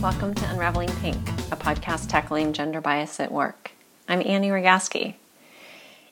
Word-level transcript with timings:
Welcome 0.00 0.32
to 0.34 0.50
Unraveling 0.50 0.94
Pink, 1.00 1.16
a 1.50 1.56
podcast 1.56 2.08
tackling 2.08 2.52
gender 2.52 2.80
bias 2.80 3.18
at 3.18 3.32
work. 3.32 3.72
I'm 4.06 4.22
Annie 4.24 4.48
Rogaski. 4.48 5.16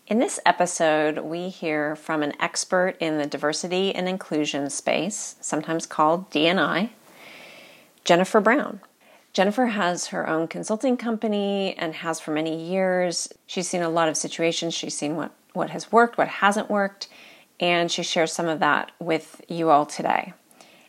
In 0.08 0.18
this 0.18 0.40
episode, 0.44 1.18
we 1.18 1.50
hear 1.50 1.94
from 1.94 2.24
an 2.24 2.32
expert 2.40 2.96
in 2.98 3.18
the 3.18 3.26
diversity 3.26 3.94
and 3.94 4.08
inclusion 4.08 4.70
space, 4.70 5.36
sometimes 5.40 5.86
called 5.86 6.30
D&I, 6.30 6.90
Jennifer 8.04 8.40
Brown. 8.40 8.80
Jennifer 9.32 9.66
has 9.66 10.08
her 10.08 10.28
own 10.28 10.48
consulting 10.48 10.96
company 10.96 11.76
and 11.78 11.94
has 11.94 12.18
for 12.18 12.32
many 12.32 12.60
years. 12.60 13.32
She's 13.46 13.68
seen 13.68 13.82
a 13.82 13.88
lot 13.88 14.08
of 14.08 14.16
situations, 14.16 14.74
she's 14.74 14.96
seen 14.96 15.14
what, 15.14 15.30
what 15.52 15.70
has 15.70 15.92
worked, 15.92 16.18
what 16.18 16.26
hasn't 16.26 16.68
worked, 16.68 17.06
and 17.60 17.88
she 17.88 18.02
shares 18.02 18.32
some 18.32 18.48
of 18.48 18.58
that 18.58 18.90
with 18.98 19.40
you 19.46 19.70
all 19.70 19.86
today. 19.86 20.32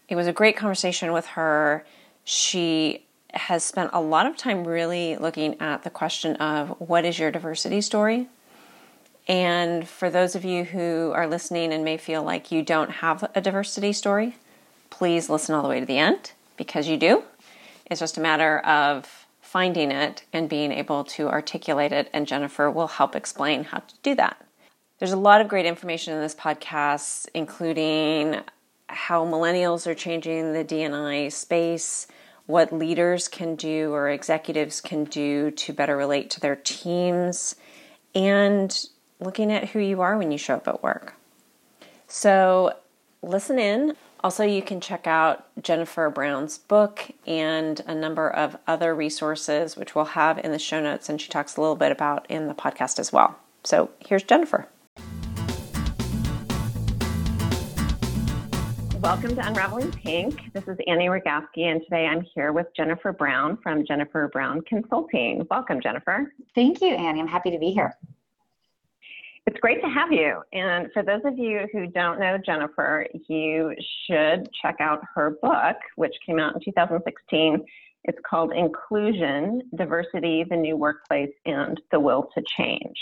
It 0.10 0.16
was 0.16 0.26
a 0.26 0.34
great 0.34 0.58
conversation 0.58 1.12
with 1.12 1.28
her. 1.28 1.86
She 2.30 3.06
has 3.34 3.64
spent 3.64 3.92
a 3.94 4.02
lot 4.02 4.26
of 4.26 4.36
time 4.36 4.68
really 4.68 5.16
looking 5.16 5.62
at 5.62 5.84
the 5.84 5.90
question 5.90 6.36
of 6.36 6.76
what 6.78 7.06
is 7.06 7.18
your 7.18 7.32
diversity 7.32 7.80
story? 7.80 8.28
And 9.30 9.88
for 9.88 10.10
those 10.10 10.36
of 10.36 10.44
you 10.44 10.66
who 10.66 11.14
are 11.16 11.26
listening 11.26 11.72
and 11.72 11.86
may 11.86 11.96
feel 11.96 12.24
like 12.24 12.52
you 12.52 12.64
don't 12.64 12.90
have 12.90 13.32
a 13.34 13.40
diversity 13.40 13.94
story, 13.94 14.36
please 14.90 15.30
listen 15.30 15.56
all 15.56 15.64
the 15.64 15.70
way 15.70 15.80
to 15.80 15.86
the 15.86 16.00
end 16.00 16.34
because 16.58 16.90
you 16.90 16.98
do. 16.98 17.24
It's 17.86 18.02
just 18.02 18.18
a 18.18 18.22
matter 18.22 18.60
of 18.60 19.26
finding 19.40 19.90
it 19.90 20.26
and 20.34 20.50
being 20.50 20.74
able 20.74 21.06
to 21.06 21.30
articulate 21.30 21.94
it, 21.94 22.10
and 22.12 22.28
Jennifer 22.28 22.70
will 22.70 22.88
help 22.88 23.16
explain 23.16 23.64
how 23.64 23.78
to 23.78 23.96
do 24.04 24.16
that. 24.16 24.46
There's 25.00 25.14
a 25.14 25.18
lot 25.18 25.40
of 25.40 25.48
great 25.48 25.66
information 25.66 26.14
in 26.14 26.20
this 26.20 26.36
podcast, 26.36 27.30
including 27.34 28.42
how 28.88 29.26
millennials 29.26 29.88
are 29.88 29.96
changing 29.96 30.52
the 30.52 30.64
D&I 30.64 31.30
space, 31.30 32.08
what 32.48 32.74
leaders 32.74 33.28
can 33.28 33.56
do 33.56 33.94
or 33.94 34.10
executives 34.10 34.82
can 34.82 35.04
do 35.04 35.52
to 35.52 35.74
better 35.74 35.96
relate 35.96 36.30
to 36.32 36.40
their 36.40 36.56
teams, 36.56 37.56
and 38.16 38.88
looking 39.20 39.52
at 39.52 39.70
who 39.70 39.80
you 39.80 40.02
are 40.02 40.18
when 40.18 40.32
you 40.32 40.38
show 40.38 40.56
up 40.56 40.68
at 40.68 40.82
work. 40.82 41.14
So, 42.08 42.74
listen 43.22 43.60
in. 43.60 43.96
Also, 44.24 44.44
you 44.44 44.62
can 44.62 44.82
check 44.82 45.06
out 45.06 45.46
Jennifer 45.62 46.10
Brown's 46.10 46.58
book 46.58 47.12
and 47.28 47.82
a 47.86 47.94
number 47.94 48.30
of 48.30 48.58
other 48.66 48.96
resources, 48.96 49.78
which 49.78 49.94
we'll 49.94 50.06
have 50.06 50.40
in 50.40 50.52
the 50.52 50.60
show 50.60 50.82
notes, 50.82 51.10
and 51.10 51.22
she 51.22 51.30
talks 51.30 51.56
a 51.56 51.62
little 51.62 51.76
bit 51.76 51.92
about 51.92 52.26
in 52.30 52.48
the 52.48 52.54
podcast 52.56 52.98
as 52.98 53.14
well. 53.14 53.38
So, 53.64 53.92
here's 54.00 54.24
Jennifer. 54.24 54.68
Welcome 59.02 59.36
to 59.36 59.48
Unraveling 59.48 59.92
Pink. 59.92 60.52
This 60.54 60.68
is 60.68 60.78
Annie 60.88 61.08
Rogaski, 61.08 61.64
and 61.64 61.82
today 61.84 62.08
I'm 62.08 62.22
here 62.34 62.52
with 62.52 62.68
Jennifer 62.76 63.14
Brown 63.14 63.58
from 63.62 63.86
Jennifer 63.86 64.28
Brown 64.28 64.62
Consulting. 64.62 65.46
Welcome, 65.52 65.80
Jennifer. 65.82 66.34
Thank 66.56 66.82
you, 66.82 66.90
Annie. 66.96 67.20
I'm 67.20 67.28
happy 67.28 67.52
to 67.52 67.60
be 67.60 67.72
here. 67.72 67.96
It's 69.46 69.60
great 69.60 69.82
to 69.82 69.88
have 69.88 70.12
you. 70.12 70.42
And 70.52 70.92
for 70.94 71.04
those 71.04 71.22
of 71.26 71.38
you 71.38 71.68
who 71.72 71.88
don't 71.88 72.20
know 72.20 72.38
Jennifer, 72.44 73.06
you 73.28 73.74
should 74.08 74.50
check 74.62 74.78
out 74.80 75.02
her 75.14 75.38
book, 75.42 75.78
which 75.96 76.16
came 76.26 76.40
out 76.40 76.56
in 76.56 76.62
2016. 76.62 77.64
It's 78.06 78.20
called 78.28 78.52
Inclusion, 78.52 79.62
Diversity, 79.76 80.44
the 80.50 80.56
New 80.56 80.76
Workplace, 80.76 81.34
and 81.46 81.80
the 81.92 82.00
Will 82.00 82.30
to 82.36 82.44
Change. 82.58 82.98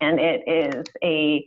And 0.00 0.18
it 0.18 0.42
is 0.46 0.84
a 1.04 1.44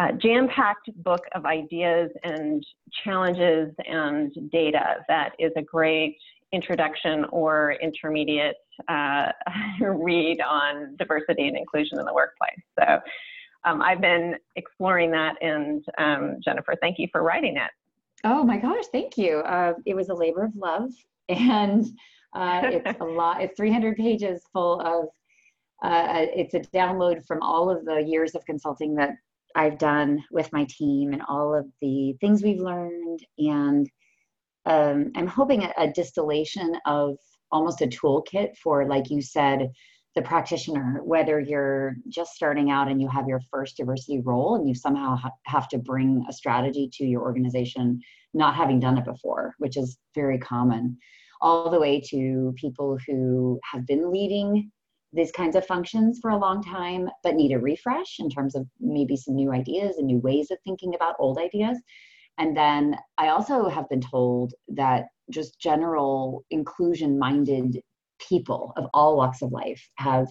uh, 0.00 0.12
jam 0.12 0.48
packed 0.48 0.90
book 1.02 1.24
of 1.34 1.44
ideas 1.44 2.10
and 2.22 2.64
challenges 3.04 3.72
and 3.86 4.32
data 4.50 4.96
that 5.08 5.32
is 5.38 5.52
a 5.56 5.62
great 5.62 6.16
introduction 6.52 7.26
or 7.30 7.76
intermediate 7.82 8.56
uh, 8.88 9.26
read 9.80 10.40
on 10.40 10.96
diversity 10.96 11.48
and 11.48 11.56
inclusion 11.56 11.98
in 11.98 12.06
the 12.06 12.14
workplace. 12.14 12.60
So 12.78 13.00
um, 13.64 13.82
I've 13.82 14.00
been 14.00 14.36
exploring 14.56 15.10
that, 15.10 15.36
and 15.42 15.84
um, 15.98 16.38
Jennifer, 16.42 16.74
thank 16.80 16.98
you 16.98 17.08
for 17.12 17.22
writing 17.22 17.56
it. 17.56 17.70
Oh 18.24 18.42
my 18.42 18.56
gosh, 18.56 18.84
thank 18.90 19.18
you. 19.18 19.38
Uh, 19.40 19.74
it 19.84 19.94
was 19.94 20.08
a 20.08 20.14
labor 20.14 20.44
of 20.44 20.56
love, 20.56 20.90
and 21.28 21.84
uh, 22.34 22.62
it's 22.64 23.00
a 23.00 23.04
lot. 23.04 23.42
It's 23.42 23.56
300 23.56 23.96
pages 23.96 24.42
full 24.52 24.80
of. 24.80 25.08
Uh, 25.82 26.26
it's 26.34 26.54
a 26.54 26.60
download 26.76 27.26
from 27.26 27.42
all 27.42 27.70
of 27.70 27.84
the 27.86 28.02
years 28.02 28.34
of 28.34 28.44
consulting 28.44 28.94
that 28.94 29.16
I've 29.54 29.78
done 29.78 30.22
with 30.30 30.52
my 30.52 30.66
team 30.68 31.12
and 31.12 31.22
all 31.28 31.54
of 31.54 31.66
the 31.80 32.14
things 32.20 32.42
we've 32.42 32.60
learned, 32.60 33.20
and 33.38 33.90
um, 34.66 35.10
I'm 35.16 35.26
hoping 35.26 35.64
a, 35.64 35.72
a 35.76 35.92
distillation 35.92 36.76
of 36.86 37.16
almost 37.50 37.80
a 37.80 37.86
toolkit 37.86 38.56
for, 38.56 38.86
like 38.86 39.10
you 39.10 39.22
said, 39.22 39.70
the 40.16 40.22
practitioner, 40.22 41.00
whether 41.04 41.38
you're 41.38 41.96
just 42.08 42.32
starting 42.32 42.70
out 42.70 42.88
and 42.88 43.00
you 43.00 43.08
have 43.08 43.28
your 43.28 43.40
first 43.50 43.76
diversity 43.76 44.20
role 44.20 44.56
and 44.56 44.68
you 44.68 44.74
somehow 44.74 45.16
ha- 45.16 45.30
have 45.46 45.68
to 45.68 45.78
bring 45.78 46.24
a 46.28 46.32
strategy 46.32 46.90
to 46.92 47.04
your 47.04 47.22
organization, 47.22 48.00
not 48.34 48.56
having 48.56 48.80
done 48.80 48.98
it 48.98 49.04
before, 49.04 49.54
which 49.58 49.76
is 49.76 49.98
very 50.14 50.38
common, 50.38 50.98
all 51.40 51.70
the 51.70 51.78
way 51.78 52.00
to 52.00 52.52
people 52.56 52.98
who 53.06 53.60
have 53.72 53.86
been 53.86 54.10
leading 54.10 54.70
these 55.12 55.32
kinds 55.32 55.56
of 55.56 55.66
functions 55.66 56.18
for 56.20 56.30
a 56.30 56.38
long 56.38 56.62
time 56.62 57.08
but 57.22 57.34
need 57.34 57.52
a 57.52 57.58
refresh 57.58 58.16
in 58.18 58.30
terms 58.30 58.54
of 58.54 58.66
maybe 58.78 59.16
some 59.16 59.34
new 59.34 59.52
ideas 59.52 59.96
and 59.96 60.06
new 60.06 60.18
ways 60.18 60.50
of 60.50 60.58
thinking 60.64 60.94
about 60.94 61.16
old 61.18 61.38
ideas. 61.38 61.78
And 62.38 62.56
then 62.56 62.96
I 63.18 63.28
also 63.28 63.68
have 63.68 63.88
been 63.88 64.00
told 64.00 64.54
that 64.68 65.06
just 65.30 65.60
general 65.60 66.44
inclusion 66.50 67.18
minded 67.18 67.80
people 68.28 68.72
of 68.76 68.86
all 68.94 69.16
walks 69.16 69.42
of 69.42 69.52
life 69.52 69.82
have 69.96 70.28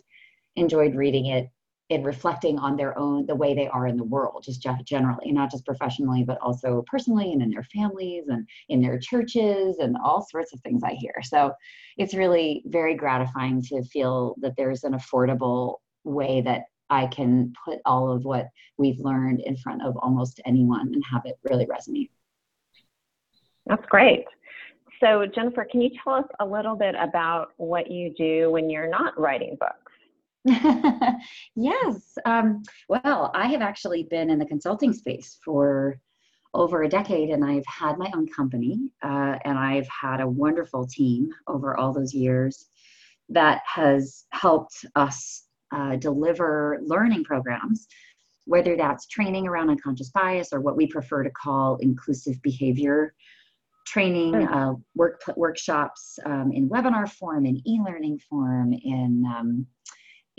enjoyed 0.55 0.95
reading 0.95 1.27
it 1.27 1.47
and 1.89 2.05
reflecting 2.05 2.57
on 2.59 2.75
their 2.75 2.97
own 2.97 3.25
the 3.25 3.35
way 3.35 3.53
they 3.53 3.67
are 3.67 3.87
in 3.87 3.97
the 3.97 4.03
world 4.03 4.43
just 4.45 4.65
generally 4.83 5.31
not 5.31 5.49
just 5.49 5.65
professionally 5.65 6.23
but 6.23 6.37
also 6.41 6.83
personally 6.87 7.31
and 7.33 7.41
in 7.41 7.49
their 7.49 7.63
families 7.63 8.25
and 8.27 8.47
in 8.69 8.81
their 8.81 8.99
churches 8.99 9.77
and 9.79 9.97
all 10.03 10.25
sorts 10.29 10.53
of 10.53 10.59
things 10.61 10.83
i 10.83 10.93
hear. 10.93 11.15
So 11.23 11.53
it's 11.97 12.13
really 12.13 12.63
very 12.65 12.95
gratifying 12.95 13.61
to 13.63 13.83
feel 13.83 14.35
that 14.41 14.53
there's 14.55 14.83
an 14.83 14.93
affordable 14.93 15.77
way 16.03 16.41
that 16.41 16.63
i 16.89 17.07
can 17.07 17.53
put 17.65 17.79
all 17.85 18.11
of 18.11 18.23
what 18.25 18.47
we've 18.77 18.99
learned 18.99 19.41
in 19.41 19.57
front 19.57 19.83
of 19.83 19.97
almost 19.97 20.39
anyone 20.45 20.91
and 20.93 21.03
have 21.11 21.23
it 21.25 21.37
really 21.43 21.65
resonate. 21.65 22.09
That's 23.65 23.85
great. 23.87 24.25
So, 24.99 25.25
Jennifer, 25.33 25.65
can 25.69 25.81
you 25.81 25.91
tell 26.03 26.13
us 26.13 26.25
a 26.39 26.45
little 26.45 26.75
bit 26.75 26.95
about 26.99 27.51
what 27.57 27.89
you 27.89 28.13
do 28.17 28.51
when 28.51 28.69
you're 28.69 28.89
not 28.89 29.17
writing 29.17 29.55
books? 29.59 29.88
yes. 31.55 32.17
Um, 32.25 32.63
well, 32.87 33.31
I 33.33 33.47
have 33.47 33.61
actually 33.61 34.03
been 34.03 34.29
in 34.29 34.39
the 34.39 34.45
consulting 34.45 34.93
space 34.93 35.37
for 35.43 35.99
over 36.53 36.83
a 36.83 36.89
decade 36.89 37.29
and 37.29 37.45
I've 37.45 37.65
had 37.67 37.97
my 37.97 38.09
own 38.15 38.27
company 38.27 38.91
uh, 39.03 39.37
and 39.45 39.57
I've 39.57 39.87
had 39.87 40.19
a 40.19 40.27
wonderful 40.27 40.87
team 40.87 41.29
over 41.47 41.77
all 41.77 41.93
those 41.93 42.13
years 42.13 42.69
that 43.29 43.61
has 43.65 44.25
helped 44.31 44.85
us 44.95 45.43
uh, 45.71 45.95
deliver 45.97 46.79
learning 46.83 47.23
programs, 47.23 47.87
whether 48.45 48.75
that's 48.75 49.05
training 49.05 49.47
around 49.47 49.69
unconscious 49.69 50.09
bias 50.09 50.51
or 50.51 50.61
what 50.61 50.75
we 50.75 50.87
prefer 50.87 51.21
to 51.21 51.29
call 51.29 51.75
inclusive 51.77 52.41
behavior 52.41 53.13
training 53.85 54.35
uh, 54.35 54.73
work 54.95 55.21
workshops 55.35 56.19
um, 56.25 56.51
in 56.51 56.69
webinar 56.69 57.09
form 57.09 57.45
in 57.45 57.57
e-learning 57.67 58.19
form 58.29 58.71
in 58.71 59.23
um, 59.25 59.65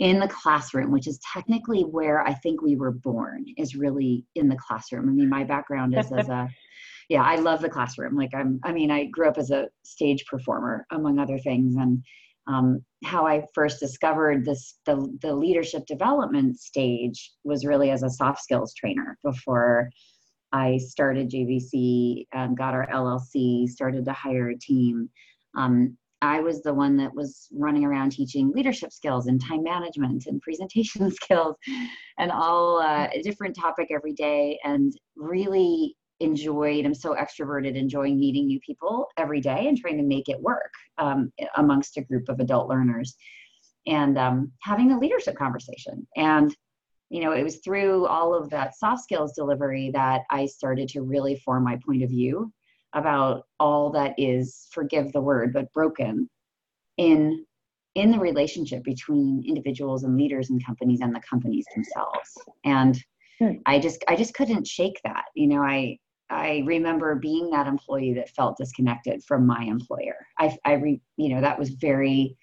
in 0.01 0.19
the 0.19 0.27
classroom 0.27 0.91
which 0.91 1.07
is 1.07 1.19
technically 1.31 1.83
where 1.83 2.21
i 2.27 2.33
think 2.33 2.61
we 2.61 2.75
were 2.75 2.91
born 2.91 3.45
is 3.55 3.75
really 3.75 4.25
in 4.35 4.49
the 4.49 4.57
classroom. 4.57 5.07
I 5.07 5.11
mean 5.11 5.29
my 5.29 5.43
background 5.43 5.95
is 5.97 6.11
as 6.11 6.27
a 6.27 6.49
yeah 7.09 7.23
i 7.23 7.35
love 7.35 7.61
the 7.61 7.69
classroom. 7.69 8.15
Like 8.17 8.33
i'm 8.35 8.59
i 8.63 8.73
mean 8.73 8.91
i 8.91 9.05
grew 9.05 9.29
up 9.29 9.37
as 9.37 9.51
a 9.51 9.67
stage 9.83 10.25
performer 10.25 10.85
among 10.91 11.19
other 11.19 11.37
things. 11.37 11.75
And 11.75 12.03
um, 12.47 12.83
how 13.03 13.27
i 13.27 13.43
first 13.53 13.79
discovered 13.79 14.43
this 14.43 14.79
the, 14.87 14.95
the 15.21 15.33
leadership 15.33 15.85
development 15.85 16.59
stage 16.59 17.31
was 17.43 17.63
really 17.65 17.91
as 17.91 18.01
a 18.01 18.09
soft 18.09 18.41
skills 18.41 18.73
trainer 18.73 19.17
before 19.23 19.89
I 20.53 20.79
started 20.79 21.31
JBC, 21.31 22.25
um, 22.35 22.55
got 22.55 22.73
our 22.73 22.85
LLC, 22.87 23.69
started 23.69 24.03
to 24.03 24.11
hire 24.11 24.49
a 24.49 24.57
team. 24.57 25.09
Um, 25.55 25.97
I 26.21 26.39
was 26.39 26.61
the 26.61 26.73
one 26.73 26.97
that 26.97 27.13
was 27.13 27.47
running 27.51 27.83
around 27.83 28.11
teaching 28.11 28.51
leadership 28.53 28.91
skills 28.91 29.27
and 29.27 29.41
time 29.41 29.63
management 29.63 30.25
and 30.27 30.41
presentation 30.41 31.11
skills 31.23 31.55
and 32.17 32.31
all 32.31 32.79
uh, 32.79 33.07
a 33.13 33.21
different 33.21 33.55
topic 33.55 33.89
every 33.91 34.13
day 34.13 34.59
and 34.63 34.93
really 35.15 35.95
enjoyed 36.19 36.85
i'm 36.85 36.93
so 36.93 37.15
extroverted 37.15 37.73
enjoying 37.73 38.19
meeting 38.19 38.45
new 38.45 38.59
people 38.59 39.07
every 39.17 39.41
day 39.41 39.67
and 39.67 39.79
trying 39.79 39.97
to 39.97 40.03
make 40.03 40.29
it 40.29 40.39
work 40.39 40.71
um, 40.99 41.33
amongst 41.55 41.97
a 41.97 42.01
group 42.01 42.29
of 42.29 42.39
adult 42.39 42.69
learners 42.69 43.15
and 43.87 44.17
um, 44.17 44.51
having 44.61 44.91
a 44.91 44.99
leadership 44.99 45.35
conversation. 45.35 46.07
And 46.15 46.55
you 47.09 47.21
know, 47.21 47.33
it 47.33 47.43
was 47.43 47.57
through 47.57 48.05
all 48.07 48.33
of 48.33 48.49
that 48.51 48.73
soft 48.77 49.03
skills 49.03 49.33
delivery 49.33 49.91
that 49.93 50.21
I 50.29 50.45
started 50.45 50.87
to 50.89 51.01
really 51.01 51.35
form 51.43 51.65
my 51.65 51.77
point 51.85 52.03
of 52.03 52.09
view 52.09 52.53
about 52.93 53.43
all 53.59 53.89
that 53.91 54.13
is, 54.17 54.67
forgive 54.71 55.11
the 55.11 55.21
word, 55.21 55.53
but 55.53 55.71
broken 55.73 56.29
in 56.97 57.45
in 57.95 58.11
the 58.11 58.19
relationship 58.19 58.83
between 58.83 59.43
individuals 59.45 60.03
and 60.03 60.15
leaders 60.15 60.49
and 60.49 60.65
companies 60.65 61.01
and 61.01 61.13
the 61.13 61.21
companies 61.29 61.65
themselves. 61.75 62.37
And 62.63 63.03
hmm. 63.39 63.53
i 63.65 63.79
just 63.79 64.03
i 64.07 64.15
just 64.15 64.33
couldn't 64.33 64.67
shake 64.67 64.99
that. 65.03 65.25
You 65.35 65.47
know 65.47 65.61
i 65.61 65.97
i 66.29 66.63
remember 66.65 67.15
being 67.15 67.49
that 67.51 67.67
employee 67.67 68.13
that 68.13 68.29
felt 68.29 68.57
disconnected 68.57 69.23
from 69.23 69.45
my 69.45 69.63
employer. 69.63 70.15
I 70.39 70.57
i 70.65 70.73
re, 70.73 71.01
you 71.17 71.33
know 71.33 71.41
that 71.41 71.59
was 71.59 71.69
very 71.71 72.37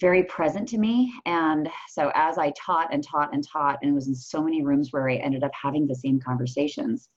very 0.00 0.22
present 0.24 0.68
to 0.68 0.78
me. 0.78 1.12
And 1.26 1.68
so 1.88 2.10
as 2.14 2.38
i 2.38 2.52
taught 2.52 2.92
and 2.92 3.04
taught 3.04 3.34
and 3.34 3.46
taught 3.46 3.78
and 3.82 3.94
was 3.94 4.08
in 4.08 4.14
so 4.14 4.42
many 4.42 4.62
rooms 4.64 4.92
where 4.92 5.08
i 5.08 5.16
ended 5.16 5.44
up 5.44 5.52
having 5.60 5.86
the 5.86 5.94
same 5.94 6.20
conversations 6.20 7.08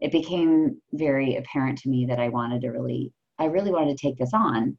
it 0.00 0.12
became 0.12 0.80
very 0.92 1.36
apparent 1.36 1.78
to 1.78 1.88
me 1.88 2.06
that 2.06 2.18
i 2.18 2.28
wanted 2.28 2.60
to 2.60 2.68
really 2.68 3.12
i 3.38 3.44
really 3.44 3.70
wanted 3.70 3.96
to 3.96 4.06
take 4.06 4.18
this 4.18 4.32
on 4.34 4.76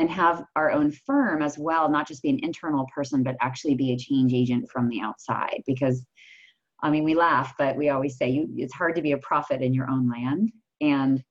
and 0.00 0.10
have 0.10 0.44
our 0.56 0.72
own 0.72 0.90
firm 0.90 1.42
as 1.42 1.58
well, 1.58 1.90
not 1.90 2.08
just 2.08 2.22
be 2.22 2.30
an 2.30 2.40
internal 2.42 2.86
person, 2.94 3.22
but 3.22 3.36
actually 3.42 3.74
be 3.74 3.92
a 3.92 3.98
change 3.98 4.32
agent 4.32 4.66
from 4.72 4.88
the 4.88 4.98
outside. 4.98 5.62
Because, 5.66 6.06
I 6.82 6.88
mean, 6.88 7.04
we 7.04 7.14
laugh, 7.14 7.52
but 7.58 7.76
we 7.76 7.90
always 7.90 8.16
say 8.16 8.30
you, 8.30 8.48
it's 8.56 8.72
hard 8.72 8.96
to 8.96 9.02
be 9.02 9.12
a 9.12 9.18
prophet 9.18 9.60
in 9.60 9.74
your 9.74 9.90
own 9.90 10.08
land. 10.08 10.50
And, 10.80 11.22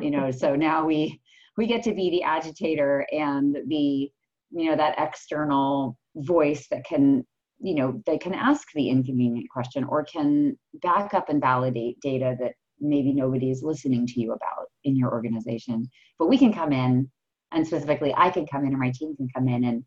you 0.00 0.10
know, 0.10 0.30
so 0.30 0.56
now 0.56 0.86
we, 0.86 1.20
we 1.58 1.66
get 1.66 1.82
to 1.82 1.92
be 1.92 2.08
the 2.08 2.22
agitator 2.22 3.06
and 3.12 3.58
the, 3.68 4.10
you 4.50 4.70
know, 4.70 4.76
that 4.76 4.98
external 4.98 5.98
voice 6.16 6.66
that 6.70 6.84
can, 6.86 7.26
you 7.60 7.74
know, 7.74 8.00
they 8.06 8.16
can 8.16 8.32
ask 8.32 8.68
the 8.74 8.88
inconvenient 8.88 9.50
question 9.50 9.84
or 9.84 10.02
can 10.02 10.56
back 10.80 11.12
up 11.12 11.28
and 11.28 11.42
validate 11.42 12.00
data 12.00 12.36
that 12.40 12.54
maybe 12.80 13.12
nobody 13.12 13.50
is 13.50 13.62
listening 13.62 14.06
to 14.06 14.20
you 14.20 14.32
about 14.32 14.66
in 14.84 14.96
your 14.96 15.12
organization. 15.12 15.88
But 16.18 16.28
we 16.28 16.38
can 16.38 16.52
come 16.52 16.72
in 16.72 17.10
and 17.52 17.66
specifically 17.66 18.12
i 18.16 18.30
can 18.30 18.46
come 18.46 18.62
in 18.64 18.70
and 18.70 18.80
my 18.80 18.90
team 18.90 19.14
can 19.16 19.28
come 19.34 19.48
in 19.48 19.64
and 19.64 19.84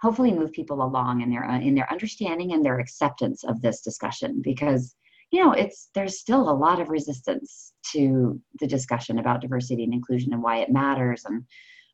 hopefully 0.00 0.32
move 0.32 0.50
people 0.52 0.82
along 0.82 1.20
in 1.20 1.30
their 1.30 1.44
in 1.44 1.74
their 1.74 1.90
understanding 1.92 2.52
and 2.52 2.64
their 2.64 2.80
acceptance 2.80 3.44
of 3.44 3.60
this 3.60 3.82
discussion. 3.82 4.40
Because 4.42 4.94
you 5.30 5.42
know 5.42 5.52
it's 5.52 5.90
there's 5.94 6.18
still 6.18 6.50
a 6.50 6.60
lot 6.64 6.80
of 6.80 6.88
resistance 6.88 7.72
to 7.92 8.40
the 8.60 8.66
discussion 8.66 9.18
about 9.18 9.40
diversity 9.40 9.84
and 9.84 9.94
inclusion 9.94 10.32
and 10.32 10.42
why 10.42 10.58
it 10.58 10.70
matters 10.70 11.24
and 11.24 11.44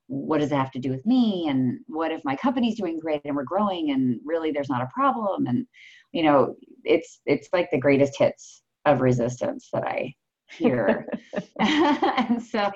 what 0.07 0.39
does 0.39 0.51
it 0.51 0.57
have 0.57 0.71
to 0.71 0.79
do 0.79 0.91
with 0.91 1.05
me? 1.05 1.49
And 1.51 1.81
what 1.87 2.11
if 2.11 2.23
my 2.25 2.35
company's 2.35 2.79
doing 2.79 2.99
great 2.99 3.21
and 3.27 3.37
we're 3.37 3.45
growing 3.45 3.91
and 3.91 4.19
really 4.25 4.51
there's 4.51 4.71
not 4.71 4.81
a 4.81 4.89
problem? 4.95 5.47
And 5.47 5.67
you 6.13 6.23
know 6.23 6.57
it's 6.85 7.21
it's 7.27 7.49
like 7.53 7.71
the 7.71 7.79
greatest 7.79 8.17
hits 8.19 8.63
of 8.85 9.01
resistance 9.01 9.69
that 9.73 9.85
i 9.85 10.15
hear. 10.51 11.07
and 11.61 12.43
so, 12.43 12.71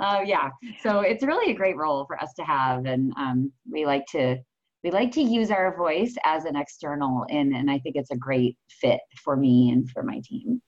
uh, 0.00 0.20
yeah, 0.24 0.50
so 0.82 1.00
it's 1.00 1.24
really 1.24 1.52
a 1.52 1.56
great 1.56 1.76
role 1.76 2.04
for 2.06 2.20
us 2.20 2.32
to 2.34 2.42
have, 2.42 2.86
and 2.86 3.12
um, 3.16 3.52
we 3.70 3.86
like 3.86 4.04
to 4.12 4.36
we 4.84 4.90
like 4.90 5.10
to 5.12 5.20
use 5.20 5.50
our 5.50 5.76
voice 5.76 6.14
as 6.24 6.44
an 6.44 6.56
external, 6.56 7.26
and 7.30 7.54
and 7.54 7.70
I 7.70 7.78
think 7.78 7.96
it's 7.96 8.10
a 8.10 8.16
great 8.16 8.56
fit 8.68 9.00
for 9.22 9.36
me 9.36 9.70
and 9.70 9.88
for 9.90 10.02
my 10.02 10.20
team. 10.24 10.60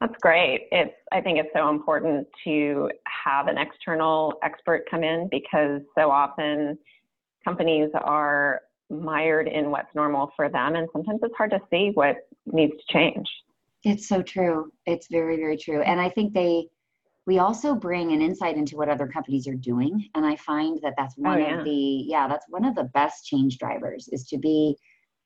That's 0.00 0.16
great. 0.20 0.68
It's 0.72 0.94
I 1.12 1.20
think 1.20 1.38
it's 1.38 1.50
so 1.54 1.68
important 1.68 2.26
to 2.44 2.90
have 3.24 3.48
an 3.48 3.58
external 3.58 4.34
expert 4.42 4.84
come 4.90 5.04
in 5.04 5.28
because 5.30 5.82
so 5.96 6.10
often 6.10 6.78
companies 7.44 7.90
are 7.94 8.62
mired 8.88 9.46
in 9.46 9.70
what's 9.70 9.94
normal 9.94 10.32
for 10.34 10.48
them 10.48 10.74
and 10.74 10.88
sometimes 10.92 11.20
it's 11.22 11.34
hard 11.36 11.50
to 11.50 11.60
see 11.70 11.90
what 11.94 12.16
needs 12.46 12.72
to 12.72 12.92
change. 12.92 13.26
It's 13.84 14.08
so 14.08 14.22
true. 14.22 14.70
It's 14.86 15.08
very, 15.10 15.36
very 15.36 15.56
true. 15.56 15.82
And 15.82 16.00
I 16.00 16.10
think 16.10 16.34
they, 16.34 16.66
we 17.26 17.38
also 17.38 17.74
bring 17.74 18.12
an 18.12 18.20
insight 18.20 18.56
into 18.56 18.76
what 18.76 18.88
other 18.88 19.06
companies 19.06 19.46
are 19.48 19.54
doing. 19.54 20.08
And 20.14 20.26
I 20.26 20.36
find 20.36 20.78
that 20.82 20.94
that's 20.96 21.14
oh, 21.18 21.22
one 21.22 21.40
oh, 21.40 21.46
yeah. 21.46 21.58
of 21.58 21.64
the, 21.64 21.70
yeah, 22.06 22.28
that's 22.28 22.46
one 22.48 22.64
of 22.64 22.74
the 22.74 22.90
best 22.92 23.24
change 23.24 23.58
drivers 23.58 24.08
is 24.12 24.24
to 24.28 24.38
be, 24.38 24.76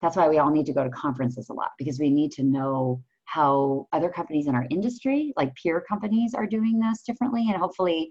that's 0.03 0.17
why 0.17 0.29
we 0.29 0.39
all 0.39 0.51
need 0.51 0.67
to 0.67 0.73
go 0.73 0.85
to 0.85 0.91
conferences 0.91 1.49
a 1.49 1.53
lot 1.53 1.71
because 1.79 1.99
we 1.99 2.11
need 2.11 2.31
to 2.33 2.43
know 2.43 3.03
how 3.25 3.89
other 3.93 4.11
companies 4.11 4.47
in 4.47 4.55
our 4.55 4.67
industry, 4.71 5.33
like 5.37 5.55
peer 5.55 5.83
companies, 5.89 6.35
are 6.35 6.47
doing 6.47 6.79
this 6.79 7.03
differently. 7.03 7.47
And 7.49 7.57
hopefully 7.57 8.11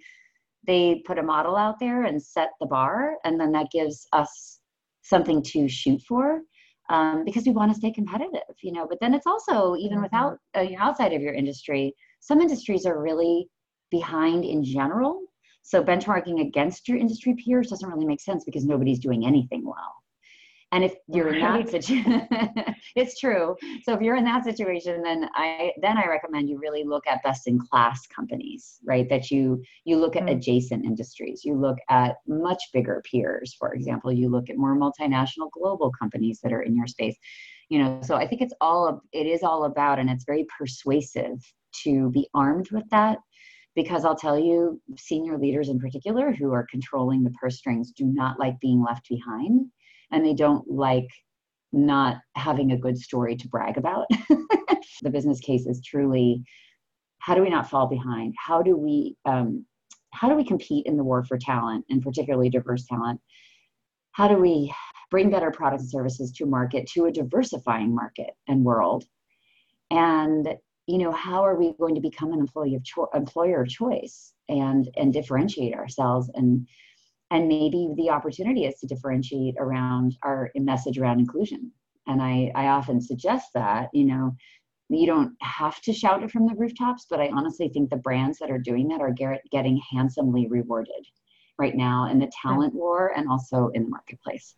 they 0.66 1.04
put 1.06 1.20
a 1.20 1.24
model 1.24 1.56
out 1.56 1.80
there 1.80 2.04
and 2.04 2.22
set 2.22 2.50
the 2.60 2.66
bar. 2.66 3.16
And 3.24 3.40
then 3.40 3.52
that 3.52 3.72
gives 3.72 4.08
us 4.12 4.60
something 5.04 5.42
to 5.44 5.68
shoot 5.68 6.02
for 6.02 6.42
um, 6.90 7.24
because 7.26 7.46
we 7.46 7.52
want 7.52 7.72
to 7.72 7.78
stay 7.78 7.92
competitive, 7.92 8.56
you 8.62 8.72
know. 8.72 8.86
But 8.88 9.00
then 9.00 9.14
it's 9.14 9.28
also 9.28 9.76
even 9.76 9.98
mm-hmm. 9.98 10.04
without 10.04 10.38
uh, 10.56 10.68
outside 10.78 11.14
of 11.14 11.22
your 11.22 11.34
industry, 11.34 11.94
some 12.20 12.42
industries 12.42 12.86
are 12.86 13.02
really 13.02 13.50
behind 13.92 14.46
in 14.46 14.64
general. 14.64 15.22
So 15.62 15.84
benchmarking 15.84 16.42
against 16.42 16.90
your 16.90 16.98
industry 16.98 17.36
peers 17.36 17.70
doesn't 17.70 17.90
really 17.90 18.06
make 18.06 18.22
sense 18.22 18.44
because 18.44 18.66
nobody's 18.66 19.00
doing 19.00 19.26
anything 19.26 19.64
well. 19.66 20.03
And 20.74 20.84
if 20.84 20.96
you're 21.08 21.30
right. 21.30 21.36
in 21.36 21.42
that 21.42 21.70
situation, 21.70 22.28
it's 22.96 23.20
true. 23.20 23.56
So 23.84 23.94
if 23.94 24.02
you're 24.02 24.16
in 24.16 24.24
that 24.24 24.44
situation, 24.44 25.04
then 25.04 25.30
I 25.36 25.72
then 25.80 26.00
I 26.00 26.08
recommend 26.08 26.50
you 26.50 26.58
really 26.58 26.84
look 26.84 27.06
at 27.06 27.22
best 27.22 27.46
in 27.48 27.60
class 27.60 28.08
companies, 28.08 28.80
right? 28.84 29.08
That 29.08 29.30
you 29.30 29.62
you 29.86 29.98
look 29.98 30.16
at 30.16 30.24
mm-hmm. 30.24 30.36
adjacent 30.36 30.84
industries, 30.84 31.46
you 31.46 31.54
look 31.54 31.78
at 31.90 32.16
much 32.28 32.60
bigger 32.74 33.04
peers. 33.10 33.56
For 33.58 33.76
example, 33.76 34.12
you 34.12 34.30
look 34.30 34.50
at 34.50 34.58
more 34.58 34.76
multinational 34.76 35.52
global 35.52 35.92
companies 35.92 36.40
that 36.42 36.52
are 36.52 36.64
in 36.64 36.76
your 36.76 36.88
space. 36.88 37.18
You 37.70 37.78
know, 37.78 38.02
so 38.02 38.16
I 38.16 38.28
think 38.28 38.42
it's 38.42 38.54
all 38.60 39.00
it 39.12 39.28
is 39.28 39.44
all 39.44 39.66
about, 39.66 40.00
and 40.00 40.10
it's 40.10 40.26
very 40.26 40.48
persuasive 40.58 41.38
to 41.84 42.10
be 42.10 42.28
armed 42.34 42.72
with 42.72 42.90
that 42.90 43.20
because 43.76 44.06
I'll 44.06 44.16
tell 44.16 44.40
you, 44.40 44.82
senior 44.98 45.38
leaders 45.38 45.70
in 45.70 45.80
particular 45.80 46.32
who 46.32 46.52
are 46.52 46.66
controlling 46.70 47.24
the 47.24 47.32
purse 47.32 47.58
strings 47.58 47.92
do 47.92 48.06
not 48.06 48.40
like 48.40 48.60
being 48.60 48.84
left 48.84 49.08
behind 49.08 49.68
and 50.14 50.26
they 50.26 50.34
don't 50.34 50.70
like 50.70 51.10
not 51.74 52.18
having 52.36 52.72
a 52.72 52.78
good 52.78 52.98
story 52.98 53.36
to 53.36 53.48
brag 53.50 53.78
about. 53.78 54.06
the 55.02 55.10
business 55.10 55.40
case 55.40 55.66
is 55.66 55.82
truly 55.82 56.44
how 57.18 57.36
do 57.36 57.42
we 57.42 57.50
not 57.50 57.70
fall 57.70 57.88
behind? 57.88 58.34
How 58.38 58.62
do 58.62 58.78
we 58.78 59.16
um, 59.26 59.66
how 60.12 60.30
do 60.30 60.36
we 60.36 60.46
compete 60.46 60.86
in 60.86 60.96
the 60.96 61.04
war 61.04 61.24
for 61.24 61.38
talent 61.38 61.86
and 61.90 62.02
particularly 62.02 62.50
diverse 62.50 62.86
talent? 62.86 63.20
How 64.12 64.28
do 64.28 64.36
we 64.36 64.72
bring 65.10 65.32
better 65.32 65.50
products 65.50 65.84
and 65.84 65.92
services 65.92 66.32
to 66.34 66.46
market 66.46 66.88
to 66.90 67.06
a 67.06 67.12
diversifying 67.12 67.96
market 67.96 68.32
and 68.48 68.64
world? 68.64 69.06
And 69.90 70.56
you 70.86 70.98
know, 70.98 71.14
how 71.14 71.46
are 71.46 71.56
we 71.56 71.74
going 71.80 71.96
to 71.96 72.02
become 72.02 72.34
an 72.34 72.40
employee 72.40 72.76
of 72.76 72.84
cho- 72.84 73.10
employer 73.14 73.62
of 73.62 73.70
choice 73.70 74.34
and 74.50 74.90
and 74.96 75.14
differentiate 75.14 75.74
ourselves 75.74 76.30
and 76.36 76.68
and 77.34 77.48
maybe 77.48 77.90
the 77.98 78.12
opportunity 78.12 78.66
is 78.66 78.80
to 78.80 78.88
differentiate 78.88 79.56
around 79.58 80.16
our 80.22 80.52
message 80.56 81.00
around 81.00 81.20
inclusion. 81.20 81.72
And 82.08 82.22
i 82.22 82.52
i 82.56 82.68
often 82.68 83.02
suggest 83.02 83.48
that 83.54 83.90
you 83.94 84.06
know 84.06 84.36
you 84.90 85.08
don't 85.08 85.34
have 85.42 85.82
to 85.82 85.94
shout 85.94 86.22
it 86.22 86.30
from 86.30 86.46
the 86.46 86.54
rooftops 86.56 87.08
but 87.10 87.22
i 87.22 87.30
honestly 87.30 87.70
think 87.70 87.90
the 87.90 88.04
brands 88.08 88.38
that 88.40 88.52
are 88.52 88.60
doing 88.60 88.90
that 88.90 89.02
are 89.02 89.12
get, 89.12 89.42
getting 89.52 89.82
handsomely 89.92 90.46
rewarded 90.48 91.04
right 91.58 91.76
now 91.76 92.10
in 92.12 92.20
the 92.20 92.30
talent 92.42 92.74
war 92.74 93.14
and 93.16 93.30
also 93.30 93.70
in 93.74 93.84
the 93.86 93.90
marketplace. 93.90 94.56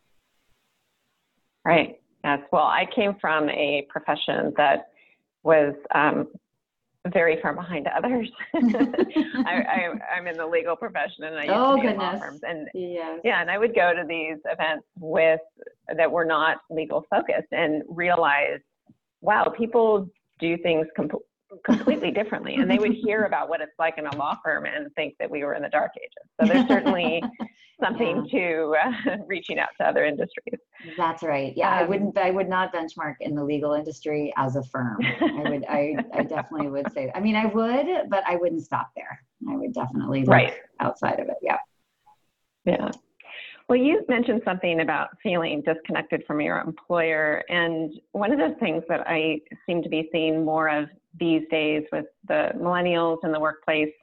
Right. 1.63 1.99
Yes. 2.23 2.39
Well 2.51 2.69
i 2.81 2.85
came 2.95 3.15
from 3.21 3.49
a 3.49 3.85
profession 3.89 4.53
that 4.57 4.89
was 5.43 5.75
um, 5.93 6.27
very 7.13 7.39
far 7.41 7.53
behind 7.53 7.87
others. 7.87 8.29
I, 8.55 9.89
am 10.17 10.27
in 10.27 10.37
the 10.37 10.45
legal 10.45 10.75
profession 10.75 11.25
and 11.25 11.35
I 11.35 11.43
used 11.43 11.53
oh, 11.55 11.75
to 11.75 11.81
be 11.81 11.87
goodness. 11.87 12.13
in 12.13 12.19
law 12.19 12.19
firms. 12.19 12.41
And 12.43 12.67
yes. 12.73 13.19
yeah, 13.23 13.41
and 13.41 13.51
I 13.51 13.57
would 13.57 13.75
go 13.75 13.93
to 13.93 14.03
these 14.07 14.37
events 14.45 14.85
with 14.99 15.41
that 15.95 16.11
were 16.11 16.25
not 16.25 16.57
legal 16.69 17.05
focused 17.09 17.51
and 17.51 17.83
realize, 17.87 18.59
wow, 19.21 19.53
people 19.55 20.07
do 20.39 20.57
things 20.57 20.87
com- 20.95 21.09
completely 21.63 22.11
differently. 22.11 22.55
And 22.55 22.69
they 22.69 22.77
would 22.77 22.93
hear 23.05 23.23
about 23.23 23.49
what 23.49 23.61
it's 23.61 23.77
like 23.79 23.97
in 23.97 24.05
a 24.07 24.15
law 24.15 24.37
firm 24.43 24.65
and 24.65 24.93
think 24.95 25.15
that 25.19 25.29
we 25.29 25.43
were 25.43 25.53
in 25.53 25.63
the 25.63 25.69
dark 25.69 25.91
ages. 25.97 26.29
So 26.39 26.47
there's 26.47 26.67
certainly 26.67 27.23
something 27.83 28.27
yeah. 28.31 28.39
to 28.39 28.75
uh, 28.83 29.17
reaching 29.27 29.59
out 29.59 29.69
to 29.79 29.87
other 29.87 30.05
industries. 30.05 30.59
That's 30.97 31.23
right. 31.23 31.53
Yeah, 31.55 31.69
um, 31.69 31.79
I 31.79 31.83
wouldn't. 31.83 32.17
I 32.17 32.31
would 32.31 32.49
not 32.49 32.73
benchmark 32.73 33.15
in 33.21 33.35
the 33.35 33.43
legal 33.43 33.73
industry 33.73 34.33
as 34.37 34.55
a 34.55 34.63
firm. 34.63 34.97
I 35.21 35.49
would. 35.49 35.65
I, 35.67 35.95
I 36.13 36.23
definitely 36.23 36.69
would 36.69 36.91
say. 36.91 37.11
I 37.15 37.19
mean, 37.19 37.35
I 37.35 37.45
would, 37.45 38.09
but 38.09 38.23
I 38.27 38.35
wouldn't 38.35 38.63
stop 38.63 38.89
there. 38.95 39.21
I 39.49 39.55
would 39.55 39.73
definitely 39.73 40.21
look 40.21 40.29
right. 40.29 40.53
outside 40.79 41.19
of 41.19 41.27
it. 41.27 41.37
Yeah. 41.41 41.57
Yeah. 42.65 42.91
Well, 43.67 43.79
you 43.79 44.05
mentioned 44.07 44.41
something 44.45 44.81
about 44.81 45.09
feeling 45.23 45.63
disconnected 45.65 46.23
from 46.27 46.39
your 46.39 46.59
employer. 46.59 47.43
And 47.49 47.91
one 48.11 48.31
of 48.31 48.37
the 48.37 48.55
things 48.59 48.83
that 48.89 49.07
I 49.07 49.39
seem 49.65 49.81
to 49.81 49.89
be 49.89 50.07
seeing 50.11 50.45
more 50.45 50.69
of 50.69 50.87
these 51.19 51.41
days 51.49 51.83
with 51.91 52.05
the 52.27 52.51
millennials 52.55 53.17
in 53.23 53.31
the 53.31 53.39
workplace 53.39 53.93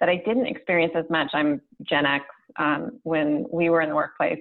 that 0.00 0.10
I 0.10 0.16
didn't 0.26 0.46
experience 0.46 0.92
as 0.94 1.06
much. 1.08 1.30
I'm 1.32 1.62
Gen 1.88 2.04
X. 2.04 2.24
Um, 2.58 3.00
when 3.04 3.46
we 3.50 3.70
were 3.70 3.80
in 3.80 3.88
the 3.88 3.94
workplace, 3.94 4.40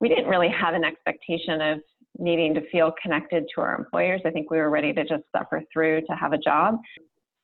we 0.00 0.08
didn't 0.08 0.26
really 0.26 0.48
have 0.48 0.74
an 0.74 0.84
expectation 0.84 1.60
of 1.60 1.78
needing 2.18 2.54
to 2.54 2.68
feel 2.70 2.92
connected 3.00 3.44
to 3.54 3.60
our 3.60 3.76
employers. 3.76 4.20
I 4.24 4.30
think 4.30 4.50
we 4.50 4.58
were 4.58 4.70
ready 4.70 4.92
to 4.92 5.04
just 5.04 5.22
suffer 5.36 5.62
through 5.72 6.00
to 6.02 6.12
have 6.14 6.32
a 6.32 6.38
job. 6.38 6.78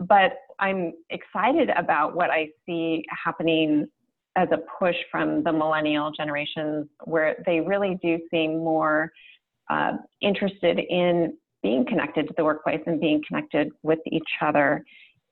But 0.01 0.33
I'm 0.59 0.93
excited 1.11 1.71
about 1.71 2.17
what 2.17 2.31
I 2.31 2.49
see 2.67 3.05
happening 3.25 3.87
as 4.37 4.49
a 4.53 4.59
push 4.79 4.97
from 5.11 5.43
the 5.43 5.53
millennial 5.53 6.11
generations 6.11 6.87
where 7.05 7.43
they 7.47 7.61
really 7.61 7.99
do 8.03 8.19
seem 8.31 8.59
more 8.59 9.13
uh, 9.71 9.93
interested 10.21 10.79
in 10.79 11.37
being 11.63 11.87
connected 11.87 12.29
to 12.29 12.35
the 12.37 12.45
workplace 12.45 12.83
and 12.87 13.01
being 13.01 13.23
connected 13.27 13.71
with 13.83 14.01
each 14.07 14.29
other. 14.43 14.85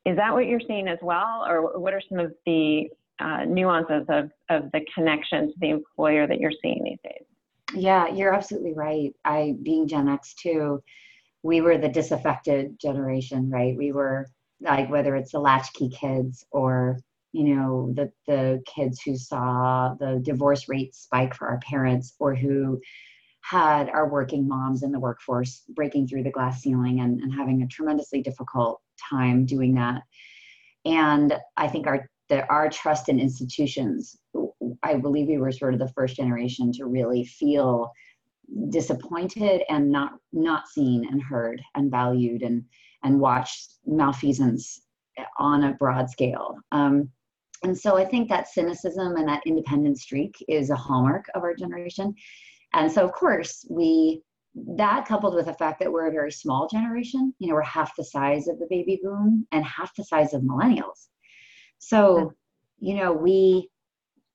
Is 0.06 0.16
that 0.16 0.32
what 0.32 0.46
you're 0.46 0.60
seeing 0.66 0.88
as 0.88 0.98
well, 1.02 1.44
or 1.46 1.78
what 1.78 1.92
are 1.92 2.02
some 2.08 2.18
of 2.18 2.32
the 2.46 2.88
uh, 3.20 3.44
nuances 3.44 4.04
of, 4.08 4.30
of 4.48 4.70
the 4.72 4.80
connection 4.94 5.48
to 5.48 5.54
the 5.60 5.70
employer 5.70 6.26
that 6.26 6.40
you're 6.40 6.52
seeing 6.62 6.82
these 6.84 6.98
days? 7.04 7.24
Yeah, 7.74 8.08
you're 8.08 8.34
absolutely 8.34 8.74
right. 8.74 9.14
I, 9.24 9.54
being 9.62 9.86
Gen 9.88 10.08
X 10.08 10.34
too, 10.34 10.82
we 11.42 11.60
were 11.60 11.78
the 11.78 11.88
disaffected 11.88 12.78
generation, 12.80 13.50
right? 13.50 13.76
We 13.76 13.92
were 13.92 14.28
like, 14.60 14.90
whether 14.90 15.16
it's 15.16 15.32
the 15.32 15.40
latchkey 15.40 15.88
kids 15.90 16.46
or 16.50 16.98
you 17.32 17.54
know 17.54 17.92
the 17.94 18.10
the 18.26 18.62
kids 18.66 19.00
who 19.02 19.16
saw 19.16 19.94
the 19.98 20.20
divorce 20.22 20.68
rate 20.68 20.94
spike 20.94 21.34
for 21.34 21.48
our 21.48 21.58
parents 21.60 22.14
or 22.18 22.34
who 22.34 22.80
had 23.42 23.88
our 23.88 24.08
working 24.08 24.46
moms 24.46 24.82
in 24.82 24.92
the 24.92 25.00
workforce 25.00 25.64
breaking 25.70 26.06
through 26.06 26.22
the 26.22 26.30
glass 26.30 26.62
ceiling 26.62 27.00
and, 27.00 27.20
and 27.20 27.34
having 27.34 27.62
a 27.62 27.66
tremendously 27.66 28.22
difficult 28.22 28.80
time 29.10 29.44
doing 29.44 29.74
that. 29.74 30.02
And 30.84 31.36
I 31.56 31.68
think 31.68 31.86
our 31.86 32.08
the, 32.28 32.46
our 32.46 32.70
trust 32.70 33.08
in 33.08 33.18
institutions, 33.18 34.16
I 34.82 34.94
believe 34.94 35.26
we 35.26 35.38
were 35.38 35.52
sort 35.52 35.74
of 35.74 35.80
the 35.80 35.92
first 35.92 36.16
generation 36.16 36.72
to 36.74 36.86
really 36.86 37.24
feel 37.24 37.90
disappointed 38.68 39.62
and 39.68 39.90
not 39.90 40.12
not 40.32 40.68
seen 40.68 41.06
and 41.10 41.22
heard 41.22 41.60
and 41.74 41.90
valued 41.90 42.42
and 42.42 42.64
and 43.02 43.20
watched 43.20 43.78
malfeasance 43.86 44.82
on 45.38 45.64
a 45.64 45.74
broad 45.74 46.08
scale. 46.10 46.56
Um, 46.70 47.10
and 47.64 47.76
so 47.76 47.96
I 47.96 48.04
think 48.04 48.28
that 48.28 48.48
cynicism 48.48 49.16
and 49.16 49.28
that 49.28 49.42
independent 49.46 49.98
streak 49.98 50.34
is 50.48 50.70
a 50.70 50.76
hallmark 50.76 51.26
of 51.34 51.42
our 51.42 51.54
generation. 51.54 52.14
And 52.74 52.90
so, 52.90 53.04
of 53.04 53.12
course, 53.12 53.64
we 53.70 54.22
that 54.76 55.06
coupled 55.06 55.34
with 55.34 55.46
the 55.46 55.54
fact 55.54 55.80
that 55.80 55.90
we're 55.90 56.08
a 56.08 56.12
very 56.12 56.30
small 56.30 56.68
generation, 56.68 57.32
you 57.38 57.48
know, 57.48 57.54
we're 57.54 57.62
half 57.62 57.96
the 57.96 58.04
size 58.04 58.48
of 58.48 58.58
the 58.58 58.66
baby 58.68 59.00
boom 59.02 59.46
and 59.50 59.64
half 59.64 59.94
the 59.96 60.04
size 60.04 60.34
of 60.34 60.42
millennials. 60.42 61.08
So, 61.78 62.32
you 62.78 62.94
know, 62.94 63.12
we, 63.12 63.70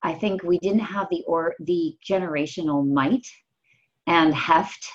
I 0.01 0.13
think 0.13 0.41
we 0.41 0.57
didn't 0.59 0.79
have 0.79 1.07
the 1.11 1.23
or 1.27 1.53
the 1.59 1.95
generational 2.07 2.87
might 2.87 3.27
and 4.07 4.33
heft, 4.33 4.87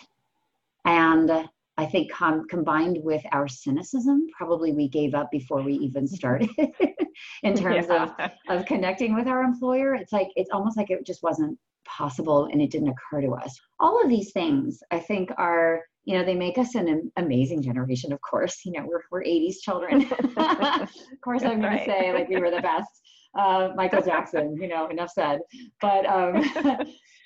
and 0.85 1.49
I 1.79 1.87
think 1.87 2.13
com- 2.13 2.47
combined 2.49 2.99
with 3.03 3.23
our 3.33 3.49
cynicism, 3.49 4.27
probably 4.37 4.73
we 4.73 4.89
gave 4.89 5.15
up 5.15 5.31
before 5.31 5.63
we 5.63 5.75
even 5.75 6.07
started 6.07 6.51
in 7.43 7.55
terms 7.55 7.87
yeah. 7.89 8.05
of 8.05 8.31
of 8.61 8.67
connecting 8.67 9.15
with 9.15 9.27
our 9.27 9.43
employer. 9.43 9.95
It's 9.95 10.13
like 10.13 10.29
it's 10.37 10.51
almost 10.53 10.77
like 10.77 10.91
it 10.91 11.07
just 11.07 11.23
wasn't 11.23 11.59
possible 11.87 12.49
and 12.53 12.61
it 12.61 12.71
didn't 12.71 12.89
occur 12.89 13.23
to 13.23 13.33
us. 13.35 13.59
All 13.81 14.03
of 14.03 14.09
these 14.09 14.33
things, 14.33 14.83
I 14.91 15.01
think, 15.01 15.31
are 15.39 15.83
you 16.05 16.19
know 16.19 16.25
they 16.25 16.35
make 16.35 16.59
us 16.59 16.75
an 16.75 17.11
amazing 17.17 17.63
generation. 17.63 18.13
Of 18.13 18.21
course, 18.21 18.61
you 18.65 18.73
know 18.73 18.85
we're 18.87 19.03
we're 19.11 19.25
80s 19.25 19.61
children. 19.63 20.03
of 20.37 20.91
course, 21.25 21.43
I'm 21.43 21.61
going 21.61 21.63
right. 21.63 21.87
to 21.87 21.91
say 21.91 22.13
like 22.13 22.29
we 22.29 22.39
were 22.39 22.51
the 22.51 22.61
best. 22.61 22.91
Uh, 23.39 23.71
Michael 23.75 24.03
Jackson, 24.03 24.55
you 24.61 24.69
know, 24.69 24.89
enough 24.89 25.11
said. 25.11 25.41
But 25.81 26.05
um, 26.05 26.45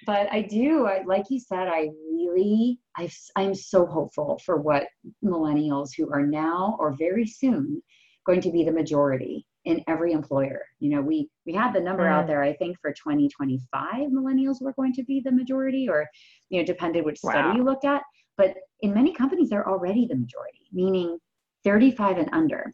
but 0.06 0.32
I 0.32 0.42
do, 0.42 0.86
I, 0.86 1.02
like 1.04 1.24
you 1.28 1.40
said, 1.40 1.68
I 1.68 1.90
really, 2.10 2.78
I, 2.96 3.10
I'm 3.34 3.54
so 3.54 3.84
hopeful 3.84 4.40
for 4.44 4.56
what 4.56 4.84
millennials 5.24 5.90
who 5.96 6.10
are 6.12 6.24
now 6.24 6.76
or 6.78 6.94
very 6.96 7.26
soon 7.26 7.82
going 8.24 8.40
to 8.40 8.50
be 8.50 8.64
the 8.64 8.72
majority 8.72 9.46
in 9.64 9.82
every 9.88 10.12
employer. 10.12 10.62
You 10.78 10.90
know, 10.90 11.02
we 11.02 11.28
we 11.44 11.52
had 11.52 11.72
the 11.72 11.80
number 11.80 12.04
mm. 12.04 12.12
out 12.12 12.26
there. 12.26 12.42
I 12.42 12.54
think 12.54 12.78
for 12.80 12.92
2025, 12.92 14.10
millennials 14.10 14.62
were 14.62 14.72
going 14.72 14.92
to 14.94 15.04
be 15.04 15.20
the 15.20 15.32
majority, 15.32 15.88
or 15.88 16.08
you 16.48 16.60
know, 16.60 16.66
depended 16.66 17.04
which 17.04 17.20
wow. 17.22 17.32
study 17.32 17.58
you 17.58 17.64
looked 17.64 17.84
at. 17.84 18.02
But 18.38 18.54
in 18.80 18.94
many 18.94 19.12
companies, 19.12 19.50
they're 19.50 19.68
already 19.68 20.06
the 20.06 20.16
majority, 20.16 20.68
meaning 20.72 21.18
35 21.64 22.18
and 22.18 22.28
under, 22.32 22.72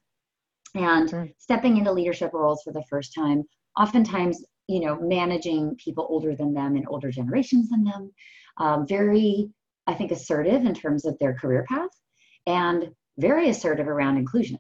and 0.75 1.09
mm. 1.09 1.33
stepping 1.39 1.79
into 1.79 1.93
leadership 1.93 2.33
roles 2.33 2.63
for 2.63 2.73
the 2.73 2.85
first 2.91 3.15
time. 3.15 3.43
Oftentimes, 3.79 4.45
you 4.69 4.81
know, 4.81 4.99
managing 5.01 5.77
people 5.77 6.07
older 6.09 6.35
than 6.35 6.55
them 6.55 6.77
and 6.77 6.87
older 6.89 7.11
generations 7.11 7.71
than 7.71 7.85
them. 7.85 8.13
Um, 8.59 8.87
very, 8.87 9.51
I 9.87 9.95
think, 9.95 10.13
assertive 10.13 10.65
in 10.65 10.75
terms 10.75 11.05
of 11.05 11.19
their 11.19 11.35
career 11.35 11.65
path, 11.69 11.91
and 12.47 12.91
very 13.19 13.49
assertive 13.49 13.89
around 13.89 14.17
inclusion 14.17 14.59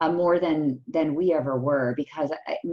uh, 0.00 0.12
more 0.12 0.38
than 0.38 0.80
than 0.88 1.14
we 1.14 1.32
ever 1.32 1.58
were 1.58 1.94
because 1.96 2.30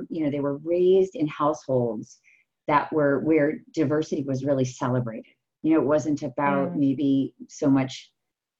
you 0.09 0.23
know 0.23 0.31
they 0.31 0.39
were 0.39 0.57
raised 0.57 1.15
in 1.15 1.27
households 1.27 2.19
that 2.67 2.91
were 2.91 3.19
where 3.19 3.59
diversity 3.73 4.23
was 4.23 4.45
really 4.45 4.65
celebrated 4.65 5.33
you 5.61 5.73
know 5.73 5.81
it 5.81 5.87
wasn't 5.87 6.21
about 6.23 6.71
mm. 6.71 6.75
maybe 6.77 7.33
so 7.47 7.69
much 7.69 8.11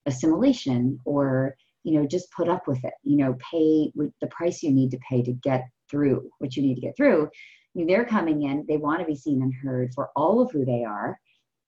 assimilation 0.05 0.99
or 1.05 1.55
you 1.83 1.93
know 1.93 2.05
just 2.05 2.31
put 2.31 2.49
up 2.49 2.67
with 2.67 2.83
it 2.83 2.93
you 3.03 3.17
know 3.17 3.35
pay 3.51 3.91
the 3.95 4.27
price 4.27 4.61
you 4.61 4.71
need 4.71 4.91
to 4.91 4.99
pay 5.09 5.21
to 5.21 5.33
get 5.33 5.67
through 5.89 6.29
what 6.39 6.55
you 6.55 6.61
need 6.61 6.75
to 6.75 6.81
get 6.81 6.95
through 6.95 7.29
they're 7.75 8.05
coming 8.05 8.43
in 8.43 8.65
they 8.67 8.77
want 8.77 8.99
to 8.99 9.05
be 9.05 9.15
seen 9.15 9.41
and 9.41 9.53
heard 9.53 9.93
for 9.93 10.09
all 10.15 10.41
of 10.41 10.51
who 10.51 10.65
they 10.65 10.83
are 10.83 11.19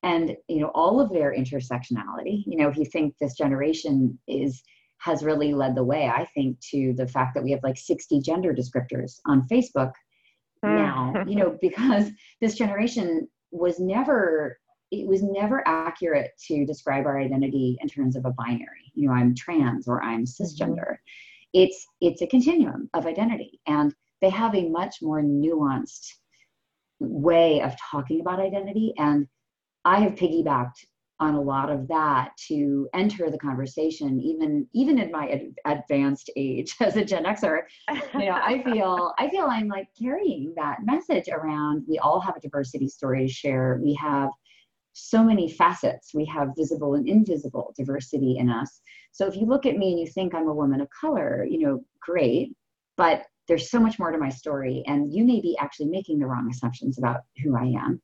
and 0.03 0.36
you 0.48 0.60
know 0.60 0.72
all 0.75 1.00
of 1.00 1.12
their 1.12 1.33
intersectionality 1.33 2.43
you 2.45 2.57
know 2.57 2.67
if 2.67 2.77
you 2.77 2.86
think 2.86 3.15
this 3.19 3.36
generation 3.36 4.17
is 4.27 4.63
has 5.03 5.22
really 5.22 5.53
led 5.53 5.75
the 5.75 5.83
way, 5.83 6.07
I 6.07 6.25
think, 6.33 6.62
to 6.72 6.93
the 6.93 7.05
fact 7.05 7.33
that 7.36 7.43
we 7.43 7.51
have 7.51 7.62
like 7.62 7.77
60 7.77 8.22
gender 8.22 8.53
descriptors 8.53 9.19
on 9.25 9.45
Facebook 9.50 9.91
mm. 10.63 10.77
now, 10.77 11.25
you 11.27 11.36
know, 11.36 11.57
because 11.62 12.10
this 12.39 12.55
generation 12.55 13.27
was 13.51 13.79
never 13.79 14.57
it 14.91 15.07
was 15.07 15.24
never 15.24 15.67
accurate 15.67 16.31
to 16.48 16.65
describe 16.67 17.07
our 17.07 17.19
identity 17.19 17.77
in 17.81 17.88
terms 17.88 18.15
of 18.15 18.25
a 18.25 18.31
binary 18.31 18.91
you 18.93 19.07
know 19.07 19.13
i'm 19.13 19.33
trans 19.33 19.88
or 19.88 20.03
i'm 20.03 20.24
mm-hmm. 20.24 20.43
cisgender 20.43 20.75
mm-hmm. 20.75 20.93
it's 21.53 21.88
it's 22.01 22.22
a 22.22 22.27
continuum 22.27 22.89
of 22.93 23.07
identity 23.07 23.60
and 23.65 23.95
they 24.24 24.30
have 24.30 24.56
a 24.56 24.70
much 24.70 24.98
more 25.01 25.22
nuanced 25.22 26.08
way 27.00 27.62
of 27.62 27.75
talking 27.92 28.22
about 28.22 28.39
identity. 28.39 28.94
And 28.98 29.27
i 29.86 30.00
have 30.00 30.13
piggybacked 30.15 30.86
on 31.20 31.36
a 31.36 31.42
lot 31.42 31.70
of 31.70 31.88
that 31.88 32.32
to 32.48 32.88
enter 32.94 33.30
the 33.30 33.38
conversation 33.38 34.20
even 34.20 34.68
even 34.74 34.98
in 35.00 35.12
my 35.12 35.27
ad- 35.30 35.56
advanced 35.65 36.30
age 36.36 36.75
as 36.82 36.96
a 36.96 37.06
gen 37.06 37.24
xer. 37.25 37.62
You 38.13 38.25
know 38.25 38.39
i 38.51 38.63
feel 38.65 39.13
i 39.20 39.30
feel 39.30 39.46
i'm 39.50 39.68
like 39.68 39.88
carrying 40.01 40.53
that 40.56 40.77
message 40.84 41.27
around. 41.30 41.86
We 41.88 42.00
all 42.00 42.20
have 42.22 42.36
a 42.36 42.39
diversity 42.39 42.88
story 42.88 43.27
to 43.27 43.34
share. 43.34 43.80
We 43.82 43.94
have 43.96 44.30
so 44.94 45.24
many 45.24 45.50
facets. 45.50 46.13
We 46.13 46.25
have 46.25 46.50
visible 46.56 46.94
and 46.94 47.08
invisible 47.08 47.74
diversity 47.77 48.38
in 48.38 48.50
us. 48.50 48.80
So 49.12 49.27
if 49.27 49.36
you 49.36 49.46
look 49.46 49.65
at 49.65 49.77
me 49.77 49.92
and 49.92 50.00
you 50.00 50.08
think 50.08 50.34
i'm 50.34 50.48
a 50.48 50.53
woman 50.53 50.82
of 50.82 50.88
color 51.00 51.46
you 51.50 51.60
know 51.60 51.84
great. 52.01 52.53
But 52.96 53.25
there's 53.47 53.69
so 53.69 53.79
much 53.79 54.00
more 54.00 54.12
to 54.12 54.17
my 54.17 54.29
story 54.29 54.83
and 54.88 55.13
you 55.13 55.23
may 55.25 55.41
be 55.41 55.57
actually 55.59 55.88
making 55.88 56.19
the 56.19 56.25
wrong 56.25 56.50
assumptions 56.50 56.97
about 56.97 57.21
who 57.43 57.55
i 57.57 57.65
am 57.65 58.01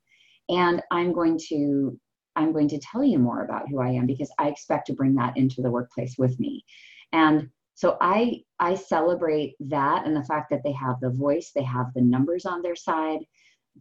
and 0.49 0.81
i'm 0.91 1.13
going 1.13 1.37
to 1.37 1.97
I'm 2.39 2.53
going 2.53 2.69
to 2.69 2.79
tell 2.79 3.03
you 3.03 3.19
more 3.19 3.43
about 3.43 3.67
who 3.69 3.79
I 3.81 3.89
am 3.89 4.05
because 4.05 4.31
I 4.39 4.47
expect 4.47 4.87
to 4.87 4.93
bring 4.93 5.15
that 5.15 5.35
into 5.35 5.61
the 5.61 5.71
workplace 5.71 6.15
with 6.17 6.39
me. 6.39 6.63
And 7.11 7.49
so 7.75 7.97
I 8.01 8.43
I 8.59 8.75
celebrate 8.75 9.55
that 9.59 10.05
and 10.05 10.15
the 10.15 10.23
fact 10.23 10.49
that 10.51 10.61
they 10.63 10.71
have 10.73 10.99
the 11.01 11.09
voice, 11.09 11.51
they 11.53 11.63
have 11.63 11.87
the 11.93 12.01
numbers 12.01 12.45
on 12.45 12.61
their 12.61 12.75
side. 12.75 13.19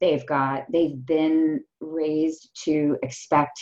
They've 0.01 0.27
got 0.27 0.65
they've 0.73 1.05
been 1.07 1.63
raised 1.81 2.51
to 2.65 2.97
expect 3.03 3.61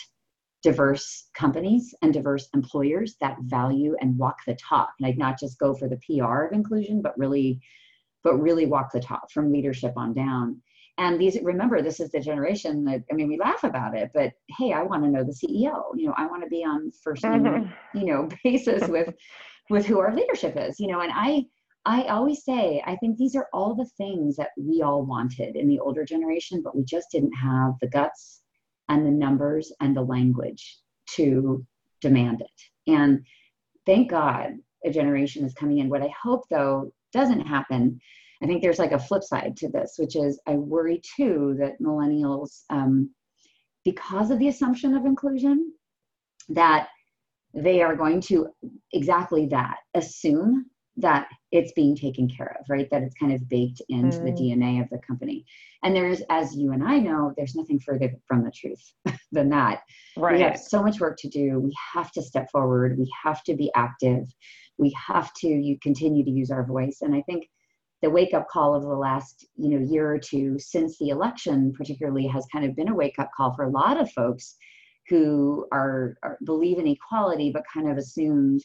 diverse 0.63 1.29
companies 1.35 1.95
and 2.03 2.13
diverse 2.13 2.49
employers 2.55 3.17
that 3.21 3.37
value 3.43 3.95
and 4.01 4.19
walk 4.19 4.37
the 4.47 4.57
talk 4.57 4.91
like 5.01 5.17
not 5.17 5.39
just 5.39 5.59
go 5.61 5.75
for 5.75 5.87
the 5.87 5.99
pr 5.99 6.45
of 6.47 6.53
inclusion 6.53 7.01
but 7.01 7.17
really 7.17 7.61
but 8.27 8.43
really 8.43 8.67
walk 8.67 8.91
the 8.93 8.99
talk 8.99 9.31
from 9.31 9.53
leadership 9.53 9.93
on 9.97 10.13
down. 10.13 10.61
And 10.99 11.21
these 11.21 11.39
remember 11.43 11.81
this 11.81 12.01
is 12.01 12.11
the 12.11 12.21
generation 12.21 12.83
that 12.87 13.03
i 13.11 13.15
mean 13.15 13.29
we 13.29 13.37
laugh 13.39 13.65
about 13.65 13.95
it 13.95 14.11
but 14.15 14.33
hey 14.57 14.73
i 14.73 14.83
want 14.83 15.05
to 15.05 15.11
know 15.11 15.23
the 15.25 15.39
ceo 15.41 15.83
you 15.95 16.07
know 16.07 16.15
i 16.17 16.25
want 16.27 16.43
to 16.43 16.49
be 16.49 16.65
on 16.65 16.91
1st 17.07 17.21
mm-hmm. 17.21 17.99
you 17.99 18.07
know 18.07 18.27
basis 18.45 18.89
with 18.89 19.13
with 19.69 19.85
who 19.85 19.99
our 19.99 20.17
leadership 20.17 20.55
is 20.57 20.81
you 20.81 20.89
know 20.91 21.01
and 21.01 21.13
i 21.15 21.45
i 21.85 22.05
always 22.05 22.45
say 22.45 22.83
i 22.87 22.97
think 22.97 23.19
these 23.19 23.37
are 23.37 23.47
all 23.53 23.75
the 23.75 23.91
things 23.99 24.37
that 24.37 24.53
we 24.57 24.81
all 24.81 25.05
wanted 25.05 25.55
in 25.55 25.69
the 25.69 25.79
older 25.81 26.03
generation 26.03 26.63
but 26.65 26.75
we 26.75 26.83
just 26.83 27.09
didn't 27.13 27.35
have 27.35 27.75
the 27.83 27.89
guts 27.89 28.41
and 28.89 29.05
the 29.05 29.11
numbers 29.11 29.73
and 29.81 29.97
the 29.97 30.03
language 30.03 30.79
to 31.09 31.65
demand 32.01 32.41
it. 32.41 32.91
And 32.91 33.25
thank 33.85 34.11
god 34.11 34.53
a 34.85 34.91
generation 34.91 35.45
is 35.45 35.55
coming 35.55 35.79
in. 35.79 35.89
What 35.89 36.03
i 36.03 36.13
hope 36.23 36.45
though 36.51 36.93
doesn't 37.13 37.47
happen. 37.47 38.01
I 38.43 38.47
think 38.47 38.63
there's 38.63 38.79
like 38.79 38.93
a 38.93 38.99
flip 38.99 39.23
side 39.23 39.57
to 39.59 39.69
this, 39.69 39.95
which 39.99 40.17
is 40.17 40.41
I 40.47 40.57
worry 40.57 41.01
too 41.17 41.57
that 41.59 41.81
millennials, 41.81 42.63
um, 42.71 43.11
because 43.85 44.31
of 44.31 44.39
the 44.39 44.49
assumption 44.49 44.95
of 44.95 45.07
inclusion, 45.07 45.73
that 46.51 46.89
they 47.55 47.83
are 47.83 47.97
going 47.97 48.21
to 48.21 48.49
exactly 48.93 49.47
that 49.47 49.79
assume 49.95 50.67
that 50.99 51.29
it's 51.53 51.73
being 51.73 51.95
taken 51.95 52.29
care 52.29 52.57
of, 52.59 52.67
right? 52.69 52.89
That 52.91 53.03
it's 53.03 53.15
kind 53.15 53.33
of 53.33 53.49
baked 53.49 53.83
into 53.89 54.19
mm. 54.19 54.25
the 54.25 54.33
DNA 54.33 54.83
of 54.83 54.89
the 54.91 54.99
company. 55.07 55.45
And 55.83 55.95
there's, 55.95 56.23
as 56.31 56.57
you 56.57 56.73
and 56.73 56.83
I 56.83 56.99
know, 56.99 57.35
there's 57.37 57.55
nothing 57.55 57.79
further 57.81 58.13
from 58.27 58.43
the 58.43 58.51
truth 58.51 58.83
than 59.33 59.51
that. 59.51 59.83
Right. 60.17 60.37
We 60.37 60.43
have 60.43 60.59
so 60.59 60.83
much 60.83 61.01
work 61.01 61.19
to 61.19 61.29
do. 61.29 61.59
We 61.59 61.75
have 61.95 62.11
to 62.13 62.23
step 62.23 62.51
forward. 62.51 62.99
We 62.99 63.13
have 63.23 63.43
to 63.45 63.55
be 63.55 63.71
active. 63.75 64.27
We 64.79 64.95
have 65.07 65.33
to 65.35 65.49
you 65.49 65.79
continue 65.83 66.25
to 66.25 66.31
use 66.31 66.51
our 66.51 66.65
voice. 66.65 66.99
And 67.03 67.15
I 67.15 67.23
think 67.23 67.47
the 68.03 68.11
wake 68.11 68.35
up 68.35 68.49
call 68.49 68.75
of 68.75 68.83
the 68.83 68.89
last 68.89 69.47
you 69.57 69.71
know 69.71 69.85
year 69.85 70.13
or 70.13 70.19
two 70.19 70.59
since 70.59 70.99
the 70.99 71.09
election 71.09 71.73
particularly 71.73 72.27
has 72.27 72.47
kind 72.53 72.65
of 72.65 72.77
been 72.77 72.89
a 72.89 72.95
wake 72.95 73.19
up 73.19 73.31
call 73.37 73.55
for 73.55 73.65
a 73.65 73.71
lot 73.71 73.99
of 73.99 74.11
folks 74.13 74.57
who 75.09 75.67
are, 75.73 76.17
are 76.23 76.39
believe 76.45 76.79
in 76.79 76.87
equality 76.87 77.51
but 77.53 77.63
kind 77.73 77.91
of 77.91 77.97
assumed 77.97 78.63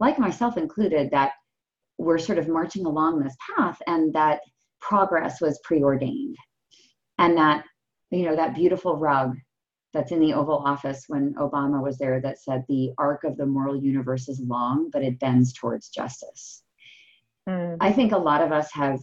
like 0.00 0.18
myself 0.18 0.56
included 0.56 1.10
that 1.10 1.32
we're 1.98 2.18
sort 2.18 2.38
of 2.38 2.48
marching 2.48 2.86
along 2.86 3.20
this 3.20 3.36
path 3.56 3.80
and 3.86 4.12
that 4.14 4.40
progress 4.80 5.40
was 5.40 5.60
preordained. 5.64 6.36
And 7.18 7.36
that 7.36 7.64
you 8.10 8.24
know 8.24 8.36
that 8.36 8.54
beautiful 8.54 8.96
rug 8.96 9.36
that's 9.92 10.12
in 10.12 10.20
the 10.20 10.32
oval 10.32 10.58
office 10.66 11.04
when 11.08 11.34
obama 11.34 11.82
was 11.82 11.98
there 11.98 12.20
that 12.20 12.40
said 12.40 12.64
the 12.68 12.90
arc 12.98 13.24
of 13.24 13.36
the 13.36 13.46
moral 13.46 13.76
universe 13.76 14.28
is 14.28 14.40
long 14.40 14.90
but 14.92 15.02
it 15.02 15.18
bends 15.18 15.52
towards 15.52 15.88
justice. 15.88 16.62
Mm. 17.48 17.76
i 17.80 17.92
think 17.92 18.12
a 18.12 18.18
lot 18.18 18.42
of 18.42 18.52
us 18.52 18.70
have 18.72 19.00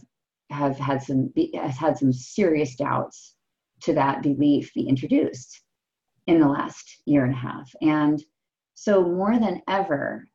have 0.50 0.76
had 0.78 1.02
some 1.02 1.32
has 1.54 1.76
had 1.76 1.98
some 1.98 2.12
serious 2.12 2.76
doubts 2.76 3.34
to 3.82 3.94
that 3.94 4.22
belief 4.22 4.72
be 4.74 4.88
introduced 4.88 5.62
in 6.26 6.40
the 6.40 6.48
last 6.48 7.02
year 7.06 7.24
and 7.24 7.34
a 7.34 7.36
half. 7.36 7.70
And 7.80 8.22
so 8.74 9.02
more 9.02 9.38
than 9.38 9.62
ever 9.68 10.26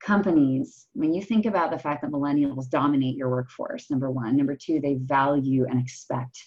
companies, 0.00 0.86
when 0.94 1.12
you 1.12 1.22
think 1.22 1.46
about 1.46 1.70
the 1.70 1.78
fact 1.78 2.02
that 2.02 2.10
millennials 2.10 2.68
dominate 2.68 3.16
your 3.16 3.30
workforce, 3.30 3.90
number 3.90 4.10
one, 4.10 4.36
number 4.36 4.56
two, 4.56 4.80
they 4.80 4.94
value 4.94 5.66
and 5.68 5.80
expect 5.80 6.38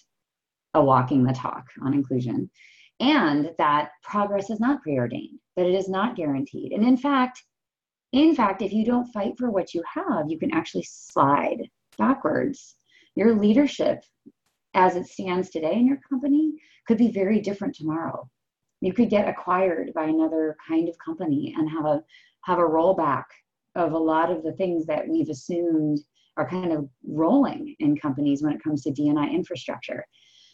a 0.74 0.82
walking 0.82 1.24
the 1.24 1.32
talk 1.32 1.66
on 1.82 1.94
inclusion, 1.94 2.50
and 3.00 3.52
that 3.58 3.90
progress 4.02 4.50
is 4.50 4.60
not 4.60 4.82
preordained, 4.82 5.38
that 5.56 5.66
it 5.66 5.74
is 5.74 5.88
not 5.88 6.16
guaranteed. 6.16 6.72
And 6.72 6.84
in 6.84 6.96
fact, 6.96 7.42
in 8.12 8.34
fact, 8.34 8.62
if 8.62 8.72
you 8.72 8.84
don't 8.84 9.12
fight 9.12 9.34
for 9.38 9.50
what 9.50 9.74
you 9.74 9.82
have, 9.92 10.28
you 10.28 10.38
can 10.38 10.52
actually 10.52 10.84
slide 10.88 11.68
backwards. 11.98 12.76
Your 13.16 13.34
leadership, 13.34 14.02
as 14.74 14.96
it 14.96 15.06
stands 15.06 15.50
today 15.50 15.74
in 15.74 15.86
your 15.86 15.98
company, 16.08 16.52
could 16.86 16.98
be 16.98 17.10
very 17.10 17.40
different 17.40 17.74
tomorrow. 17.74 18.28
You 18.80 18.92
could 18.92 19.10
get 19.10 19.28
acquired 19.28 19.92
by 19.94 20.04
another 20.04 20.56
kind 20.68 20.88
of 20.88 20.98
company 20.98 21.54
and 21.56 21.70
have 21.70 21.86
a 21.86 22.02
have 22.44 22.58
a 22.58 22.62
rollback 22.62 23.24
of 23.74 23.92
a 23.92 23.98
lot 23.98 24.30
of 24.30 24.42
the 24.42 24.52
things 24.52 24.86
that 24.86 25.08
we've 25.08 25.28
assumed 25.28 25.98
are 26.36 26.48
kind 26.48 26.72
of 26.72 26.88
rolling 27.06 27.74
in 27.78 27.96
companies 27.96 28.42
when 28.42 28.52
it 28.52 28.62
comes 28.62 28.82
to 28.82 28.90
D&I 28.90 29.26
infrastructure. 29.28 30.04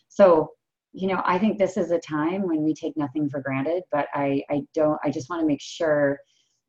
So, 0.09 0.51
you 0.93 1.09
know, 1.09 1.23
I 1.25 1.39
think 1.39 1.59
this 1.59 1.77
is 1.77 1.91
a 1.91 1.99
time 1.99 2.43
when 2.43 2.63
we 2.63 2.75
take 2.75 2.97
nothing 2.97 3.29
for 3.29 3.41
granted, 3.41 3.83
but 3.93 4.09
I, 4.13 4.43
I 4.51 4.63
don't, 4.75 4.99
I 5.05 5.11
just 5.11 5.31
want 5.31 5.41
to 5.41 5.47
make 5.47 5.61
sure, 5.61 6.19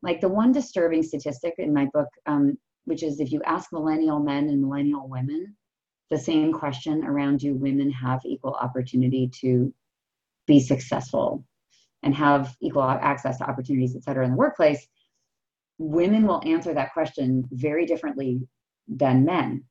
like 0.02 0.20
the 0.20 0.28
one 0.28 0.52
disturbing 0.52 1.02
statistic 1.02 1.54
in 1.58 1.74
my 1.74 1.88
book, 1.92 2.08
um, 2.26 2.56
which 2.84 3.02
is 3.02 3.20
if 3.20 3.32
you 3.32 3.42
ask 3.44 3.72
millennial 3.72 4.20
men 4.20 4.48
and 4.48 4.60
millennial 4.60 5.08
women 5.08 5.56
the 6.10 6.18
same 6.18 6.52
question 6.52 7.04
around 7.04 7.38
do 7.38 7.54
women 7.54 7.90
have 7.90 8.20
equal 8.24 8.54
opportunity 8.54 9.30
to 9.40 9.72
be 10.46 10.60
successful 10.60 11.44
and 12.02 12.14
have 12.14 12.54
equal 12.60 12.82
access 12.82 13.38
to 13.38 13.48
opportunities, 13.48 13.96
et 13.96 14.02
cetera, 14.02 14.24
in 14.24 14.32
the 14.32 14.36
workplace, 14.36 14.86
women 15.82 16.26
will 16.26 16.42
answer 16.46 16.72
that 16.74 16.92
question 16.92 17.48
very 17.50 17.86
differently 17.86 18.46
than 18.88 19.24
men. 19.24 19.64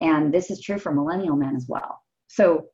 And 0.00 0.32
this 0.32 0.50
is 0.50 0.60
true 0.60 0.78
for 0.78 0.92
millennial 0.92 1.36
men 1.36 1.56
as 1.56 1.66
well. 1.68 2.00
So 2.28 2.66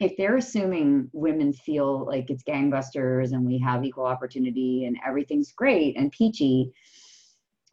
if 0.00 0.16
they're 0.16 0.36
assuming 0.36 1.08
women 1.12 1.52
feel 1.52 2.04
like 2.06 2.30
it's 2.30 2.42
gangbusters 2.42 3.32
and 3.32 3.46
we 3.46 3.58
have 3.58 3.84
equal 3.84 4.06
opportunity 4.06 4.84
and 4.86 4.96
everything's 5.06 5.52
great 5.52 5.96
and 5.96 6.10
peachy, 6.10 6.72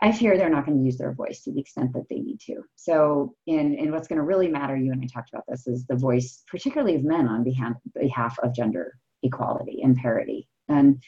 I 0.04 0.12
fear 0.12 0.38
they're 0.38 0.50
not 0.50 0.66
going 0.66 0.78
to 0.78 0.84
use 0.84 0.98
their 0.98 1.14
voice 1.14 1.44
to 1.44 1.52
the 1.52 1.60
extent 1.60 1.94
that 1.94 2.08
they 2.10 2.20
need 2.20 2.40
to. 2.42 2.64
So, 2.76 3.36
in, 3.46 3.76
in 3.76 3.92
what's 3.92 4.08
going 4.08 4.18
to 4.18 4.24
really 4.24 4.48
matter, 4.48 4.76
you 4.76 4.92
and 4.92 5.02
I 5.04 5.08
talked 5.08 5.30
about 5.32 5.46
this, 5.48 5.68
is 5.68 5.86
the 5.86 5.96
voice, 5.96 6.44
particularly 6.48 6.96
of 6.96 7.04
men 7.04 7.28
on 7.28 7.44
behalf, 7.44 7.74
behalf 7.94 8.38
of 8.42 8.54
gender 8.54 8.98
equality 9.22 9.82
and 9.84 9.96
parity. 9.96 10.48
And, 10.70 11.04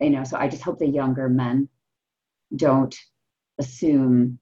you 0.00 0.10
know, 0.10 0.24
so 0.24 0.36
I 0.36 0.48
just 0.48 0.62
hope 0.62 0.80
the 0.80 0.88
younger 0.88 1.28
men 1.28 1.68
don't 2.54 2.94
assume 3.58 4.38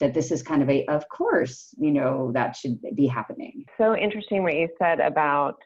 that 0.00 0.14
this 0.14 0.30
is 0.30 0.42
kind 0.42 0.62
of 0.62 0.70
a 0.70 0.84
of 0.86 1.08
course 1.08 1.74
you 1.78 1.90
know 1.90 2.30
that 2.32 2.56
should 2.56 2.78
be 2.94 3.06
happening. 3.06 3.64
So 3.76 3.96
interesting 3.96 4.42
what 4.42 4.54
you 4.54 4.68
said 4.78 5.00
about 5.00 5.56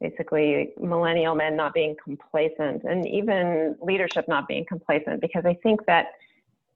basically 0.00 0.70
millennial 0.80 1.34
men 1.34 1.56
not 1.56 1.74
being 1.74 1.94
complacent 2.02 2.82
and 2.84 3.06
even 3.06 3.76
leadership 3.80 4.26
not 4.26 4.48
being 4.48 4.64
complacent 4.66 5.20
because 5.20 5.44
i 5.44 5.54
think 5.62 5.84
that 5.86 6.06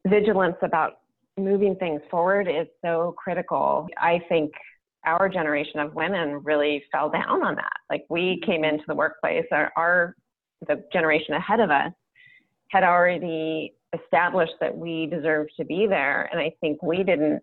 vigilance 0.07 0.57
about 0.63 0.99
moving 1.39 1.77
things 1.77 2.01
forward 2.11 2.49
is 2.49 2.67
so 2.85 3.15
critical. 3.17 3.89
I 3.97 4.21
think 4.29 4.53
our 5.07 5.29
generation 5.29 5.81
of 5.81 5.95
women 5.95 6.41
really 6.43 6.85
fell 6.93 7.09
down 7.09 7.45
on 7.45 7.55
that. 7.55 7.77
Like 7.89 8.05
we 8.11 8.43
came 8.45 8.65
into 8.65 8.85
the 8.89 8.95
workplace 8.95 9.47
our, 9.53 9.73
our 9.77 10.17
the 10.67 10.85
generation 10.93 11.35
ahead 11.35 11.61
of 11.61 11.71
us 11.71 11.93
had 12.71 12.83
already 12.83 13.75
established 13.95 14.55
that 14.61 14.77
we 14.77 15.07
deserved 15.07 15.51
to 15.57 15.65
be 15.65 15.87
there. 15.87 16.29
And 16.33 16.41
I 16.41 16.53
think 16.61 16.83
we 16.83 16.99
didn't 17.03 17.43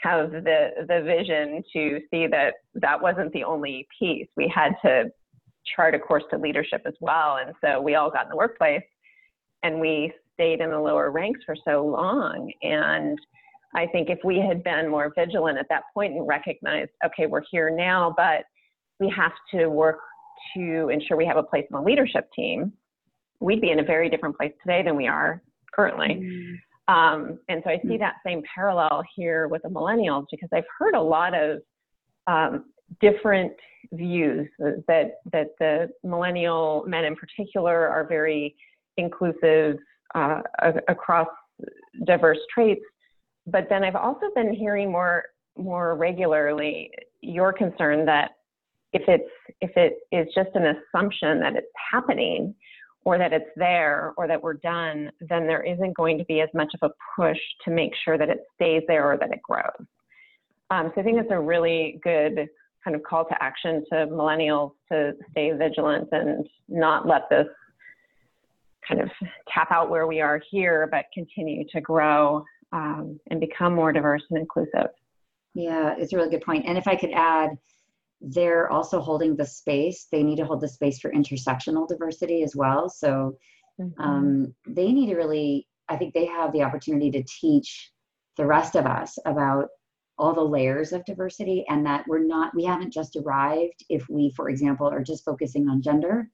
have 0.00 0.30
the 0.30 0.70
the 0.88 1.02
vision 1.04 1.62
to 1.72 2.00
see 2.10 2.26
that 2.26 2.54
that 2.74 3.00
wasn't 3.00 3.32
the 3.32 3.44
only 3.44 3.86
piece. 3.98 4.28
We 4.36 4.50
had 4.54 4.72
to 4.82 5.10
chart 5.76 5.94
a 5.94 5.98
course 5.98 6.24
to 6.30 6.38
leadership 6.38 6.82
as 6.86 6.94
well. 7.00 7.38
And 7.44 7.54
so 7.62 7.80
we 7.80 7.94
all 7.94 8.10
got 8.10 8.24
in 8.24 8.30
the 8.30 8.36
workplace 8.36 8.82
and 9.62 9.80
we 9.80 10.12
stayed 10.34 10.60
in 10.60 10.70
the 10.70 10.78
lower 10.78 11.10
ranks 11.10 11.40
for 11.44 11.54
so 11.64 11.84
long. 11.84 12.50
And 12.62 13.18
I 13.74 13.86
think 13.86 14.08
if 14.08 14.18
we 14.24 14.38
had 14.38 14.64
been 14.64 14.90
more 14.90 15.12
vigilant 15.16 15.58
at 15.58 15.66
that 15.68 15.84
point 15.94 16.14
and 16.14 16.26
recognized, 16.26 16.90
okay, 17.04 17.26
we're 17.26 17.42
here 17.50 17.70
now, 17.70 18.14
but 18.16 18.44
we 18.98 19.12
have 19.14 19.32
to 19.52 19.68
work 19.68 19.98
to 20.54 20.88
ensure 20.88 21.16
we 21.16 21.26
have 21.26 21.36
a 21.36 21.42
place 21.42 21.66
in 21.70 21.76
the 21.76 21.82
leadership 21.82 22.28
team, 22.34 22.72
we'd 23.40 23.60
be 23.60 23.70
in 23.70 23.80
a 23.80 23.84
very 23.84 24.08
different 24.08 24.36
place 24.36 24.52
today 24.62 24.82
than 24.82 24.96
we 24.96 25.06
are 25.06 25.42
currently. 25.80 26.20
Mm. 26.20 26.54
Um, 26.88 27.38
and 27.48 27.62
so 27.64 27.70
I 27.70 27.78
see 27.82 27.94
mm. 27.94 27.98
that 28.00 28.16
same 28.26 28.42
parallel 28.52 29.02
here 29.14 29.48
with 29.48 29.62
the 29.62 29.68
millennials 29.68 30.26
because 30.30 30.48
I've 30.52 30.64
heard 30.78 30.94
a 30.94 31.00
lot 31.00 31.34
of 31.34 31.60
um, 32.26 32.64
different 33.00 33.52
views 33.92 34.48
that 34.58 35.14
that 35.32 35.48
the 35.58 35.88
millennial 36.04 36.84
men 36.86 37.04
in 37.04 37.16
particular 37.16 37.88
are 37.88 38.06
very 38.06 38.54
inclusive 38.96 39.76
uh, 40.14 40.40
across 40.88 41.28
diverse 42.04 42.38
traits. 42.52 42.82
But 43.46 43.68
then 43.68 43.84
I've 43.84 43.96
also 43.96 44.26
been 44.34 44.52
hearing 44.52 44.90
more 44.90 45.24
more 45.56 45.96
regularly 45.96 46.90
your 47.20 47.52
concern 47.52 48.04
that 48.06 48.32
if 48.92 49.02
it's 49.06 49.30
if 49.60 49.70
it 49.76 49.98
is 50.12 50.26
just 50.34 50.50
an 50.54 50.74
assumption 50.76 51.40
that 51.40 51.54
it's 51.56 51.66
happening, 51.92 52.54
or 53.04 53.18
that 53.18 53.32
it's 53.32 53.50
there 53.56 54.12
or 54.16 54.28
that 54.28 54.42
we're 54.42 54.54
done, 54.54 55.10
then 55.20 55.46
there 55.46 55.62
isn't 55.62 55.96
going 55.96 56.18
to 56.18 56.24
be 56.24 56.40
as 56.40 56.48
much 56.54 56.72
of 56.80 56.90
a 56.90 57.20
push 57.20 57.38
to 57.64 57.70
make 57.70 57.92
sure 58.04 58.18
that 58.18 58.28
it 58.28 58.40
stays 58.54 58.82
there 58.88 59.10
or 59.10 59.16
that 59.16 59.32
it 59.32 59.40
grows. 59.42 59.86
Um, 60.70 60.92
so 60.94 61.00
I 61.00 61.04
think 61.04 61.18
it's 61.18 61.30
a 61.32 61.40
really 61.40 61.98
good 62.04 62.48
kind 62.84 62.94
of 62.94 63.02
call 63.02 63.24
to 63.26 63.42
action 63.42 63.84
to 63.90 64.06
millennials 64.06 64.72
to 64.90 65.14
stay 65.30 65.50
vigilant 65.52 66.08
and 66.12 66.46
not 66.68 67.06
let 67.06 67.28
this 67.30 67.46
kind 68.86 69.00
of 69.00 69.10
tap 69.48 69.70
out 69.70 69.90
where 69.90 70.06
we 70.06 70.20
are 70.20 70.40
here, 70.50 70.88
but 70.90 71.06
continue 71.12 71.64
to 71.72 71.80
grow 71.80 72.44
um, 72.72 73.18
and 73.30 73.40
become 73.40 73.74
more 73.74 73.92
diverse 73.92 74.22
and 74.30 74.38
inclusive. 74.38 74.90
Yeah, 75.54 75.94
it's 75.98 76.12
a 76.12 76.16
really 76.16 76.30
good 76.30 76.42
point. 76.42 76.64
And 76.66 76.78
if 76.78 76.86
I 76.86 76.96
could 76.96 77.10
add, 77.12 77.50
they're 78.20 78.70
also 78.70 79.00
holding 79.00 79.36
the 79.36 79.46
space. 79.46 80.06
They 80.10 80.22
need 80.22 80.36
to 80.36 80.44
hold 80.44 80.60
the 80.60 80.68
space 80.68 80.98
for 80.98 81.10
intersectional 81.10 81.88
diversity 81.88 82.42
as 82.42 82.54
well. 82.54 82.88
So 82.88 83.36
mm-hmm. 83.80 84.00
um, 84.00 84.54
they 84.66 84.92
need 84.92 85.06
to 85.06 85.16
really, 85.16 85.66
I 85.88 85.96
think 85.96 86.14
they 86.14 86.26
have 86.26 86.52
the 86.52 86.62
opportunity 86.62 87.10
to 87.12 87.22
teach 87.22 87.90
the 88.36 88.46
rest 88.46 88.76
of 88.76 88.86
us 88.86 89.18
about 89.26 89.68
all 90.18 90.34
the 90.34 90.42
layers 90.42 90.92
of 90.92 91.04
diversity 91.06 91.64
and 91.68 91.84
that 91.86 92.04
we're 92.06 92.24
not, 92.24 92.54
we 92.54 92.64
haven't 92.64 92.92
just 92.92 93.16
arrived 93.16 93.84
if 93.88 94.06
we, 94.10 94.30
for 94.36 94.50
example, 94.50 94.86
are 94.86 95.02
just 95.02 95.24
focusing 95.24 95.68
on 95.68 95.80
gender 95.80 96.28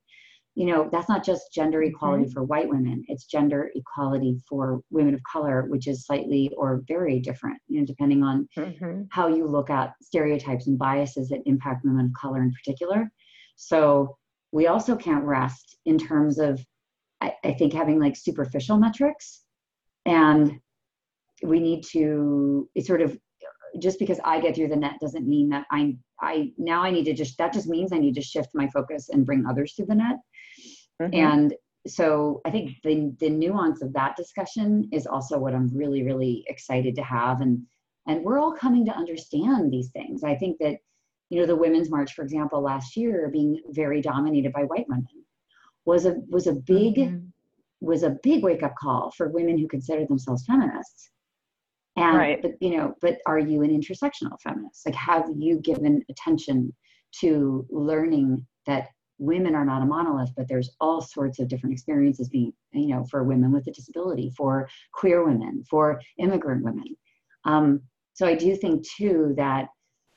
you 0.57 0.65
know 0.65 0.89
that's 0.91 1.09
not 1.09 1.23
just 1.23 1.53
gender 1.53 1.83
equality 1.83 2.25
mm-hmm. 2.25 2.33
for 2.33 2.43
white 2.43 2.69
women 2.69 3.05
it's 3.09 3.27
gender 3.27 3.71
equality 3.75 4.41
for 4.49 4.81
women 4.91 5.15
of 5.15 5.21
color 5.31 5.67
which 5.69 5.87
is 5.87 6.07
slightly 6.07 6.51
or 6.57 6.83
very 6.89 7.21
different 7.21 7.59
you 7.69 7.79
know 7.79 7.87
depending 7.87 8.23
on 8.23 8.49
mm-hmm. 8.59 9.03
how 9.11 9.29
you 9.29 9.47
look 9.47 9.69
at 9.69 9.93
stereotypes 10.03 10.67
and 10.67 10.79
biases 10.79 11.29
that 11.29 11.43
impact 11.45 11.85
women 11.85 12.07
of 12.07 12.13
color 12.21 12.43
in 12.43 12.51
particular 12.53 13.09
so 13.57 14.17
we 14.51 14.67
also 14.67 14.97
can't 14.97 15.25
rest 15.25 15.77
in 15.85 15.99
terms 15.99 16.39
of 16.39 16.65
i, 17.21 17.33
I 17.45 17.53
think 17.53 17.75
having 17.75 18.01
like 18.01 18.17
superficial 18.17 18.79
metrics 18.79 19.43
and 20.07 20.59
we 21.43 21.61
need 21.61 21.85
to 21.93 22.67
it's 22.75 22.87
sort 22.87 23.03
of 23.03 23.19
just 23.79 23.99
because 23.99 24.19
I 24.25 24.41
get 24.41 24.55
through 24.55 24.69
the 24.69 24.77
net 24.77 24.95
doesn't 25.01 25.29
mean 25.29 25.49
that 25.51 25.67
I'm 25.71 25.99
I 26.21 26.53
now 26.57 26.83
I 26.83 26.91
need 26.91 27.05
to 27.05 27.13
just 27.13 27.37
that 27.39 27.53
just 27.53 27.69
means 27.69 27.93
I 27.93 27.99
need 27.99 28.15
to 28.15 28.23
shift 28.23 28.49
my 28.55 28.69
focus 28.69 29.11
and 29.11 29.27
bring 29.27 29.45
others 29.47 29.75
through 29.75 29.87
the 29.87 29.95
net. 29.95 30.17
Mm-hmm. 31.01 31.15
And 31.15 31.55
so 31.87 32.41
I 32.45 32.51
think 32.51 32.77
the 32.83 33.15
the 33.21 33.31
nuance 33.31 33.83
of 33.83 33.93
that 33.93 34.17
discussion 34.17 34.89
is 34.93 35.07
also 35.07 35.39
what 35.39 35.55
I'm 35.55 35.71
really 35.75 36.03
really 36.03 36.45
excited 36.49 36.97
to 36.97 37.03
have 37.03 37.41
and 37.41 37.63
and 38.09 38.23
we're 38.25 38.39
all 38.39 38.53
coming 38.53 38.85
to 38.87 38.93
understand 38.93 39.73
these 39.73 39.91
things. 39.91 40.25
I 40.25 40.37
think 40.37 40.59
that 40.61 40.79
you 41.31 41.41
know 41.41 41.47
the 41.47 41.57
women's 41.57 41.91
march 41.91 42.15
for 42.15 42.23
example 42.23 42.61
last 42.61 42.97
year 42.97 43.29
being 43.33 43.61
very 43.71 44.01
dominated 44.01 44.53
by 44.53 44.65
white 44.65 44.89
women 44.89 45.07
was 45.85 46.07
a 46.07 46.17
was 46.29 46.47
a 46.47 46.55
big 46.55 46.97
mm-hmm. 46.97 47.27
was 47.81 48.03
a 48.03 48.17
big 48.23 48.43
wake 48.43 48.63
up 48.63 48.75
call 48.77 49.13
for 49.17 49.29
women 49.29 49.59
who 49.59 49.69
consider 49.69 50.07
themselves 50.07 50.45
feminists 50.47 51.11
and 51.97 52.17
right. 52.17 52.43
but 52.43 52.53
you 52.61 52.77
know, 52.77 52.95
but 53.01 53.19
are 53.27 53.39
you 53.39 53.63
an 53.63 53.71
intersectional 53.71 54.41
feminist? 54.43 54.85
Like 54.85 54.95
have 54.95 55.25
you 55.37 55.59
given 55.61 56.05
attention 56.11 56.75
to 57.21 57.67
learning 57.71 58.47
that 58.67 58.89
women 59.19 59.55
are 59.55 59.65
not 59.65 59.83
a 59.83 59.87
monolith, 59.87 60.31
but 60.37 60.49
there's 60.49 60.77
all 60.81 61.01
sorts 61.01 61.39
of 61.39 61.49
different 61.49 61.73
experiences 61.73 62.29
being, 62.29 62.53
you 62.73 62.89
know, 62.89 63.05
for 63.11 63.25
women 63.25 63.53
with 63.53 63.67
a 63.67 63.73
disability, 63.73 64.33
for 64.37 64.69
queer 64.93 65.25
women, 65.25 65.65
for 65.71 66.01
immigrant 66.19 66.65
women. 66.65 66.97
Um, 67.45 67.83
so 68.13 68.27
I 68.27 68.35
do 68.35 68.57
think 68.57 68.87
too 68.87 69.35
that 69.37 69.69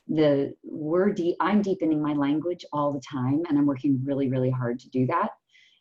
the 0.08 0.54
we're 0.64 1.12
deep, 1.12 1.36
I'm 1.40 1.62
deepening 1.62 2.02
my 2.02 2.14
language 2.14 2.66
all 2.74 2.92
the 2.92 3.02
time, 3.02 3.44
and 3.48 3.58
I'm 3.58 3.66
working 3.66 4.02
really, 4.04 4.30
really 4.30 4.50
hard 4.50 4.80
to 4.80 4.90
do 4.90 5.06
that. 5.08 5.30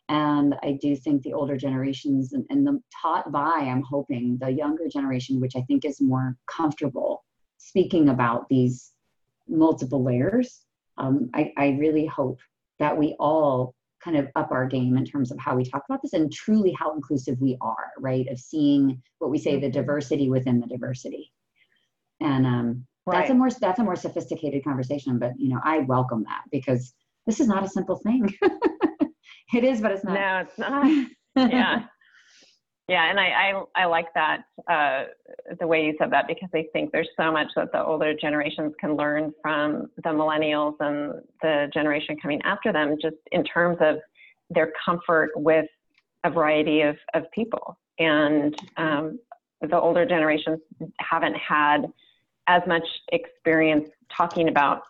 And 0.07 0.55
I 0.63 0.77
do 0.81 0.95
think 0.95 1.21
the 1.21 1.33
older 1.33 1.55
generations 1.55 2.33
and, 2.33 2.45
and 2.49 2.65
the 2.65 2.81
taught 3.01 3.31
by, 3.31 3.67
I'm 3.71 3.83
hoping, 3.83 4.37
the 4.39 4.49
younger 4.49 4.87
generation, 4.87 5.39
which 5.39 5.55
I 5.55 5.61
think 5.61 5.85
is 5.85 6.01
more 6.01 6.35
comfortable 6.47 7.23
speaking 7.57 8.09
about 8.09 8.49
these 8.49 8.91
multiple 9.47 10.03
layers. 10.03 10.61
Um, 10.97 11.29
I, 11.33 11.53
I 11.57 11.69
really 11.79 12.05
hope 12.05 12.39
that 12.79 12.97
we 12.97 13.15
all 13.19 13.75
kind 14.03 14.17
of 14.17 14.27
up 14.35 14.51
our 14.51 14.65
game 14.65 14.97
in 14.97 15.05
terms 15.05 15.31
of 15.31 15.37
how 15.39 15.55
we 15.55 15.65
talk 15.65 15.83
about 15.89 16.01
this 16.01 16.13
and 16.13 16.31
truly 16.31 16.71
how 16.71 16.93
inclusive 16.93 17.39
we 17.41 17.57
are, 17.61 17.91
right? 17.99 18.27
Of 18.29 18.39
seeing 18.39 19.01
what 19.19 19.29
we 19.29 19.37
say 19.37 19.59
the 19.59 19.67
mm-hmm. 19.67 19.73
diversity 19.73 20.29
within 20.29 20.59
the 20.59 20.67
diversity. 20.67 21.31
And 22.21 22.45
um, 22.45 22.85
right. 23.05 23.19
that's 23.19 23.31
a 23.31 23.33
more 23.33 23.49
that's 23.49 23.79
a 23.79 23.83
more 23.83 23.95
sophisticated 23.95 24.63
conversation, 24.63 25.19
but 25.19 25.33
you 25.37 25.49
know, 25.49 25.59
I 25.63 25.79
welcome 25.79 26.23
that 26.23 26.43
because 26.51 26.93
this 27.27 27.39
is 27.39 27.47
not 27.47 27.63
a 27.63 27.69
simple 27.69 27.97
thing. 27.97 28.33
It 29.53 29.63
is, 29.63 29.81
but 29.81 29.91
it's 29.91 30.03
not. 30.03 30.13
No, 30.13 30.39
it's 30.39 30.57
not. 30.57 31.51
yeah. 31.51 31.83
Yeah, 32.89 33.07
and 33.07 33.19
I, 33.19 33.27
I, 33.27 33.83
I 33.83 33.85
like 33.85 34.07
that 34.15 34.45
uh, 34.67 35.03
the 35.59 35.67
way 35.67 35.85
you 35.85 35.93
said 35.99 36.11
that 36.11 36.27
because 36.27 36.49
I 36.55 36.65
think 36.73 36.91
there's 36.91 37.07
so 37.15 37.31
much 37.31 37.47
that 37.55 37.71
the 37.71 37.85
older 37.85 38.15
generations 38.15 38.73
can 38.79 38.95
learn 38.95 39.31
from 39.43 39.91
the 39.97 40.09
millennials 40.09 40.73
and 40.79 41.21
the 41.43 41.69
generation 41.71 42.17
coming 42.19 42.41
after 42.41 42.73
them, 42.73 42.97
just 42.99 43.17
in 43.31 43.43
terms 43.43 43.77
of 43.79 43.97
their 44.49 44.73
comfort 44.83 45.29
with 45.35 45.67
a 46.23 46.31
variety 46.31 46.81
of, 46.81 46.97
of 47.13 47.29
people. 47.31 47.77
And 47.99 48.59
um, 48.77 49.19
the 49.61 49.79
older 49.79 50.03
generations 50.03 50.59
haven't 50.99 51.35
had 51.35 51.85
as 52.47 52.63
much 52.65 52.87
experience 53.11 53.87
talking 54.11 54.49
about 54.49 54.81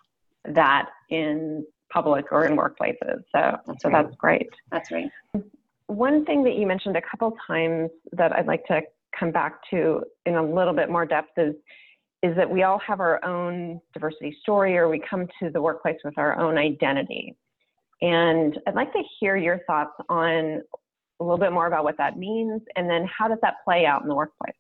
that 0.45 0.87
in 1.09 1.65
public 1.91 2.31
or 2.31 2.45
in 2.45 2.55
workplaces. 2.55 3.23
So, 3.35 3.57
that's 3.67 3.81
so 3.81 3.89
right. 3.89 4.03
that's 4.03 4.15
great. 4.15 4.49
That's 4.71 4.89
right. 4.89 5.09
One 5.89 6.23
thing 6.23 6.43
that 6.43 6.55
you 6.55 6.67
mentioned 6.67 6.95
a 6.95 7.01
couple 7.01 7.35
times 7.47 7.89
that 8.11 8.31
I'd 8.31 8.45
like 8.45 8.63
to 8.65 8.81
come 9.19 9.31
back 9.31 9.55
to 9.71 10.03
in 10.25 10.35
a 10.35 10.43
little 10.43 10.73
bit 10.73 10.89
more 10.89 11.05
depth 11.05 11.31
is 11.37 11.55
is 12.21 12.35
that 12.35 12.49
we 12.49 12.63
all 12.63 12.79
have 12.79 12.99
our 12.99 13.23
own 13.23 13.79
diversity 13.93 14.37
story 14.41 14.77
or 14.77 14.89
we 14.89 15.01
come 15.09 15.25
to 15.41 15.49
the 15.49 15.61
workplace 15.61 15.95
with 16.03 16.17
our 16.17 16.37
own 16.37 16.57
identity. 16.57 17.33
And 18.01 18.59
I'd 18.67 18.75
like 18.75 18.91
to 18.91 19.01
hear 19.19 19.37
your 19.37 19.61
thoughts 19.65 19.93
on 20.09 20.61
a 21.19 21.23
little 21.23 21.37
bit 21.37 21.53
more 21.53 21.67
about 21.67 21.85
what 21.85 21.97
that 21.97 22.17
means 22.17 22.61
and 22.75 22.89
then 22.89 23.07
how 23.07 23.27
does 23.29 23.39
that 23.41 23.55
play 23.65 23.85
out 23.85 24.01
in 24.01 24.09
the 24.09 24.15
workplace? 24.15 24.53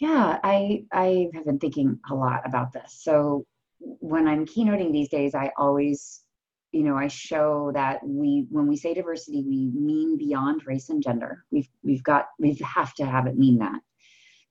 Yeah, 0.00 0.38
I 0.44 0.84
I 0.92 1.28
have 1.34 1.44
been 1.44 1.58
thinking 1.58 1.98
a 2.10 2.14
lot 2.14 2.42
about 2.44 2.72
this. 2.72 3.00
So 3.02 3.44
when 3.80 4.28
I'm 4.28 4.46
keynoting 4.46 4.92
these 4.92 5.08
days, 5.08 5.34
I 5.34 5.50
always, 5.56 6.22
you 6.72 6.82
know, 6.82 6.96
I 6.96 7.08
show 7.08 7.70
that 7.74 8.06
we, 8.06 8.46
when 8.50 8.66
we 8.66 8.76
say 8.76 8.94
diversity, 8.94 9.42
we 9.42 9.70
mean 9.74 10.18
beyond 10.18 10.66
race 10.66 10.90
and 10.90 11.02
gender. 11.02 11.44
We've, 11.50 11.68
we've 11.82 12.02
got, 12.02 12.26
we 12.38 12.54
have 12.62 12.94
to 12.94 13.06
have 13.06 13.26
it 13.26 13.38
mean 13.38 13.58
that 13.58 13.80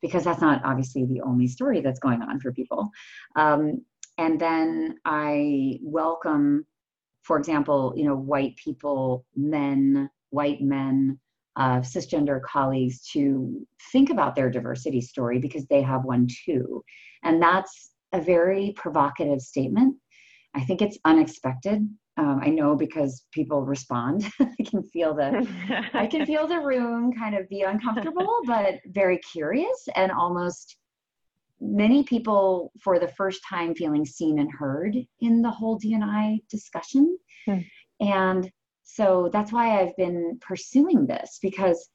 because 0.02 0.24
that's 0.24 0.42
not 0.42 0.64
obviously 0.64 1.06
the 1.06 1.22
only 1.22 1.48
story 1.48 1.82
that's 1.82 2.00
going 2.00 2.22
on 2.22 2.40
for 2.40 2.52
people. 2.52 2.90
Um, 3.36 3.84
and 4.18 4.40
then 4.40 4.98
I 5.06 5.80
welcome, 5.82 6.66
for 7.24 7.38
example, 7.38 7.94
you 7.96 8.06
know, 8.06 8.16
white 8.16 8.56
people, 8.58 9.26
men, 9.36 10.10
white 10.30 10.62
men, 10.62 11.20
uh, 11.56 11.80
cisgender 11.80 12.42
colleagues 12.42 13.08
to 13.10 13.66
think 13.92 14.10
about 14.10 14.36
their 14.36 14.50
diversity 14.50 15.02
story 15.02 15.40
because 15.40 15.66
they 15.68 15.82
have 15.82 16.04
one 16.04 16.28
too. 16.46 16.84
And 17.24 17.42
that's 17.42 17.92
a 18.14 18.22
very 18.22 18.74
provocative 18.76 19.42
statement. 19.42 19.96
I 20.54 20.62
think 20.62 20.82
it's 20.82 20.98
unexpected. 21.04 21.88
Um, 22.18 22.40
I 22.44 22.50
know 22.50 22.76
because 22.76 23.26
people 23.32 23.64
respond. 23.64 24.32
I 24.40 24.64
can 24.66 24.82
feel 24.84 25.14
the 25.14 25.48
I 25.94 26.08
can 26.08 26.26
feel 26.32 26.48
the 26.48 26.60
room 26.60 27.14
kind 27.14 27.36
of 27.36 27.48
be 27.48 27.62
uncomfortable, 27.62 28.40
but 28.46 28.80
very 28.88 29.20
curious 29.20 29.88
and 29.96 30.12
almost 30.12 30.78
many 31.62 32.04
people 32.04 32.72
for 32.82 33.00
the 33.00 33.08
first 33.08 33.42
time 33.48 33.76
feeling 33.76 34.06
seen 34.06 34.40
and 34.40 34.50
heard 34.52 34.96
in 35.22 35.42
the 35.42 35.50
whole 35.50 35.76
D&I 35.76 36.40
discussion. 36.50 37.18
Hmm. 37.46 37.60
And 38.00 38.52
so 38.84 39.30
that's 39.34 39.52
why 39.52 39.80
I've 39.80 39.96
been 39.98 40.40
pursuing 40.42 41.06
this 41.06 41.40
because 41.42 41.90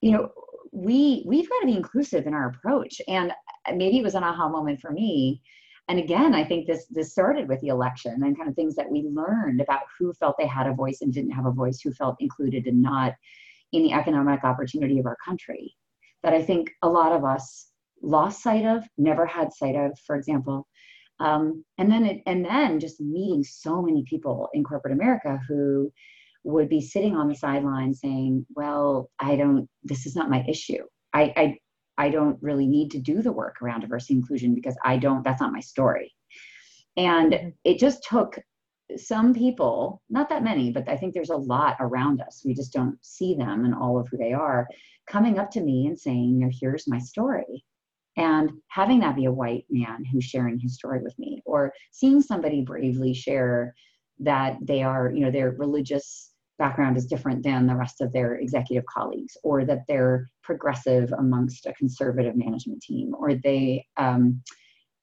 you 0.00 0.12
know 0.12 0.30
we 0.72 1.24
we've 1.26 1.48
got 1.48 1.60
to 1.60 1.66
be 1.66 1.76
inclusive 1.76 2.26
in 2.26 2.34
our 2.34 2.48
approach 2.48 3.00
and 3.08 3.32
maybe 3.74 3.98
it 3.98 4.04
was 4.04 4.14
an 4.14 4.24
aha 4.24 4.48
moment 4.48 4.80
for 4.80 4.92
me 4.92 5.42
and 5.88 5.98
again 5.98 6.34
i 6.34 6.44
think 6.44 6.66
this 6.66 6.86
this 6.90 7.12
started 7.12 7.48
with 7.48 7.60
the 7.60 7.68
election 7.68 8.22
and 8.22 8.36
kind 8.36 8.48
of 8.48 8.54
things 8.54 8.74
that 8.74 8.90
we 8.90 9.02
learned 9.12 9.60
about 9.60 9.82
who 9.98 10.12
felt 10.14 10.36
they 10.38 10.46
had 10.46 10.66
a 10.66 10.74
voice 10.74 10.98
and 11.00 11.12
didn't 11.12 11.30
have 11.30 11.46
a 11.46 11.52
voice 11.52 11.80
who 11.80 11.92
felt 11.92 12.16
included 12.20 12.66
and 12.66 12.80
not 12.80 13.14
in 13.72 13.82
the 13.82 13.92
economic 13.92 14.44
opportunity 14.44 14.98
of 14.98 15.06
our 15.06 15.16
country 15.24 15.74
that 16.22 16.32
i 16.32 16.42
think 16.42 16.70
a 16.82 16.88
lot 16.88 17.12
of 17.12 17.24
us 17.24 17.68
lost 18.02 18.42
sight 18.42 18.64
of 18.64 18.84
never 18.96 19.26
had 19.26 19.52
sight 19.52 19.76
of 19.76 19.98
for 20.06 20.16
example 20.16 20.66
um, 21.18 21.66
and 21.76 21.92
then 21.92 22.06
it, 22.06 22.22
and 22.24 22.42
then 22.42 22.80
just 22.80 22.98
meeting 22.98 23.44
so 23.44 23.82
many 23.82 24.04
people 24.04 24.48
in 24.54 24.64
corporate 24.64 24.94
america 24.94 25.38
who 25.48 25.92
would 26.44 26.68
be 26.68 26.80
sitting 26.80 27.16
on 27.16 27.28
the 27.28 27.34
sidelines 27.34 28.00
saying, 28.00 28.46
Well, 28.54 29.10
I 29.18 29.36
don't, 29.36 29.68
this 29.82 30.06
is 30.06 30.16
not 30.16 30.30
my 30.30 30.44
issue. 30.48 30.82
I, 31.12 31.32
I, 31.36 31.58
I 32.00 32.08
don't 32.08 32.42
really 32.42 32.66
need 32.66 32.90
to 32.92 32.98
do 32.98 33.20
the 33.20 33.30
work 33.30 33.60
around 33.60 33.80
diversity 33.80 34.14
inclusion 34.14 34.54
because 34.54 34.76
I 34.82 34.96
don't, 34.96 35.22
that's 35.22 35.42
not 35.42 35.52
my 35.52 35.60
story. 35.60 36.14
And 36.96 37.32
mm-hmm. 37.32 37.48
it 37.62 37.78
just 37.78 38.02
took 38.02 38.38
some 38.96 39.34
people, 39.34 40.00
not 40.08 40.30
that 40.30 40.42
many, 40.42 40.72
but 40.72 40.88
I 40.88 40.96
think 40.96 41.12
there's 41.12 41.30
a 41.30 41.36
lot 41.36 41.76
around 41.78 42.22
us. 42.22 42.42
We 42.42 42.54
just 42.54 42.72
don't 42.72 42.96
see 43.02 43.34
them 43.34 43.66
and 43.66 43.74
all 43.74 43.98
of 43.98 44.08
who 44.08 44.16
they 44.16 44.32
are 44.32 44.66
coming 45.06 45.38
up 45.38 45.50
to 45.50 45.60
me 45.60 45.88
and 45.88 45.98
saying, 45.98 46.30
you 46.30 46.46
know, 46.46 46.50
here's 46.60 46.88
my 46.88 46.98
story. 46.98 47.64
And 48.16 48.50
having 48.68 49.00
that 49.00 49.14
be 49.14 49.26
a 49.26 49.32
white 49.32 49.66
man 49.68 50.04
who's 50.04 50.24
sharing 50.24 50.58
his 50.58 50.74
story 50.74 51.02
with 51.02 51.16
me, 51.18 51.42
or 51.44 51.72
seeing 51.92 52.22
somebody 52.22 52.62
bravely 52.62 53.12
share 53.12 53.74
that 54.20 54.56
they 54.62 54.82
are, 54.82 55.12
you 55.14 55.20
know, 55.20 55.30
their 55.30 55.50
religious 55.50 56.29
background 56.60 56.96
is 56.98 57.06
different 57.06 57.42
than 57.42 57.66
the 57.66 57.74
rest 57.74 58.02
of 58.02 58.12
their 58.12 58.34
executive 58.34 58.84
colleagues, 58.84 59.36
or 59.42 59.64
that 59.64 59.80
they're 59.88 60.30
progressive 60.44 61.10
amongst 61.18 61.66
a 61.66 61.72
conservative 61.72 62.36
management 62.36 62.82
team, 62.82 63.14
or 63.18 63.34
they 63.34 63.84
um, 63.96 64.42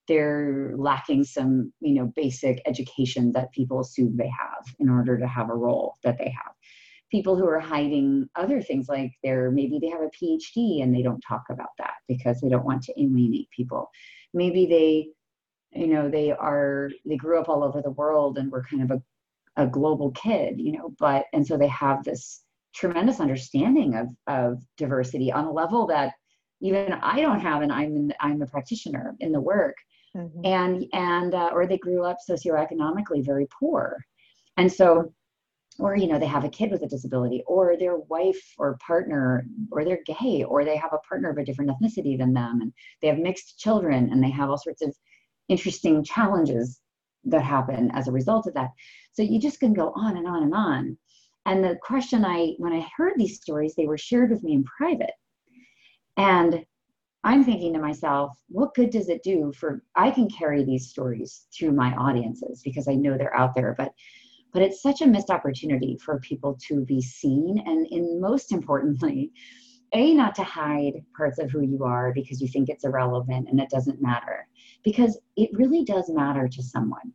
they're 0.06 0.72
lacking 0.76 1.24
some 1.24 1.72
you 1.80 1.94
know 1.94 2.10
basic 2.16 2.62
education 2.64 3.32
that 3.32 3.52
people 3.52 3.80
assume 3.80 4.16
they 4.16 4.30
have 4.46 4.64
in 4.78 4.88
order 4.88 5.18
to 5.18 5.26
have 5.26 5.50
a 5.50 5.54
role 5.54 5.96
that 6.04 6.16
they 6.16 6.30
have. 6.30 6.54
People 7.10 7.36
who 7.36 7.46
are 7.46 7.60
hiding 7.60 8.28
other 8.36 8.62
things 8.62 8.88
like 8.88 9.12
they're 9.24 9.50
maybe 9.50 9.78
they 9.80 9.88
have 9.88 10.02
a 10.02 10.16
PhD 10.16 10.82
and 10.82 10.94
they 10.94 11.02
don't 11.02 11.24
talk 11.28 11.42
about 11.50 11.74
that 11.78 11.94
because 12.06 12.40
they 12.40 12.48
don't 12.48 12.64
want 12.64 12.82
to 12.84 13.00
alienate 13.00 13.50
people. 13.50 13.90
Maybe 14.32 14.64
they 14.66 15.08
you 15.78 15.88
know 15.88 16.08
they 16.08 16.30
are 16.30 16.90
they 17.04 17.16
grew 17.16 17.40
up 17.40 17.48
all 17.48 17.64
over 17.64 17.82
the 17.82 17.90
world 17.90 18.38
and 18.38 18.50
were 18.52 18.64
kind 18.70 18.82
of 18.84 18.90
a 18.92 19.02
a 19.58 19.66
global 19.66 20.12
kid, 20.12 20.58
you 20.58 20.72
know, 20.72 20.94
but 20.98 21.26
and 21.34 21.46
so 21.46 21.58
they 21.58 21.68
have 21.68 22.02
this 22.04 22.42
tremendous 22.74 23.20
understanding 23.20 23.94
of 23.96 24.08
of 24.26 24.62
diversity 24.78 25.30
on 25.30 25.44
a 25.44 25.52
level 25.52 25.86
that 25.88 26.14
even 26.60 26.92
I 26.92 27.20
don't 27.20 27.40
have, 27.40 27.62
and 27.62 27.72
I'm 27.72 27.94
in, 27.96 28.14
I'm 28.20 28.40
a 28.40 28.46
practitioner 28.46 29.14
in 29.20 29.32
the 29.32 29.40
work, 29.40 29.76
mm-hmm. 30.16 30.40
and 30.44 30.86
and 30.92 31.34
uh, 31.34 31.50
or 31.52 31.66
they 31.66 31.78
grew 31.78 32.04
up 32.04 32.18
socioeconomically 32.28 33.24
very 33.24 33.46
poor, 33.58 33.98
and 34.56 34.72
so 34.72 35.12
or 35.78 35.96
you 35.96 36.06
know 36.06 36.18
they 36.18 36.26
have 36.26 36.44
a 36.44 36.48
kid 36.48 36.70
with 36.70 36.82
a 36.82 36.88
disability 36.88 37.42
or 37.46 37.76
their 37.76 37.96
wife 37.96 38.54
or 38.58 38.78
partner 38.84 39.46
or 39.70 39.84
they're 39.84 40.02
gay 40.06 40.44
or 40.44 40.64
they 40.64 40.76
have 40.76 40.92
a 40.92 41.08
partner 41.08 41.30
of 41.30 41.38
a 41.38 41.44
different 41.44 41.70
ethnicity 41.70 42.18
than 42.18 42.32
them 42.32 42.60
and 42.60 42.72
they 43.00 43.08
have 43.08 43.18
mixed 43.18 43.58
children 43.58 44.10
and 44.10 44.22
they 44.22 44.30
have 44.30 44.50
all 44.50 44.58
sorts 44.58 44.82
of 44.82 44.94
interesting 45.48 46.02
challenges 46.02 46.80
that 47.30 47.42
happen 47.42 47.90
as 47.92 48.08
a 48.08 48.12
result 48.12 48.46
of 48.46 48.54
that. 48.54 48.70
So 49.12 49.22
you 49.22 49.40
just 49.40 49.60
can 49.60 49.72
go 49.72 49.92
on 49.94 50.16
and 50.16 50.26
on 50.26 50.42
and 50.42 50.54
on. 50.54 50.98
And 51.46 51.64
the 51.64 51.78
question 51.82 52.24
i 52.24 52.54
when 52.58 52.72
i 52.72 52.86
heard 52.96 53.14
these 53.16 53.36
stories 53.36 53.74
they 53.74 53.86
were 53.86 53.98
shared 53.98 54.30
with 54.30 54.42
me 54.42 54.54
in 54.54 54.64
private. 54.64 55.12
And 56.16 56.64
i'm 57.24 57.44
thinking 57.44 57.72
to 57.72 57.80
myself 57.80 58.36
what 58.48 58.74
good 58.74 58.90
does 58.90 59.08
it 59.08 59.22
do 59.22 59.52
for 59.52 59.82
i 59.96 60.10
can 60.10 60.28
carry 60.30 60.64
these 60.64 60.88
stories 60.88 61.46
through 61.56 61.72
my 61.72 61.94
audiences 61.96 62.62
because 62.64 62.86
i 62.88 62.94
know 62.94 63.16
they're 63.16 63.36
out 63.36 63.54
there 63.54 63.74
but 63.76 63.92
but 64.52 64.62
it's 64.62 64.82
such 64.82 65.02
a 65.02 65.06
missed 65.06 65.30
opportunity 65.30 65.96
for 66.04 66.20
people 66.20 66.56
to 66.68 66.84
be 66.84 67.02
seen 67.02 67.62
and 67.66 67.86
in 67.88 68.20
most 68.20 68.52
importantly 68.52 69.32
a 69.94 70.14
not 70.14 70.34
to 70.34 70.44
hide 70.44 71.02
parts 71.16 71.38
of 71.38 71.50
who 71.50 71.62
you 71.62 71.82
are 71.84 72.12
because 72.12 72.40
you 72.40 72.48
think 72.48 72.68
it's 72.68 72.84
irrelevant 72.84 73.48
and 73.48 73.60
it 73.60 73.70
doesn't 73.70 74.02
matter 74.02 74.46
because 74.84 75.18
it 75.36 75.50
really 75.52 75.84
does 75.84 76.08
matter 76.08 76.48
to 76.48 76.62
someone. 76.62 77.12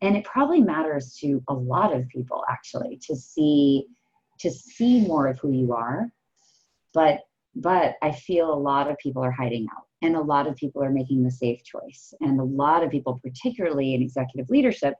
And 0.00 0.16
it 0.16 0.24
probably 0.24 0.60
matters 0.60 1.16
to 1.20 1.42
a 1.48 1.54
lot 1.54 1.94
of 1.94 2.08
people 2.08 2.44
actually 2.50 2.98
to 3.06 3.16
see 3.16 3.86
to 4.40 4.50
see 4.50 5.06
more 5.06 5.28
of 5.28 5.38
who 5.38 5.52
you 5.52 5.72
are. 5.72 6.10
But 6.92 7.20
but 7.54 7.96
i 8.00 8.10
feel 8.10 8.50
a 8.50 8.54
lot 8.54 8.90
of 8.90 8.96
people 8.96 9.22
are 9.22 9.30
hiding 9.30 9.66
out 9.76 9.84
and 10.00 10.16
a 10.16 10.20
lot 10.20 10.46
of 10.46 10.56
people 10.56 10.82
are 10.82 10.90
making 10.90 11.22
the 11.22 11.30
safe 11.30 11.62
choice. 11.62 12.14
And 12.20 12.40
a 12.40 12.44
lot 12.44 12.82
of 12.82 12.90
people 12.90 13.20
particularly 13.22 13.94
in 13.94 14.02
executive 14.02 14.48
leadership 14.48 14.94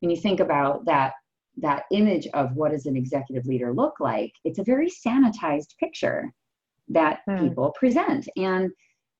when 0.00 0.10
you 0.10 0.16
think 0.16 0.40
about 0.40 0.84
that 0.84 1.14
that 1.58 1.84
image 1.90 2.28
of 2.34 2.52
what 2.54 2.72
does 2.72 2.84
an 2.84 2.96
executive 2.96 3.46
leader 3.46 3.72
look 3.72 3.98
like 3.98 4.30
it's 4.44 4.58
a 4.58 4.64
very 4.64 4.90
sanitized 4.90 5.74
picture 5.80 6.30
that 6.88 7.20
hmm. 7.26 7.48
people 7.48 7.72
present. 7.78 8.28
And 8.36 8.70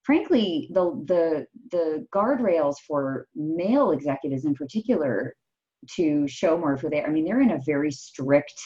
frankly 0.07 0.69
the 0.73 0.83
the 1.05 1.45
the 1.71 2.07
guardrails 2.15 2.77
for 2.87 3.27
male 3.35 3.91
executives 3.91 4.45
in 4.45 4.55
particular 4.55 5.35
to 5.87 6.27
show 6.27 6.57
more 6.57 6.75
who 6.77 6.89
they 6.89 7.03
i 7.03 7.09
mean 7.09 7.25
they're 7.25 7.41
in 7.41 7.51
a 7.51 7.61
very 7.65 7.91
strict 7.91 8.59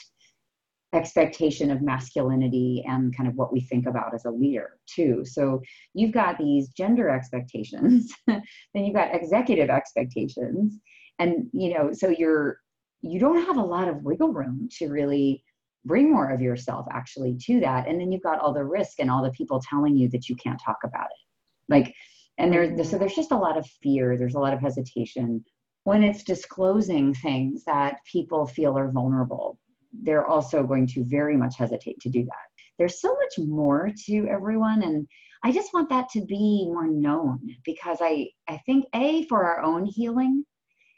expectation 0.93 1.71
of 1.71 1.81
masculinity 1.81 2.83
and 2.85 3.15
kind 3.15 3.29
of 3.29 3.35
what 3.35 3.53
we 3.53 3.61
think 3.61 3.85
about 3.87 4.13
as 4.13 4.25
a 4.25 4.31
leader 4.31 4.77
too. 4.93 5.23
So 5.23 5.61
you've 5.93 6.11
got 6.11 6.37
these 6.37 6.69
gender 6.69 7.09
expectations 7.09 8.11
then 8.27 8.43
you've 8.73 8.95
got 8.95 9.15
executive 9.15 9.69
expectations 9.69 10.77
and 11.19 11.47
you 11.53 11.73
know 11.73 11.91
so 11.93 12.09
you're 12.09 12.57
you 13.01 13.19
don't 13.19 13.45
have 13.45 13.57
a 13.57 13.63
lot 13.63 13.87
of 13.87 14.03
wiggle 14.03 14.33
room 14.33 14.67
to 14.79 14.89
really 14.89 15.43
bring 15.85 16.11
more 16.11 16.29
of 16.29 16.41
yourself 16.41 16.85
actually 16.91 17.37
to 17.45 17.59
that 17.61 17.87
and 17.87 17.99
then 17.99 18.11
you've 18.11 18.21
got 18.21 18.39
all 18.39 18.53
the 18.53 18.63
risk 18.63 18.99
and 18.99 19.09
all 19.09 19.23
the 19.23 19.31
people 19.31 19.61
telling 19.69 19.95
you 19.95 20.09
that 20.09 20.27
you 20.29 20.35
can't 20.35 20.61
talk 20.63 20.77
about 20.83 21.05
it 21.05 21.30
like 21.69 21.93
and 22.37 22.51
there's 22.51 22.89
so 22.89 22.97
there's 22.97 23.15
just 23.15 23.31
a 23.31 23.37
lot 23.37 23.57
of 23.57 23.65
fear 23.83 24.17
there's 24.17 24.35
a 24.35 24.39
lot 24.39 24.53
of 24.53 24.59
hesitation 24.59 25.43
when 25.83 26.03
it's 26.03 26.23
disclosing 26.23 27.13
things 27.13 27.63
that 27.65 27.97
people 28.05 28.45
feel 28.45 28.77
are 28.77 28.91
vulnerable. 28.91 29.57
They're 30.03 30.27
also 30.27 30.63
going 30.63 30.85
to 30.87 31.03
very 31.03 31.35
much 31.35 31.57
hesitate 31.57 31.99
to 32.01 32.09
do 32.09 32.23
that. 32.23 32.63
There's 32.77 33.01
so 33.01 33.15
much 33.15 33.47
more 33.47 33.91
to 34.05 34.27
everyone 34.27 34.83
and 34.83 35.07
i 35.43 35.51
just 35.51 35.73
want 35.73 35.89
that 35.89 36.07
to 36.09 36.23
be 36.25 36.65
more 36.65 36.87
known 36.87 37.39
because 37.65 37.97
i 38.01 38.27
i 38.47 38.57
think 38.65 38.85
a 38.93 39.25
for 39.25 39.43
our 39.43 39.61
own 39.61 39.85
healing 39.85 40.43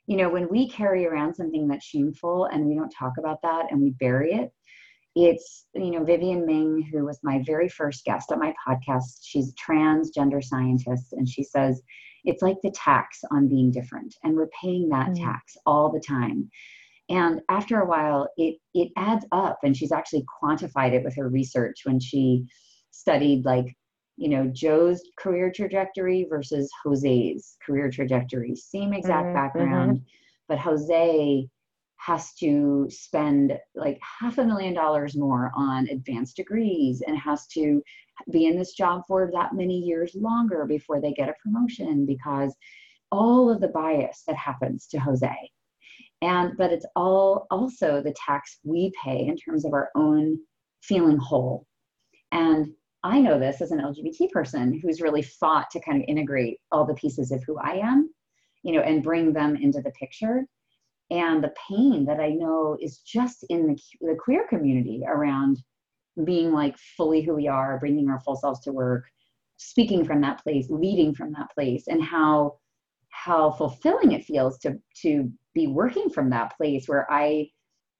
you 0.05 0.17
know, 0.17 0.29
when 0.29 0.49
we 0.49 0.69
carry 0.69 1.05
around 1.05 1.33
something 1.33 1.67
that's 1.67 1.85
shameful 1.85 2.45
and 2.45 2.65
we 2.65 2.75
don't 2.75 2.89
talk 2.89 3.13
about 3.17 3.41
that 3.43 3.71
and 3.71 3.81
we 3.81 3.91
bury 3.91 4.33
it, 4.33 4.51
it's, 5.15 5.65
you 5.75 5.91
know, 5.91 6.03
Vivienne 6.03 6.45
Ming, 6.45 6.89
who 6.91 7.05
was 7.05 7.19
my 7.23 7.43
very 7.45 7.69
first 7.69 8.03
guest 8.03 8.31
on 8.31 8.39
my 8.39 8.53
podcast, 8.67 9.19
she's 9.21 9.53
transgender 9.53 10.43
scientist, 10.43 11.13
and 11.13 11.27
she 11.27 11.43
says 11.43 11.81
it's 12.23 12.41
like 12.41 12.57
the 12.63 12.71
tax 12.71 13.19
on 13.31 13.47
being 13.47 13.71
different, 13.71 14.15
and 14.23 14.35
we're 14.35 14.49
paying 14.59 14.89
that 14.89 15.09
mm. 15.09 15.23
tax 15.23 15.55
all 15.65 15.91
the 15.91 15.99
time. 15.99 16.49
And 17.09 17.41
after 17.49 17.81
a 17.81 17.85
while, 17.85 18.29
it 18.37 18.55
it 18.73 18.89
adds 18.97 19.25
up, 19.31 19.59
and 19.63 19.75
she's 19.75 19.91
actually 19.91 20.25
quantified 20.41 20.93
it 20.93 21.03
with 21.03 21.15
her 21.15 21.29
research 21.29 21.81
when 21.83 21.99
she 21.99 22.45
studied 22.91 23.43
like 23.43 23.75
you 24.17 24.29
know 24.29 24.47
joe's 24.53 25.01
career 25.17 25.51
trajectory 25.51 26.25
versus 26.29 26.69
jose's 26.85 27.57
career 27.65 27.89
trajectory 27.89 28.55
same 28.55 28.93
exact 28.93 29.25
mm-hmm, 29.25 29.35
background 29.35 29.97
mm-hmm. 29.97 30.05
but 30.47 30.59
jose 30.59 31.47
has 32.05 32.33
to 32.33 32.85
spend 32.89 33.57
like 33.75 33.97
half 34.19 34.37
a 34.37 34.43
million 34.43 34.73
dollars 34.73 35.15
more 35.15 35.51
on 35.55 35.87
advanced 35.89 36.35
degrees 36.35 37.01
and 37.05 37.17
has 37.17 37.47
to 37.47 37.81
be 38.31 38.45
in 38.45 38.57
this 38.57 38.73
job 38.73 39.01
for 39.07 39.29
that 39.33 39.53
many 39.53 39.77
years 39.77 40.11
longer 40.15 40.65
before 40.65 40.99
they 40.99 41.13
get 41.13 41.29
a 41.29 41.35
promotion 41.41 42.05
because 42.05 42.53
all 43.11 43.49
of 43.49 43.61
the 43.61 43.69
bias 43.69 44.23
that 44.27 44.35
happens 44.35 44.87
to 44.87 44.99
jose 44.99 45.33
and 46.21 46.57
but 46.57 46.71
it's 46.73 46.85
all 46.95 47.47
also 47.49 48.01
the 48.01 48.13
tax 48.13 48.59
we 48.63 48.91
pay 49.01 49.25
in 49.25 49.37
terms 49.37 49.63
of 49.63 49.73
our 49.73 49.89
own 49.95 50.37
feeling 50.81 51.17
whole 51.17 51.65
and 52.33 52.67
I 53.05 53.19
know 53.19 53.37
this 53.37 53.61
as 53.61 53.71
an 53.71 53.79
LGBT 53.79 54.31
person 54.31 54.79
who's 54.81 55.01
really 55.01 55.21
fought 55.21 55.69
to 55.71 55.81
kind 55.81 56.01
of 56.01 56.07
integrate 56.07 56.57
all 56.71 56.85
the 56.85 56.93
pieces 56.93 57.33
of 57.33 57.43
who 57.45 57.57
I 57.59 57.73
am, 57.73 58.09
you 58.63 58.71
know, 58.73 58.79
and 58.79 59.03
bring 59.03 59.33
them 59.33 59.57
into 59.57 59.81
the 59.81 59.91
picture. 59.91 60.45
And 61.13 61.43
the 61.43 61.53
pain 61.69 62.05
that 62.05 62.19
I 62.19 62.29
know 62.29 62.75
is 62.81 62.97
just 62.97 63.45
in 63.49 63.67
the, 63.67 63.79
the 64.01 64.17
queer 64.19 64.47
community 64.49 65.03
around 65.07 65.61
being 66.23 66.51
like 66.51 66.75
fully 66.97 67.21
who 67.21 67.35
we 67.35 67.47
are, 67.47 67.79
bringing 67.79 68.09
our 68.09 68.19
full 68.21 68.35
selves 68.35 68.61
to 68.61 68.71
work, 68.71 69.03
speaking 69.57 70.03
from 70.05 70.21
that 70.21 70.41
place, 70.41 70.71
leading 70.71 71.13
from 71.13 71.31
that 71.33 71.51
place, 71.53 71.87
and 71.87 72.03
how 72.03 72.57
how 73.09 73.51
fulfilling 73.51 74.13
it 74.13 74.25
feels 74.25 74.57
to 74.57 74.79
to 75.03 75.31
be 75.53 75.67
working 75.67 76.09
from 76.09 76.31
that 76.31 76.57
place 76.57 76.87
where 76.87 77.05
I 77.11 77.51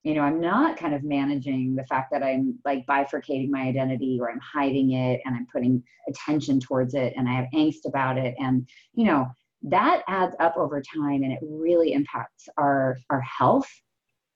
you 0.04 0.14
know 0.14 0.22
i'm 0.22 0.42
not 0.42 0.78
kind 0.78 0.94
of 0.94 1.04
managing 1.04 1.76
the 1.76 1.86
fact 1.86 2.12
that 2.12 2.22
i'm 2.22 2.60
like 2.66 2.86
bifurcating 2.86 3.50
my 3.50 3.62
identity 3.62 4.18
or 4.20 4.30
i'm 4.30 4.40
hiding 4.40 4.92
it 4.92 5.22
and 5.24 5.34
i'm 5.34 5.48
putting 5.52 5.82
attention 6.10 6.60
towards 6.60 6.94
it 6.94 7.14
and 7.16 7.30
i 7.30 7.34
have 7.34 7.48
angst 7.54 7.86
about 7.86 8.18
it 8.18 8.36
and 8.38 8.68
you 8.94 9.06
know 9.06 9.26
that 9.64 10.04
adds 10.08 10.36
up 10.40 10.58
over 10.58 10.82
time 10.82 11.24
and 11.24 11.32
it 11.32 11.40
really 11.42 11.94
impacts 11.94 12.50
our 12.58 12.98
our 13.10 13.22
health 13.22 13.70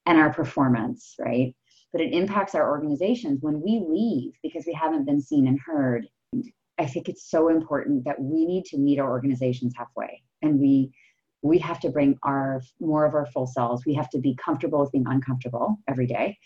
and 0.06 0.18
our 0.18 0.34
performance 0.34 1.16
right? 1.20 1.56
But 1.94 2.02
it 2.02 2.13
impacts 2.13 2.54
our 2.54 2.70
organizations. 2.70 3.42
When 3.42 3.62
we 3.62 3.84
leave 3.88 4.34
because 4.44 4.66
we 4.66 4.74
haven't 4.74 5.06
been 5.06 5.22
seen 5.22 5.48
and 5.48 5.60
heard 5.60 6.08
i 6.78 6.86
think 6.86 7.10
it's 7.10 7.32
so 7.32 7.48
important 7.48 8.04
that 8.04 8.22
we 8.22 8.46
need 8.46 8.66
to 8.66 8.78
meet 8.78 9.00
our 9.00 9.10
organizations 9.10 9.74
halfway 9.76 10.22
and 10.44 10.60
we 10.60 10.92
we 11.42 11.58
have 11.60 11.80
to 11.82 11.90
bring 11.90 12.18
our 12.24 12.62
more 12.80 13.06
of 13.06 13.13
our 13.13 13.26
full 13.28 13.48
selves. 13.48 13.86
We 13.86 13.94
have 13.96 14.10
to 14.12 14.20
be 14.20 14.36
comfortable 14.36 14.80
with 14.80 14.92
being 14.92 15.06
uncomfortable 15.08 15.78
every 15.88 16.08
day. 16.08 16.38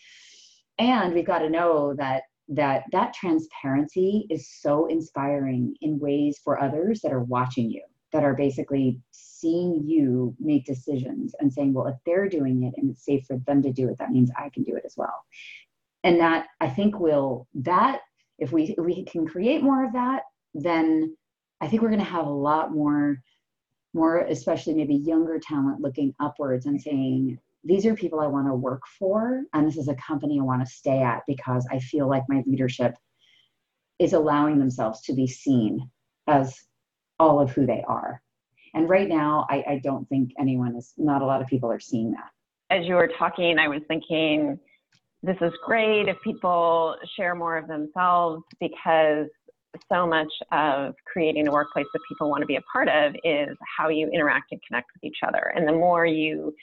And 0.78 1.13
we've 1.13 1.26
got 1.26 1.39
to 1.39 1.50
know 1.50 1.94
that 1.96 2.24
that 2.50 2.84
that 2.91 3.13
transparency 3.13 4.28
is 4.30 4.50
so 4.60 4.88
inspiring 4.88 5.76
in 5.82 6.00
ways 6.00 6.39
for 6.44 6.62
others 6.62 7.02
that 7.02 7.13
are 7.13 7.24
watching 7.24 7.70
you 7.70 7.84
that 8.12 8.24
are 8.24 8.34
basically 8.34 9.00
seeing 9.12 9.82
you 9.84 10.36
make 10.39 10.65
decisions 10.65 11.34
and 11.39 11.52
saying 11.52 11.74
well 11.74 11.88
if 11.88 11.95
they're 12.06 12.30
doing 12.30 12.63
it 12.63 12.74
and 12.78 12.91
it's 12.91 13.06
safe 13.06 13.26
for 13.26 13.38
them 13.47 13.62
to 13.62 13.71
do 13.71 13.89
it 13.89 13.97
that 13.97 14.12
means 14.12 14.30
i 14.38 14.50
can 14.50 14.63
do 14.63 14.76
it 14.76 14.84
as 14.86 14.95
well. 14.97 15.26
And 16.04 16.19
that 16.19 16.47
i 16.60 16.69
think 16.69 17.00
will 17.00 17.47
that 17.56 18.02
if 18.38 18.52
we 18.52 18.76
if 18.78 18.84
we 18.84 19.04
can 19.06 19.28
create 19.28 19.63
more 19.63 19.86
of 19.86 19.93
that 19.93 20.24
then 20.54 21.15
i 21.62 21.67
think 21.67 21.82
we're 21.82 21.89
going 21.89 22.00
to 22.00 22.06
have 22.06 22.28
a 22.28 22.30
lot 22.30 22.71
more 22.71 23.21
more 23.93 24.19
especially 24.19 24.74
maybe 24.74 24.95
younger 24.95 25.39
talent 25.39 25.82
looking 25.82 26.13
upwards 26.19 26.65
and 26.65 26.82
saying 26.82 27.38
these 27.63 27.86
are 27.86 27.93
people 27.93 28.19
i 28.19 28.28
want 28.28 28.47
to 28.47 28.56
work 28.56 28.82
for 29.00 29.43
and 29.54 29.67
this 29.67 29.78
is 29.78 29.88
a 29.88 29.95
company 29.95 30.39
i 30.39 30.43
want 30.43 30.65
to 30.65 30.74
stay 30.74 31.02
at 31.02 31.21
because 31.28 31.65
i 31.71 31.80
feel 31.80 32.10
like 32.10 32.24
my 32.28 32.43
leadership 32.47 32.95
is 34.00 34.13
allowing 34.13 34.58
themselves 34.58 35.02
to 35.02 35.13
be 35.13 35.28
seen 35.28 35.89
as 36.28 36.60
all 37.22 37.40
of 37.40 37.52
who 37.52 37.66
they 37.66 37.84
are 37.88 38.22
and 38.74 38.90
right 38.90 39.08
now 39.08 39.46
i, 39.50 39.64
I 39.68 39.82
don't 39.84 40.08
think 40.10 40.32
anyone 40.40 40.76
is 40.76 40.94
not 40.98 41.22
a 41.22 41.26
lot 41.26 41.42
of 41.42 41.48
people 41.48 41.72
are 41.72 41.80
seeing 41.80 42.12
that 42.12 42.32
as 42.70 42.86
you 42.86 42.96
were 42.96 43.12
talking 43.20 43.58
i 43.60 43.68
was 43.68 43.82
thinking 43.88 44.60
this 45.24 45.38
is 45.42 45.54
great 45.64 46.08
if 46.08 46.18
people 46.24 46.96
share 47.16 47.36
more 47.36 47.58
of 47.58 47.68
themselves 47.68 48.44
because 48.60 49.28
so 49.92 50.06
much 50.08 50.32
of 50.52 50.94
creating 51.12 51.48
a 51.48 51.52
workplace 51.52 51.86
that 51.94 52.00
people 52.10 52.30
want 52.30 52.42
to 52.42 52.46
be 52.46 52.56
a 52.56 52.62
part 52.74 52.90
of 52.90 53.14
is 53.24 53.56
how 53.78 53.90
you 53.90 54.10
interact 54.10 54.52
and 54.52 54.60
connect 54.68 54.90
with 54.94 55.04
each 55.04 55.20
other. 55.26 55.54
And 55.56 55.68
the 55.68 55.74
more 55.74 56.06
you 56.06 56.54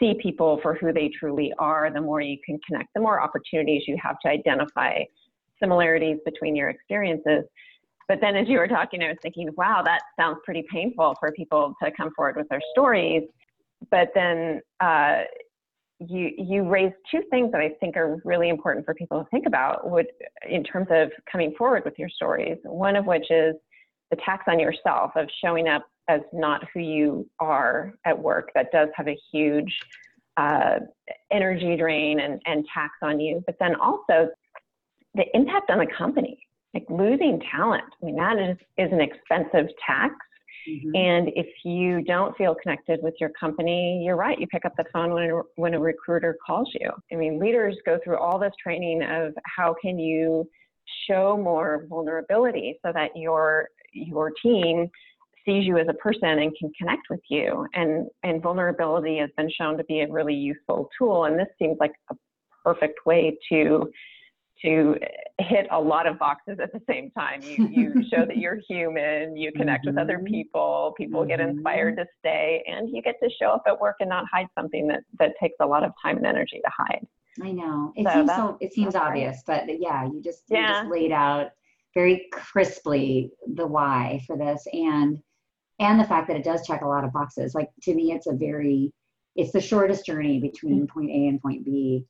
see 0.00 0.14
people 0.20 0.58
for 0.62 0.74
who 0.74 0.92
they 0.92 1.10
truly 1.18 1.52
are, 1.58 1.90
the 1.92 2.00
more 2.00 2.20
you 2.20 2.38
can 2.44 2.58
connect, 2.66 2.88
the 2.94 3.00
more 3.00 3.20
opportunities 3.20 3.82
you 3.86 3.96
have 4.02 4.16
to 4.20 4.28
identify 4.28 5.02
similarities 5.60 6.18
between 6.24 6.54
your 6.56 6.70
experiences. 6.70 7.44
But 8.08 8.20
then 8.20 8.36
as 8.36 8.48
you 8.48 8.58
were 8.58 8.68
talking, 8.68 9.02
I 9.02 9.08
was 9.08 9.18
thinking, 9.22 9.50
wow, 9.56 9.82
that 9.84 10.00
sounds 10.18 10.38
pretty 10.44 10.64
painful 10.72 11.14
for 11.20 11.30
people 11.32 11.74
to 11.82 11.90
come 11.92 12.10
forward 12.16 12.36
with 12.36 12.48
their 12.48 12.62
stories. 12.72 13.24
But 13.90 14.08
then 14.14 14.60
uh, 14.80 15.22
you 16.00 16.30
you 16.38 16.68
raised 16.68 16.94
two 17.10 17.22
things 17.30 17.52
that 17.52 17.60
I 17.60 17.70
think 17.80 17.96
are 17.96 18.20
really 18.24 18.48
important 18.48 18.86
for 18.86 18.94
people 18.94 19.22
to 19.22 19.28
think 19.30 19.46
about 19.46 19.90
would 19.90 20.06
in 20.48 20.64
terms 20.64 20.88
of 20.90 21.10
coming 21.30 21.54
forward 21.56 21.84
with 21.84 21.94
your 21.98 22.08
stories. 22.08 22.56
One 22.64 22.96
of 22.96 23.04
which 23.04 23.30
is 23.30 23.54
the 24.10 24.16
tax 24.24 24.44
on 24.48 24.58
yourself 24.58 25.12
of 25.16 25.28
showing 25.44 25.68
up 25.68 25.84
as 26.08 26.20
not 26.32 26.62
who 26.72 26.80
you 26.80 27.28
are 27.40 27.92
at 28.06 28.18
work. 28.18 28.50
That 28.54 28.72
does 28.72 28.88
have 28.94 29.08
a 29.08 29.18
huge 29.30 29.76
uh, 30.38 30.78
energy 31.30 31.76
drain 31.76 32.20
and, 32.20 32.40
and 32.46 32.64
tax 32.72 32.94
on 33.02 33.20
you. 33.20 33.42
But 33.44 33.56
then 33.60 33.74
also 33.74 34.28
the 35.14 35.24
impact 35.34 35.70
on 35.70 35.78
the 35.78 35.86
company, 35.86 36.38
like 36.78 36.98
losing 36.98 37.40
talent. 37.54 37.84
I 38.02 38.06
mean, 38.06 38.16
that 38.16 38.38
is, 38.38 38.56
is 38.76 38.92
an 38.92 39.00
expensive 39.00 39.68
tax. 39.84 40.14
Mm-hmm. 40.68 40.90
And 40.94 41.28
if 41.34 41.46
you 41.64 42.02
don't 42.02 42.36
feel 42.36 42.54
connected 42.62 43.00
with 43.02 43.14
your 43.20 43.30
company, 43.40 44.02
you're 44.04 44.16
right. 44.16 44.38
You 44.38 44.46
pick 44.48 44.64
up 44.64 44.74
the 44.76 44.84
phone 44.92 45.12
when 45.12 45.30
a, 45.30 45.40
when 45.56 45.74
a 45.74 45.80
recruiter 45.80 46.36
calls 46.44 46.70
you. 46.78 46.90
I 47.12 47.16
mean, 47.16 47.38
leaders 47.38 47.76
go 47.86 47.98
through 48.04 48.18
all 48.18 48.38
this 48.38 48.52
training 48.62 49.02
of 49.02 49.32
how 49.56 49.74
can 49.80 49.98
you 49.98 50.48
show 51.08 51.36
more 51.36 51.86
vulnerability 51.88 52.78
so 52.84 52.92
that 52.94 53.10
your 53.14 53.68
your 53.92 54.32
team 54.42 54.88
sees 55.44 55.66
you 55.66 55.78
as 55.78 55.86
a 55.88 55.94
person 55.94 56.24
and 56.24 56.52
can 56.58 56.70
connect 56.78 57.02
with 57.10 57.20
you. 57.28 57.66
And 57.74 58.08
and 58.22 58.42
vulnerability 58.42 59.18
has 59.18 59.30
been 59.36 59.50
shown 59.50 59.76
to 59.78 59.84
be 59.84 60.00
a 60.00 60.10
really 60.10 60.34
useful 60.34 60.88
tool. 60.98 61.24
And 61.24 61.38
this 61.38 61.48
seems 61.58 61.76
like 61.80 61.92
a 62.10 62.14
perfect 62.64 63.06
way 63.06 63.38
to 63.50 63.90
to 64.62 64.96
hit 65.38 65.66
a 65.70 65.80
lot 65.80 66.06
of 66.06 66.18
boxes 66.18 66.58
at 66.60 66.72
the 66.72 66.80
same 66.88 67.10
time. 67.12 67.40
You, 67.42 67.68
you 67.68 68.04
show 68.10 68.24
that 68.26 68.36
you're 68.36 68.58
human, 68.68 69.36
you 69.36 69.52
connect 69.52 69.86
mm-hmm. 69.86 69.96
with 69.96 70.02
other 70.02 70.18
mm-hmm. 70.18 70.32
people, 70.32 70.94
people 70.96 71.20
mm-hmm. 71.20 71.28
get 71.28 71.40
inspired 71.40 71.96
to 71.96 72.06
stay, 72.18 72.64
and 72.66 72.88
you 72.90 73.02
get 73.02 73.16
to 73.22 73.30
show 73.40 73.50
up 73.50 73.62
at 73.66 73.80
work 73.80 73.96
and 74.00 74.08
not 74.08 74.24
hide 74.32 74.48
something 74.56 74.88
that, 74.88 75.00
that 75.18 75.32
takes 75.40 75.56
a 75.60 75.66
lot 75.66 75.84
of 75.84 75.92
time 76.02 76.16
and 76.16 76.26
energy 76.26 76.60
to 76.64 76.70
hide. 76.76 77.06
I 77.42 77.52
know. 77.52 77.92
It 77.96 78.04
so 78.04 78.12
seems 78.12 78.30
so 78.30 78.58
it 78.60 78.72
seems 78.72 78.94
obvious, 78.96 79.42
but 79.46 79.64
yeah, 79.80 80.04
you 80.06 80.20
just 80.22 80.42
yeah. 80.48 80.58
you 80.58 80.66
just 80.66 80.90
laid 80.90 81.12
out 81.12 81.50
very 81.94 82.26
crisply 82.32 83.30
the 83.54 83.66
why 83.66 84.20
for 84.26 84.36
this 84.36 84.66
and 84.72 85.18
and 85.78 86.00
the 86.00 86.04
fact 86.04 86.26
that 86.28 86.36
it 86.36 86.44
does 86.44 86.66
check 86.66 86.82
a 86.82 86.88
lot 86.88 87.04
of 87.04 87.12
boxes. 87.12 87.54
Like 87.54 87.68
to 87.82 87.94
me 87.94 88.12
it's 88.12 88.26
a 88.26 88.32
very 88.32 88.92
it's 89.36 89.52
the 89.52 89.60
shortest 89.60 90.04
journey 90.04 90.40
between 90.40 90.86
mm-hmm. 90.86 90.92
point 90.92 91.10
A 91.10 91.28
and 91.28 91.40
point 91.40 91.64
B 91.64 92.04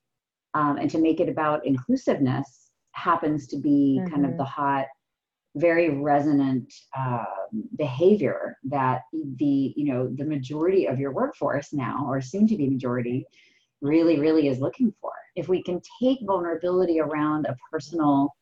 um, 0.59 0.77
and 0.77 0.90
to 0.90 0.99
make 0.99 1.21
it 1.21 1.29
about 1.29 1.64
inclusiveness 1.64 2.71
happens 2.92 3.47
to 3.47 3.57
be 3.57 4.01
mm-hmm. 4.01 4.12
kind 4.12 4.25
of 4.25 4.33
mm-hmm. 4.33 4.38
the 4.38 4.44
hot 4.44 4.87
very 5.55 5.90
resonant 5.90 6.73
uh, 6.97 7.25
behavior 7.77 8.57
that 8.64 9.03
the 9.37 9.73
you 9.77 9.85
know 9.85 10.09
the 10.16 10.25
majority 10.25 10.87
of 10.87 10.99
your 10.99 11.12
workforce 11.12 11.73
now 11.73 12.05
or 12.09 12.21
soon 12.21 12.47
to 12.47 12.57
be 12.57 12.68
majority 12.68 13.25
really 13.81 14.18
really 14.18 14.49
is 14.49 14.59
looking 14.59 14.92
for 15.01 15.12
if 15.37 15.49
we 15.49 15.62
can 15.62 15.81
take 16.03 16.18
vulnerability 16.23 17.01
around 17.01 17.47
a 17.47 17.57
personal 17.71 18.35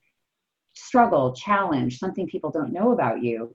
struggle 0.75 1.35
challenge 1.35 1.99
something 1.99 2.27
people 2.27 2.51
don't 2.51 2.73
know 2.73 2.93
about 2.93 3.23
you 3.23 3.55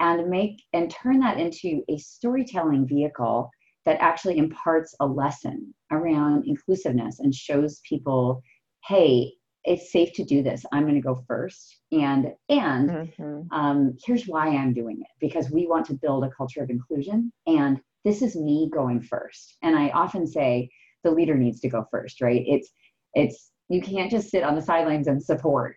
and 0.00 0.28
make 0.28 0.62
and 0.72 0.90
turn 0.90 1.18
that 1.20 1.38
into 1.38 1.82
a 1.88 1.98
storytelling 1.98 2.86
vehicle 2.86 3.50
that 3.86 3.98
actually 4.00 4.38
imparts 4.38 4.94
a 5.00 5.06
lesson 5.06 5.74
around 5.90 6.46
inclusiveness 6.46 7.20
and 7.20 7.34
shows 7.34 7.80
people, 7.88 8.42
hey, 8.86 9.32
it's 9.64 9.92
safe 9.92 10.12
to 10.14 10.24
do 10.24 10.42
this. 10.42 10.64
I'm 10.72 10.84
going 10.84 10.94
to 10.94 11.00
go 11.00 11.22
first, 11.26 11.80
and 11.92 12.28
and 12.48 12.90
mm-hmm. 12.90 13.40
um, 13.52 13.96
here's 14.04 14.24
why 14.24 14.48
I'm 14.48 14.72
doing 14.72 15.00
it 15.00 15.08
because 15.20 15.50
we 15.50 15.66
want 15.66 15.86
to 15.86 15.94
build 15.94 16.24
a 16.24 16.30
culture 16.30 16.62
of 16.62 16.70
inclusion, 16.70 17.32
and 17.46 17.80
this 18.04 18.22
is 18.22 18.36
me 18.36 18.70
going 18.72 19.02
first. 19.02 19.56
And 19.62 19.76
I 19.76 19.90
often 19.90 20.26
say 20.26 20.70
the 21.04 21.10
leader 21.10 21.36
needs 21.36 21.60
to 21.60 21.68
go 21.68 21.86
first, 21.90 22.20
right? 22.20 22.42
It's 22.46 22.70
it's 23.14 23.50
you 23.68 23.82
can't 23.82 24.10
just 24.10 24.30
sit 24.30 24.42
on 24.42 24.54
the 24.54 24.62
sidelines 24.62 25.08
and 25.08 25.22
support. 25.22 25.76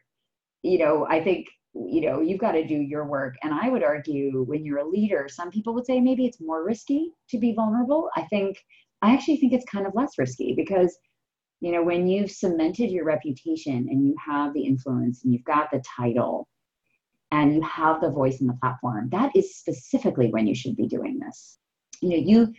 You 0.64 0.78
know, 0.78 1.08
I 1.10 1.24
think 1.24 1.48
you 1.74 2.02
know 2.02 2.22
you've 2.22 2.40
got 2.40 2.54
to 2.54 2.68
do 2.68 2.76
your 2.76 3.06
work. 3.06 3.36
And 3.44 3.54
i 3.54 3.70
would 3.70 3.84
argue 3.84 4.44
when 4.44 4.66
you're 4.66 4.80
a 4.80 4.88
leader 4.88 5.28
some 5.30 5.52
people 5.52 5.74
would 5.74 5.86
say 5.86 6.00
maybe 6.00 6.26
it's 6.26 6.42
more 6.42 6.64
risky 6.64 7.12
to 7.30 7.38
be 7.38 7.54
vulnerable. 7.54 8.10
I 8.16 8.24
think 8.24 8.58
i 9.02 9.14
actually 9.14 9.38
think 9.38 9.54
it's 9.54 9.66
kind 9.66 9.88
of 9.88 9.96
less 9.96 10.18
risky 10.18 10.54
because 10.54 10.98
you 11.60 11.72
know 11.72 11.84
when 11.84 12.08
you've 12.08 12.32
cemented 12.32 12.92
your 12.92 13.06
reputation 13.06 13.88
and 13.90 14.06
you 14.06 14.16
have 14.24 14.54
the 14.54 14.64
influence 14.64 15.24
and 15.24 15.34
you've 15.34 15.44
got 15.44 15.72
the 15.72 15.82
title 15.98 16.48
and 17.32 17.56
you 17.56 17.62
have 17.62 18.02
the 18.02 18.10
voice 18.10 18.42
in 18.42 18.48
the 18.48 18.58
platform 18.62 19.10
that 19.12 19.32
is 19.36 19.56
specifically 19.56 20.30
when 20.30 20.48
you 20.48 20.56
should 20.56 20.76
be 20.76 20.88
doing 20.88 21.20
this. 21.20 21.58
You 22.02 22.10
know 22.10 22.16
you 22.32 22.54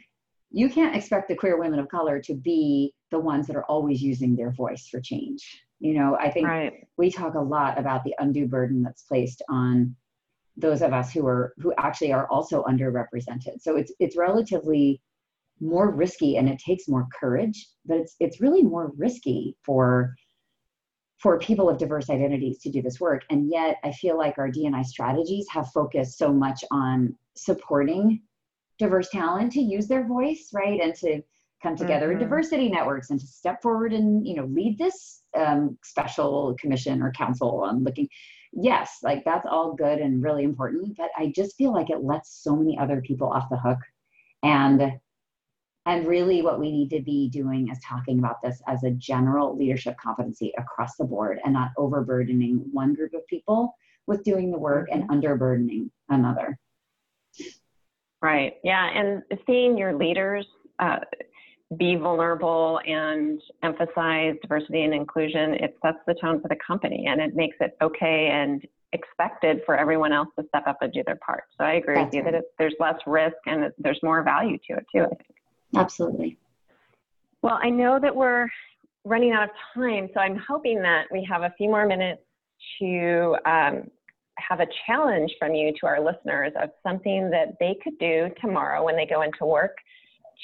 you 0.54 0.68
can't 0.68 0.94
expect 0.94 1.28
the 1.28 1.34
queer 1.34 1.58
women 1.58 1.78
of 1.78 1.88
color 1.88 2.20
to 2.20 2.34
be 2.34 2.92
the 3.10 3.18
ones 3.18 3.46
that 3.46 3.56
are 3.56 3.64
always 3.64 4.02
using 4.02 4.36
their 4.36 4.50
voice 4.50 4.86
for 4.86 5.00
change 5.00 5.62
you 5.82 5.94
know, 5.94 6.16
I 6.16 6.30
think 6.30 6.46
right. 6.46 6.86
we 6.96 7.10
talk 7.10 7.34
a 7.34 7.40
lot 7.40 7.76
about 7.76 8.04
the 8.04 8.14
undue 8.20 8.46
burden 8.46 8.84
that's 8.84 9.02
placed 9.02 9.42
on 9.48 9.96
those 10.56 10.80
of 10.80 10.92
us 10.92 11.12
who 11.12 11.26
are 11.26 11.54
who 11.58 11.74
actually 11.76 12.12
are 12.12 12.28
also 12.28 12.62
underrepresented. 12.62 13.60
So 13.60 13.74
it's 13.76 13.92
it's 13.98 14.16
relatively 14.16 15.02
more 15.60 15.90
risky 15.90 16.36
and 16.36 16.48
it 16.48 16.60
takes 16.60 16.86
more 16.86 17.08
courage, 17.18 17.66
but 17.84 17.96
it's 17.96 18.14
it's 18.20 18.40
really 18.40 18.62
more 18.62 18.92
risky 18.96 19.56
for 19.64 20.14
for 21.18 21.40
people 21.40 21.68
of 21.68 21.78
diverse 21.78 22.10
identities 22.10 22.58
to 22.60 22.70
do 22.70 22.80
this 22.80 23.00
work. 23.00 23.22
And 23.30 23.50
yet 23.50 23.78
I 23.82 23.90
feel 23.90 24.16
like 24.16 24.38
our 24.38 24.50
D&I 24.50 24.82
strategies 24.82 25.46
have 25.50 25.72
focused 25.72 26.16
so 26.16 26.32
much 26.32 26.64
on 26.70 27.16
supporting 27.34 28.22
diverse 28.78 29.08
talent 29.10 29.50
to 29.52 29.60
use 29.60 29.88
their 29.88 30.06
voice, 30.06 30.50
right? 30.52 30.80
And 30.80 30.94
to 30.96 31.22
come 31.62 31.76
together 31.76 32.06
mm-hmm. 32.06 32.18
in 32.22 32.28
diversity 32.28 32.68
networks 32.68 33.10
and 33.10 33.20
to 33.20 33.26
step 33.26 33.62
forward 33.62 33.92
and 33.92 34.26
you 34.26 34.34
know 34.34 34.44
lead 34.46 34.78
this 34.78 35.22
um, 35.36 35.78
special 35.82 36.56
commission 36.58 37.02
or 37.02 37.12
council. 37.12 37.62
On 37.64 37.84
looking 37.84 38.08
yes 38.52 38.98
like 39.02 39.24
that's 39.24 39.46
all 39.46 39.74
good 39.74 39.98
and 39.98 40.22
really 40.22 40.44
important 40.44 40.94
but 40.98 41.08
i 41.16 41.32
just 41.34 41.56
feel 41.56 41.72
like 41.72 41.88
it 41.88 42.04
lets 42.04 42.42
so 42.42 42.54
many 42.54 42.78
other 42.78 43.00
people 43.00 43.28
off 43.28 43.48
the 43.50 43.56
hook. 43.56 43.78
And 44.42 44.92
and 45.86 46.06
really 46.06 46.42
what 46.42 46.60
we 46.60 46.70
need 46.70 46.90
to 46.90 47.02
be 47.02 47.28
doing 47.28 47.68
is 47.70 47.78
talking 47.86 48.18
about 48.18 48.40
this 48.42 48.62
as 48.68 48.84
a 48.84 48.90
general 48.90 49.56
leadership 49.56 49.96
competency 50.00 50.52
across 50.56 50.96
the 50.96 51.04
board 51.04 51.40
and 51.44 51.52
not 51.52 51.72
overburdening 51.76 52.64
one 52.72 52.94
group 52.94 53.14
of 53.14 53.26
people 53.26 53.74
with 54.06 54.22
doing 54.22 54.50
the 54.50 54.58
work 54.58 54.88
and 54.92 55.02
mm-hmm. 55.02 55.12
underburdening 55.12 55.90
another. 56.08 56.56
Right. 58.20 58.54
Yeah. 58.62 58.88
And 58.94 59.22
seeing 59.46 59.76
your 59.76 59.94
leaders 59.94 60.46
uh, 60.78 61.00
be 61.76 61.96
vulnerable 61.96 62.80
and 62.86 63.40
emphasize 63.62 64.34
diversity 64.42 64.82
and 64.82 64.94
inclusion, 64.94 65.54
it 65.54 65.76
sets 65.82 65.98
the 66.06 66.14
tone 66.14 66.40
for 66.40 66.48
the 66.48 66.56
company 66.66 67.06
and 67.08 67.20
it 67.20 67.34
makes 67.34 67.56
it 67.60 67.76
okay 67.80 68.30
and 68.32 68.66
expected 68.92 69.62
for 69.64 69.76
everyone 69.76 70.12
else 70.12 70.28
to 70.38 70.44
step 70.48 70.64
up 70.66 70.78
and 70.82 70.92
do 70.92 71.02
their 71.06 71.18
part. 71.24 71.44
So 71.56 71.64
I 71.64 71.74
agree 71.74 71.94
That's 71.94 72.06
with 72.06 72.14
you 72.14 72.22
right. 72.22 72.32
that 72.32 72.38
it, 72.38 72.44
there's 72.58 72.74
less 72.78 72.96
risk 73.06 73.36
and 73.46 73.72
there's 73.78 74.00
more 74.02 74.22
value 74.22 74.58
to 74.68 74.76
it 74.76 74.86
too, 74.94 75.04
I 75.04 75.08
think. 75.08 75.22
Absolutely. 75.74 76.36
Well, 77.40 77.58
I 77.62 77.70
know 77.70 77.98
that 78.00 78.14
we're 78.14 78.48
running 79.04 79.32
out 79.32 79.44
of 79.44 79.50
time, 79.74 80.08
so 80.14 80.20
I'm 80.20 80.36
hoping 80.36 80.80
that 80.82 81.06
we 81.10 81.26
have 81.30 81.42
a 81.42 81.52
few 81.56 81.68
more 81.68 81.86
minutes 81.86 82.22
to 82.80 83.36
um, 83.46 83.90
have 84.36 84.60
a 84.60 84.66
challenge 84.86 85.32
from 85.38 85.54
you 85.54 85.72
to 85.80 85.86
our 85.86 86.00
listeners 86.00 86.52
of 86.60 86.70
something 86.82 87.30
that 87.30 87.56
they 87.58 87.76
could 87.82 87.98
do 87.98 88.28
tomorrow 88.40 88.84
when 88.84 88.96
they 88.96 89.06
go 89.06 89.22
into 89.22 89.44
work 89.44 89.76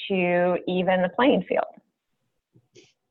to 0.07 0.57
even 0.67 1.01
the 1.01 1.09
playing 1.09 1.43
field? 1.43 1.65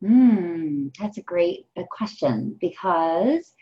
Hmm, 0.01 0.89
that's 0.99 1.19
a 1.19 1.23
great 1.23 1.67
question 1.91 2.57
because 2.61 3.53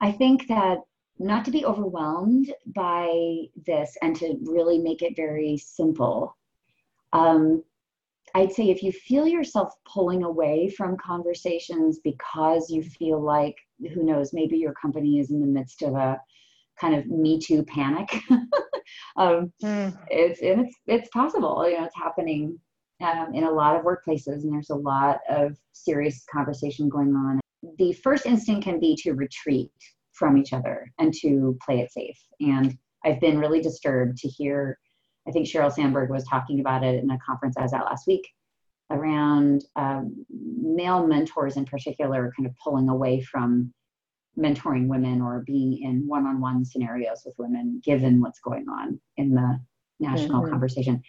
I 0.00 0.12
think 0.12 0.48
that 0.48 0.78
not 1.18 1.44
to 1.44 1.50
be 1.50 1.64
overwhelmed 1.64 2.52
by 2.66 3.44
this 3.64 3.96
and 4.02 4.14
to 4.16 4.36
really 4.44 4.78
make 4.78 5.02
it 5.02 5.16
very 5.16 5.56
simple. 5.56 6.36
Um, 7.12 7.62
I'd 8.34 8.52
say 8.52 8.70
if 8.70 8.82
you 8.82 8.92
feel 8.92 9.26
yourself 9.26 9.74
pulling 9.84 10.24
away 10.24 10.68
from 10.70 10.96
conversations 10.96 12.00
because 12.02 12.70
you 12.70 12.82
feel 12.82 13.20
like, 13.20 13.56
who 13.92 14.02
knows, 14.02 14.32
maybe 14.32 14.56
your 14.56 14.72
company 14.72 15.20
is 15.20 15.30
in 15.30 15.40
the 15.40 15.46
midst 15.46 15.82
of 15.82 15.94
a 15.94 16.20
kind 16.80 16.94
of 16.94 17.06
me 17.06 17.38
too 17.38 17.62
panic 17.62 18.08
um, 19.16 19.52
mm. 19.62 19.96
it's 20.08 20.40
it's 20.42 20.74
it's 20.86 21.08
possible 21.10 21.68
you 21.68 21.78
know 21.78 21.84
it's 21.84 21.96
happening 21.96 22.58
um, 23.02 23.34
in 23.34 23.44
a 23.44 23.50
lot 23.50 23.76
of 23.76 23.84
workplaces 23.84 24.42
and 24.42 24.52
there's 24.52 24.70
a 24.70 24.74
lot 24.74 25.18
of 25.28 25.56
serious 25.72 26.24
conversation 26.32 26.88
going 26.88 27.14
on 27.14 27.40
the 27.78 27.92
first 27.92 28.26
instinct 28.26 28.64
can 28.64 28.80
be 28.80 28.96
to 29.02 29.12
retreat 29.12 29.70
from 30.12 30.36
each 30.36 30.52
other 30.52 30.90
and 30.98 31.12
to 31.12 31.56
play 31.64 31.80
it 31.80 31.92
safe 31.92 32.18
and 32.40 32.76
i've 33.04 33.20
been 33.20 33.38
really 33.38 33.60
disturbed 33.60 34.16
to 34.18 34.28
hear 34.28 34.78
i 35.26 35.30
think 35.30 35.46
sheryl 35.46 35.72
sandberg 35.72 36.10
was 36.10 36.24
talking 36.24 36.60
about 36.60 36.84
it 36.84 37.02
in 37.02 37.10
a 37.10 37.18
conference 37.24 37.56
i 37.56 37.62
was 37.62 37.72
at 37.72 37.84
last 37.84 38.06
week 38.06 38.28
around 38.90 39.64
um, 39.76 40.24
male 40.30 41.06
mentors 41.06 41.56
in 41.56 41.64
particular 41.64 42.32
kind 42.36 42.46
of 42.46 42.54
pulling 42.62 42.88
away 42.88 43.20
from 43.20 43.72
mentoring 44.38 44.86
women 44.86 45.20
or 45.20 45.42
being 45.46 45.82
in 45.82 46.06
one-on-one 46.06 46.64
scenarios 46.64 47.22
with 47.24 47.34
women 47.38 47.80
given 47.84 48.20
what's 48.20 48.40
going 48.40 48.66
on 48.68 48.98
in 49.16 49.34
the 49.34 49.60
national 50.00 50.42
mm-hmm. 50.42 50.50
conversation 50.50 51.02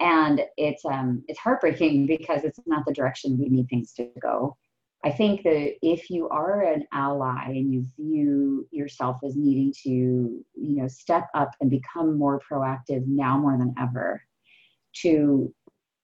and 0.00 0.42
it's 0.56 0.84
um, 0.84 1.24
it's 1.28 1.38
heartbreaking 1.38 2.06
because 2.06 2.44
it's 2.44 2.60
not 2.66 2.84
the 2.86 2.92
direction 2.92 3.38
we 3.38 3.48
need 3.48 3.68
things 3.68 3.92
to 3.94 4.08
go. 4.20 4.56
I 5.04 5.10
think 5.10 5.42
that 5.44 5.74
if 5.82 6.10
you 6.10 6.28
are 6.28 6.62
an 6.62 6.84
ally 6.92 7.44
and 7.46 7.72
you 7.72 7.86
view 7.96 8.66
yourself 8.72 9.18
as 9.24 9.36
needing 9.36 9.72
to, 9.84 9.90
you 9.90 10.44
know, 10.54 10.88
step 10.88 11.28
up 11.34 11.52
and 11.60 11.70
become 11.70 12.18
more 12.18 12.40
proactive 12.40 13.06
now 13.06 13.38
more 13.38 13.56
than 13.56 13.74
ever, 13.80 14.22
to 15.02 15.54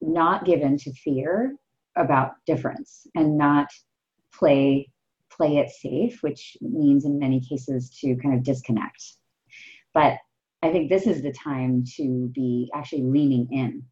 not 0.00 0.44
give 0.44 0.60
in 0.60 0.76
to 0.78 0.92
fear 0.92 1.56
about 1.96 2.32
difference 2.46 3.06
and 3.14 3.36
not 3.36 3.68
play 4.32 4.88
play 5.36 5.56
it 5.56 5.70
safe, 5.70 6.22
which 6.22 6.56
means 6.60 7.04
in 7.04 7.18
many 7.18 7.40
cases 7.40 7.90
to 8.00 8.16
kind 8.16 8.34
of 8.34 8.42
disconnect. 8.42 9.02
But 9.94 10.18
I 10.62 10.70
think 10.70 10.88
this 10.88 11.06
is 11.06 11.22
the 11.22 11.32
time 11.32 11.84
to 11.96 12.30
be 12.34 12.70
actually 12.74 13.02
leaning 13.02 13.48
in 13.50 13.84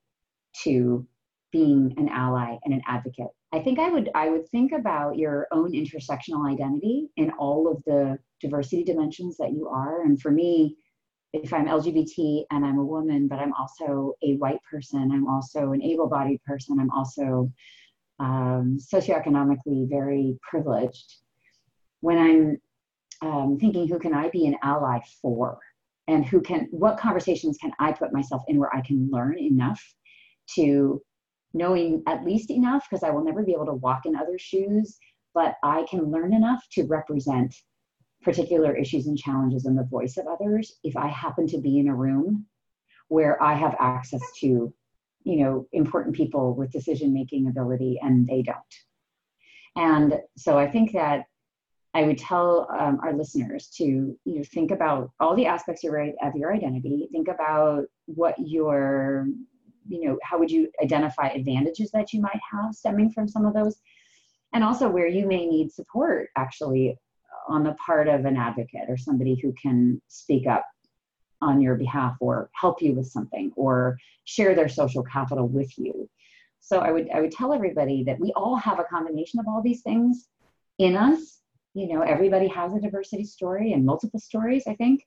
to 0.63 1.07
being 1.53 1.95
an 1.97 2.09
ally 2.09 2.57
and 2.65 2.73
an 2.73 2.83
advocate. 2.87 3.31
I 3.53 3.61
think 3.61 3.79
I 3.81 3.91
would 3.91 4.09
I 4.15 4.31
would 4.31 4.49
think 4.49 4.73
about 4.73 5.19
your 5.19 5.49
own 5.51 5.73
intersectional 5.73 6.49
identity 6.51 7.09
in 7.17 7.31
all 7.33 7.69
of 7.69 7.83
the 7.85 8.19
diversity 8.41 8.85
dimensions 8.85 9.37
that 9.39 9.53
you 9.53 9.69
are. 9.69 10.03
And 10.03 10.21
for 10.21 10.31
me, 10.31 10.77
if 11.33 11.53
I'm 11.53 11.67
LGBT 11.67 12.45
and 12.51 12.65
I'm 12.65 12.79
a 12.79 12.85
woman, 12.85 13.29
but 13.29 13.39
I'm 13.39 13.53
also 13.55 14.15
a 14.23 14.37
white 14.37 14.61
person, 14.69 15.11
I'm 15.13 15.29
also 15.29 15.73
an 15.73 15.83
able-bodied 15.83 16.43
person, 16.45 16.79
I'm 16.81 16.91
also 16.91 17.53
um, 18.19 18.79
socioeconomically 18.79 19.89
very 19.89 20.39
privileged. 20.49 21.17
When 22.01 22.19
I'm 22.19 23.29
um, 23.29 23.59
thinking, 23.59 23.89
who 23.89 23.99
can 23.99 24.15
I 24.15 24.31
be 24.31 24.47
an 24.47 24.57
ally 24.63 25.01
for? 25.21 25.59
And 26.09 26.25
who 26.25 26.41
can, 26.41 26.69
what 26.71 26.99
conversations 26.99 27.59
can 27.59 27.73
I 27.79 27.93
put 27.93 28.13
myself 28.13 28.43
in 28.49 28.59
where 28.59 28.75
I 28.75 28.81
can 28.81 29.09
learn 29.11 29.39
enough 29.39 29.81
to 30.55 31.01
knowing 31.53 32.03
at 32.07 32.25
least 32.25 32.51
enough, 32.51 32.87
because 32.89 33.05
I 33.05 33.11
will 33.11 33.25
never 33.25 33.43
be 33.43 33.53
able 33.53 33.67
to 33.67 33.75
walk 33.75 34.07
in 34.07 34.17
other 34.17 34.39
shoes, 34.39 34.99
but 35.35 35.57
I 35.63 35.87
can 35.89 36.11
learn 36.11 36.33
enough 36.33 36.65
to 36.73 36.85
represent 36.85 37.55
particular 38.23 38.77
issues 38.77 39.07
and 39.07 39.17
challenges 39.17 39.67
in 39.67 39.77
the 39.77 39.85
voice 39.85 40.17
of 40.17 40.27
others 40.27 40.79
if 40.83 40.97
I 40.97 41.09
happen 41.09 41.47
to 41.49 41.59
be 41.59 41.79
in 41.79 41.89
a 41.89 41.95
room 41.95 42.47
where 43.09 43.43
I 43.43 43.55
have 43.55 43.77
access 43.79 44.23
to 44.41 44.73
you 45.25 45.37
know 45.37 45.67
important 45.73 46.15
people 46.15 46.55
with 46.55 46.73
decision 46.73 47.13
making 47.13 47.47
ability 47.47 47.99
and 48.03 48.27
they 48.27 48.43
don't 48.43 48.57
and 49.77 50.19
so 50.37 50.59
i 50.59 50.69
think 50.69 50.93
that 50.93 51.25
i 51.95 52.03
would 52.03 52.19
tell 52.19 52.69
um, 52.79 52.99
our 53.03 53.13
listeners 53.13 53.69
to 53.69 53.85
you 53.85 54.19
know 54.25 54.43
think 54.45 54.71
about 54.71 55.11
all 55.21 55.35
the 55.35 55.47
aspects 55.47 55.85
of 55.85 56.35
your 56.35 56.53
identity 56.53 57.09
think 57.13 57.29
about 57.29 57.85
what 58.07 58.35
your 58.39 59.27
you 59.89 60.07
know 60.07 60.19
how 60.23 60.39
would 60.39 60.51
you 60.51 60.71
identify 60.83 61.29
advantages 61.29 61.91
that 61.91 62.13
you 62.13 62.21
might 62.21 62.41
have 62.51 62.75
stemming 62.75 63.11
from 63.11 63.27
some 63.27 63.45
of 63.45 63.55
those 63.55 63.77
and 64.53 64.65
also 64.65 64.89
where 64.89 65.07
you 65.07 65.27
may 65.27 65.47
need 65.47 65.71
support 65.71 66.29
actually 66.37 66.97
on 67.49 67.65
the 67.65 67.75
part 67.75 68.09
of 68.09 68.25
an 68.25 68.37
advocate 68.37 68.89
or 68.89 68.97
somebody 68.97 69.39
who 69.41 69.53
can 69.61 70.01
speak 70.09 70.47
up 70.47 70.65
on 71.43 71.61
your 71.61 71.75
behalf 71.75 72.17
or 72.21 72.51
help 72.55 72.83
you 72.83 72.93
with 72.95 73.07
something 73.07 73.51
or 73.57 73.99
share 74.25 74.55
their 74.55 74.69
social 74.69 75.03
capital 75.03 75.49
with 75.49 75.77
you. 75.79 76.09
So 76.61 76.79
I 76.79 76.93
would 76.93 77.09
I 77.11 77.21
would 77.21 77.33
tell 77.33 77.53
everybody 77.53 78.05
that 78.05 78.21
we 78.21 78.33
all 78.37 78.57
have 78.57 78.79
a 78.79 78.85
combination 78.85 79.41
of 79.41 79.49
all 79.49 79.63
these 79.63 79.83
things 79.83 80.29
in 80.79 80.97
us. 80.97 81.40
You 81.75 81.93
know, 81.93 82.03
everybody 82.03 82.49
has 82.49 82.75
a 82.75 82.81
diversity 82.81 83.25
story 83.25 83.73
and 83.73 83.85
multiple 83.85 84.21
stories, 84.21 84.65
I 84.67 84.75
think. 84.75 85.05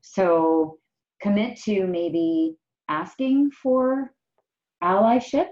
So 0.00 0.78
commit 1.20 1.58
to 1.62 1.86
maybe 1.86 2.56
asking 2.88 3.50
for 3.50 4.12
allyship 4.82 5.48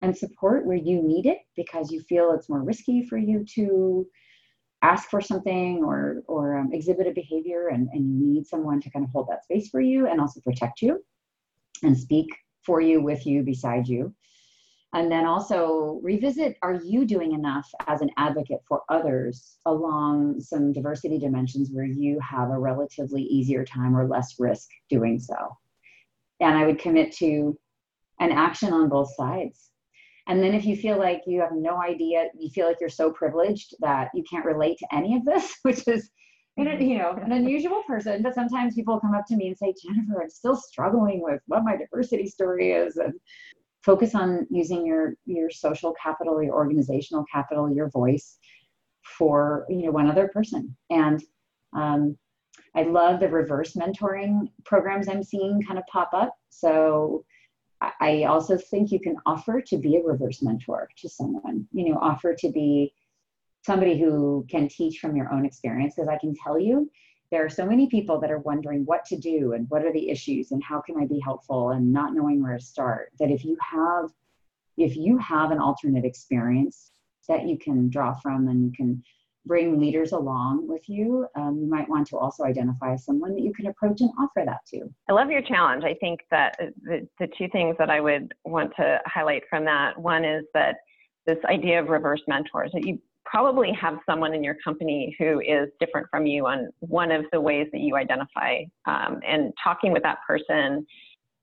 and 0.00 0.16
support 0.16 0.66
where 0.66 0.76
you 0.76 1.02
need 1.02 1.26
it 1.26 1.38
because 1.54 1.92
you 1.92 2.00
feel 2.00 2.32
it's 2.32 2.48
more 2.48 2.62
risky 2.62 3.06
for 3.06 3.18
you 3.18 3.44
to 3.54 4.06
ask 4.82 5.08
for 5.08 5.20
something 5.20 5.84
or 5.84 6.22
or 6.26 6.58
um, 6.58 6.70
exhibit 6.72 7.06
a 7.06 7.12
behavior 7.12 7.68
and, 7.68 7.88
and 7.92 8.20
you 8.20 8.26
need 8.26 8.46
someone 8.46 8.80
to 8.80 8.90
kind 8.90 9.04
of 9.04 9.10
hold 9.12 9.28
that 9.28 9.44
space 9.44 9.68
for 9.68 9.80
you 9.80 10.08
and 10.08 10.20
also 10.20 10.40
protect 10.40 10.82
you 10.82 11.02
and 11.84 11.96
speak 11.96 12.26
for 12.66 12.80
you 12.80 13.00
with 13.00 13.24
you 13.26 13.42
beside 13.42 13.86
you 13.86 14.12
and 14.94 15.10
then 15.10 15.24
also 15.24 16.00
revisit 16.02 16.56
are 16.62 16.80
you 16.84 17.04
doing 17.04 17.32
enough 17.32 17.70
as 17.86 18.02
an 18.02 18.10
advocate 18.16 18.60
for 18.66 18.82
others 18.88 19.58
along 19.66 20.40
some 20.40 20.72
diversity 20.72 21.18
dimensions 21.18 21.70
where 21.72 21.84
you 21.84 22.18
have 22.20 22.50
a 22.50 22.58
relatively 22.58 23.22
easier 23.22 23.64
time 23.64 23.96
or 23.96 24.06
less 24.06 24.34
risk 24.38 24.68
doing 24.88 25.18
so 25.18 25.36
and 26.40 26.56
i 26.56 26.66
would 26.66 26.78
commit 26.78 27.12
to 27.12 27.58
an 28.20 28.30
action 28.32 28.72
on 28.72 28.88
both 28.88 29.14
sides 29.14 29.70
and 30.28 30.42
then 30.42 30.54
if 30.54 30.64
you 30.64 30.76
feel 30.76 30.98
like 30.98 31.22
you 31.26 31.40
have 31.40 31.52
no 31.52 31.80
idea, 31.82 32.28
you 32.38 32.48
feel 32.50 32.66
like 32.66 32.78
you're 32.80 32.88
so 32.88 33.10
privileged 33.10 33.74
that 33.80 34.10
you 34.14 34.22
can't 34.28 34.44
relate 34.44 34.78
to 34.78 34.94
any 34.94 35.16
of 35.16 35.24
this, 35.24 35.56
which 35.62 35.86
is 35.88 36.10
you 36.56 36.98
know 36.98 37.12
an 37.12 37.32
unusual 37.32 37.82
person. 37.86 38.22
But 38.22 38.34
sometimes 38.34 38.74
people 38.74 39.00
come 39.00 39.14
up 39.14 39.26
to 39.28 39.36
me 39.36 39.48
and 39.48 39.58
say, 39.58 39.74
Jennifer, 39.82 40.22
I'm 40.22 40.30
still 40.30 40.56
struggling 40.56 41.22
with 41.22 41.40
what 41.46 41.64
my 41.64 41.76
diversity 41.76 42.28
story 42.28 42.72
is, 42.72 42.96
and 42.96 43.14
focus 43.82 44.14
on 44.14 44.46
using 44.50 44.86
your 44.86 45.14
your 45.26 45.50
social 45.50 45.94
capital, 46.00 46.42
your 46.42 46.54
organizational 46.54 47.24
capital, 47.32 47.72
your 47.72 47.90
voice 47.90 48.38
for 49.02 49.66
you 49.68 49.84
know 49.84 49.90
one 49.90 50.08
other 50.08 50.28
person. 50.28 50.76
And 50.90 51.22
um, 51.74 52.16
I 52.74 52.82
love 52.82 53.20
the 53.20 53.28
reverse 53.28 53.74
mentoring 53.74 54.48
programs 54.64 55.08
I'm 55.08 55.22
seeing 55.22 55.62
kind 55.62 55.78
of 55.78 55.84
pop 55.86 56.10
up. 56.12 56.34
So 56.50 57.24
I 58.00 58.24
also 58.24 58.56
think 58.56 58.92
you 58.92 59.00
can 59.00 59.16
offer 59.26 59.60
to 59.60 59.76
be 59.76 59.96
a 59.96 60.02
reverse 60.02 60.40
mentor 60.40 60.88
to 60.98 61.08
someone, 61.08 61.66
you 61.72 61.88
know, 61.88 61.98
offer 62.00 62.34
to 62.34 62.48
be 62.50 62.92
somebody 63.66 63.98
who 63.98 64.46
can 64.48 64.68
teach 64.68 65.00
from 65.00 65.16
your 65.16 65.32
own 65.32 65.44
experience. 65.44 65.94
Because 65.96 66.08
I 66.08 66.18
can 66.18 66.34
tell 66.34 66.58
you, 66.58 66.88
there 67.32 67.44
are 67.44 67.50
so 67.50 67.64
many 67.64 67.88
people 67.88 68.20
that 68.20 68.30
are 68.30 68.40
wondering 68.40 68.84
what 68.84 69.06
to 69.06 69.16
do 69.16 69.54
and 69.54 69.68
what 69.70 69.84
are 69.84 69.92
the 69.92 70.10
issues 70.10 70.52
and 70.52 70.62
how 70.62 70.82
can 70.82 70.96
I 70.98 71.06
be 71.06 71.18
helpful 71.18 71.70
and 71.70 71.90
not 71.90 72.14
knowing 72.14 72.42
where 72.42 72.58
to 72.58 72.64
start. 72.64 73.10
That 73.18 73.30
if 73.30 73.42
you 73.42 73.56
have, 73.62 74.10
if 74.76 74.96
you 74.96 75.16
have 75.16 75.50
an 75.50 75.58
alternate 75.58 76.04
experience 76.04 76.92
that 77.28 77.48
you 77.48 77.58
can 77.58 77.88
draw 77.88 78.12
from 78.12 78.48
and 78.48 78.62
you 78.66 78.72
can 78.76 79.02
bring 79.46 79.80
leaders 79.80 80.12
along 80.12 80.68
with 80.68 80.86
you, 80.90 81.26
um, 81.34 81.58
you 81.58 81.66
might 81.66 81.88
want 81.88 82.06
to 82.08 82.18
also 82.18 82.44
identify 82.44 82.96
someone 82.96 83.34
that 83.34 83.42
you 83.42 83.54
can 83.54 83.66
approach 83.66 84.02
and 84.02 84.10
offer 84.20 84.44
that 84.44 84.60
to. 84.66 84.82
I 85.08 85.14
love 85.14 85.30
your 85.30 85.42
challenge. 85.42 85.84
I 85.84 85.94
think 85.94 86.20
that 86.30 86.56
the, 86.82 87.08
the 87.18 87.28
two 87.38 87.48
things 87.48 87.76
that 87.78 87.88
I 87.88 88.00
would 88.00 88.34
want 88.44 88.74
to 88.76 89.00
highlight 89.06 89.44
from 89.48 89.64
that 89.64 89.98
one 89.98 90.26
is 90.26 90.44
that 90.52 90.76
this 91.26 91.38
idea 91.46 91.80
of 91.80 91.88
reverse 91.88 92.20
mentors, 92.28 92.72
that 92.74 92.86
you 92.86 93.00
probably 93.32 93.72
have 93.72 93.96
someone 94.04 94.34
in 94.34 94.44
your 94.44 94.56
company 94.62 95.16
who 95.18 95.40
is 95.40 95.70
different 95.80 96.06
from 96.10 96.26
you 96.26 96.46
on 96.46 96.68
one 96.80 97.10
of 97.10 97.24
the 97.32 97.40
ways 97.40 97.66
that 97.72 97.80
you 97.80 97.96
identify. 97.96 98.58
Um, 98.86 99.20
and 99.26 99.52
talking 99.62 99.90
with 99.90 100.02
that 100.02 100.18
person 100.26 100.86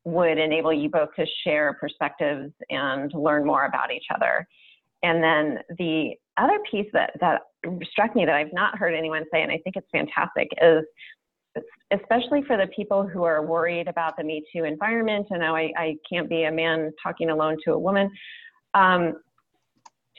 would 0.04 0.38
enable 0.38 0.72
you 0.72 0.88
both 0.88 1.10
to 1.16 1.26
share 1.44 1.76
perspectives 1.80 2.54
and 2.70 3.12
learn 3.16 3.44
more 3.44 3.66
about 3.66 3.92
each 3.92 4.06
other. 4.14 4.48
And 5.02 5.24
then 5.24 5.58
the 5.80 6.12
other 6.38 6.60
piece 6.70 6.90
that, 6.94 7.12
that 7.22 7.42
struck 7.92 8.16
me 8.16 8.24
that 8.24 8.36
I've 8.36 8.54
not 8.54 8.78
heard 8.78 8.94
anyone 8.94 9.24
say, 9.34 9.42
and 9.42 9.52
I 9.52 9.58
think 9.64 9.76
it's 9.76 9.88
fantastic, 9.92 10.48
is 10.62 10.84
especially 11.92 12.44
for 12.44 12.56
the 12.56 12.68
people 12.68 13.08
who 13.08 13.24
are 13.24 13.44
worried 13.44 13.88
about 13.88 14.16
the 14.16 14.24
Me 14.24 14.44
Too 14.54 14.64
environment, 14.64 15.26
and 15.32 15.40
now 15.40 15.56
I, 15.56 15.72
I 15.76 15.96
can't 16.08 16.30
be 16.30 16.44
a 16.44 16.52
man 16.52 16.92
talking 17.02 17.32
alone 17.32 17.58
to 17.66 17.74
a 17.74 17.80
woman, 17.80 18.12
um, 18.76 19.16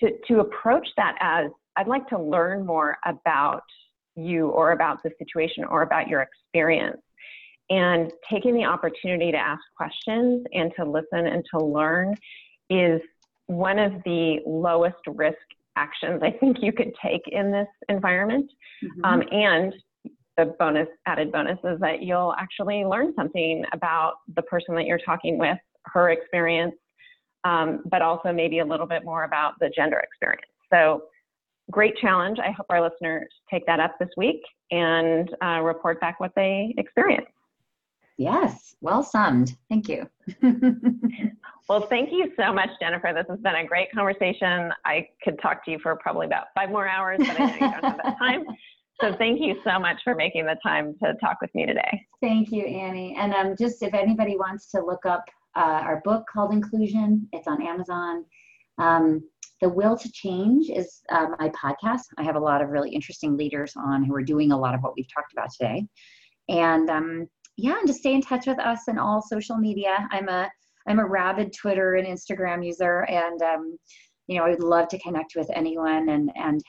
to, 0.01 0.11
to 0.29 0.41
approach 0.41 0.89
that 0.97 1.17
as 1.21 1.51
I'd 1.77 1.89
like 1.89 2.09
to 2.09 2.19
learn 2.19 2.67
more 2.67 2.99
about 3.07 3.63
you 4.17 4.49
or 4.49 4.73
about 4.73 5.03
the 5.03 5.11
situation 5.19 5.65
or 5.65 5.83
about 5.83 6.09
your 6.09 6.23
experience. 6.23 7.01
And 7.71 8.13
taking 8.29 8.55
the 8.55 8.65
opportunity 8.65 9.31
to 9.31 9.39
ask 9.39 9.61
questions 9.77 10.45
and 10.53 10.73
to 10.77 10.85
listen 10.85 11.27
and 11.27 11.45
to 11.55 11.65
learn 11.65 12.15
is 12.69 13.01
one 13.47 13.79
of 13.79 13.93
the 14.05 14.41
lowest 14.47 14.99
risk 15.07 15.39
actions 15.77 16.21
I 16.23 16.33
think 16.33 16.59
you 16.61 16.73
could 16.73 16.93
take 17.03 17.23
in 17.29 17.53
this 17.53 17.69
environment. 17.89 18.51
Mm-hmm. 18.83 19.05
Um, 19.05 19.23
and 19.31 19.73
the 20.37 20.55
bonus, 20.59 20.89
added 21.07 21.31
bonus, 21.31 21.59
is 21.65 21.79
that 21.81 22.03
you'll 22.03 22.35
actually 22.39 22.85
learn 22.85 23.15
something 23.15 23.65
about 23.73 24.15
the 24.35 24.43
person 24.43 24.75
that 24.75 24.87
you're 24.87 24.99
talking 24.99 25.39
with, 25.39 25.59
her 25.87 26.11
experience, 26.11 26.75
um, 27.45 27.83
but 27.87 28.03
also 28.03 28.33
maybe 28.33 28.59
a 28.59 28.65
little 28.65 28.87
bit 28.87 29.05
more 29.05 29.25
about 29.25 29.55
the 29.61 29.71
gender 29.71 29.99
experience. 29.99 30.47
So, 30.73 31.05
great 31.71 31.97
challenge. 31.99 32.39
I 32.39 32.51
hope 32.51 32.67
our 32.71 32.83
listeners 32.83 33.29
take 33.51 33.65
that 33.67 33.79
up 33.81 33.97
this 33.99 34.09
week 34.17 34.41
and 34.71 35.31
uh, 35.43 35.61
report 35.63 36.01
back 36.01 36.19
what 36.19 36.33
they 36.35 36.75
experience. 36.79 37.27
Yes, 38.21 38.75
well 38.83 39.03
summed. 39.03 39.57
Thank 39.71 39.89
you. 39.89 40.07
well, 41.71 41.87
thank 41.87 42.13
you 42.13 42.31
so 42.37 42.53
much, 42.53 42.69
Jennifer. 42.79 43.13
This 43.15 43.25
has 43.31 43.41
been 43.41 43.55
a 43.55 43.67
great 43.67 43.91
conversation. 43.93 44.73
I 44.85 45.09
could 45.23 45.41
talk 45.41 45.65
to 45.65 45.71
you 45.71 45.79
for 45.79 45.97
probably 45.97 46.27
about 46.27 46.49
five 46.55 46.71
more 46.71 46.87
hours, 46.87 47.19
but 47.19 47.41
I 47.41 47.47
know 47.47 47.55
you 47.55 47.61
don't 47.61 47.85
have 47.85 48.01
that 48.05 48.19
time. 48.19 48.45
So 49.01 49.15
thank 49.17 49.41
you 49.41 49.57
so 49.65 49.79
much 49.79 50.03
for 50.05 50.15
making 50.15 50.45
the 50.45 50.57
time 50.63 50.95
to 51.03 51.15
talk 51.15 51.39
with 51.41 51.55
me 51.55 51.65
today. 51.65 52.07
Thank 52.21 52.53
you, 52.53 52.65
Annie. 52.65 53.17
And 53.19 53.33
um, 53.33 53.57
just 53.59 53.83
if 53.83 53.95
anybody 53.95 54.37
wants 54.37 54.71
to 54.73 54.85
look 54.85 55.07
up 55.07 55.25
uh, 55.57 55.83
our 55.85 56.01
book 56.05 56.25
called 56.33 56.53
Inclusion. 56.53 57.29
It's 57.33 57.49
on 57.49 57.63
Amazon. 57.63 58.25
Um, 58.79 59.23
the 59.61 59.69
Will 59.69 59.97
to 59.97 60.13
Change 60.13 60.71
is 60.71 61.03
uh, 61.11 61.29
my 61.39 61.51
podcast. 61.51 62.05
I 62.17 62.23
have 62.23 62.37
a 62.37 62.41
lot 62.41 62.63
of 62.63 62.71
really 62.71 62.91
interesting 62.91 63.37
leaders 63.37 63.75
on 63.77 64.05
who 64.05 64.15
are 64.15 64.23
doing 64.23 64.53
a 64.53 64.59
lot 64.59 64.75
of 64.75 64.81
what 64.81 64.95
we've 64.97 65.13
talked 65.13 65.33
about 65.33 65.51
today. 65.53 65.87
And 66.49 66.89
um, 66.89 67.29
yeah, 67.57 67.79
and 67.79 67.87
just 67.87 68.01
stay 68.01 68.15
in 68.15 68.23
touch 68.23 68.47
with 68.47 68.59
us 68.59 68.89
in 68.89 68.99
all 68.99 69.21
social 69.23 69.57
media. 69.57 70.09
I'm 70.11 70.29
a 70.29 70.51
I'm 70.89 70.99
a 70.99 71.07
rabid 71.07 71.53
Twitter 71.53 71.97
and 71.97 72.07
Instagram 72.07 72.65
user, 72.65 73.03
and 73.05 73.41
um, 73.43 73.79
you 74.27 74.39
know 74.39 74.45
I 74.45 74.51
would 74.51 74.63
love 74.63 74.89
to 74.89 74.99
connect 74.99 75.35
with 75.37 75.51
anyone 75.55 76.09
and 76.09 76.31
and 76.37 76.63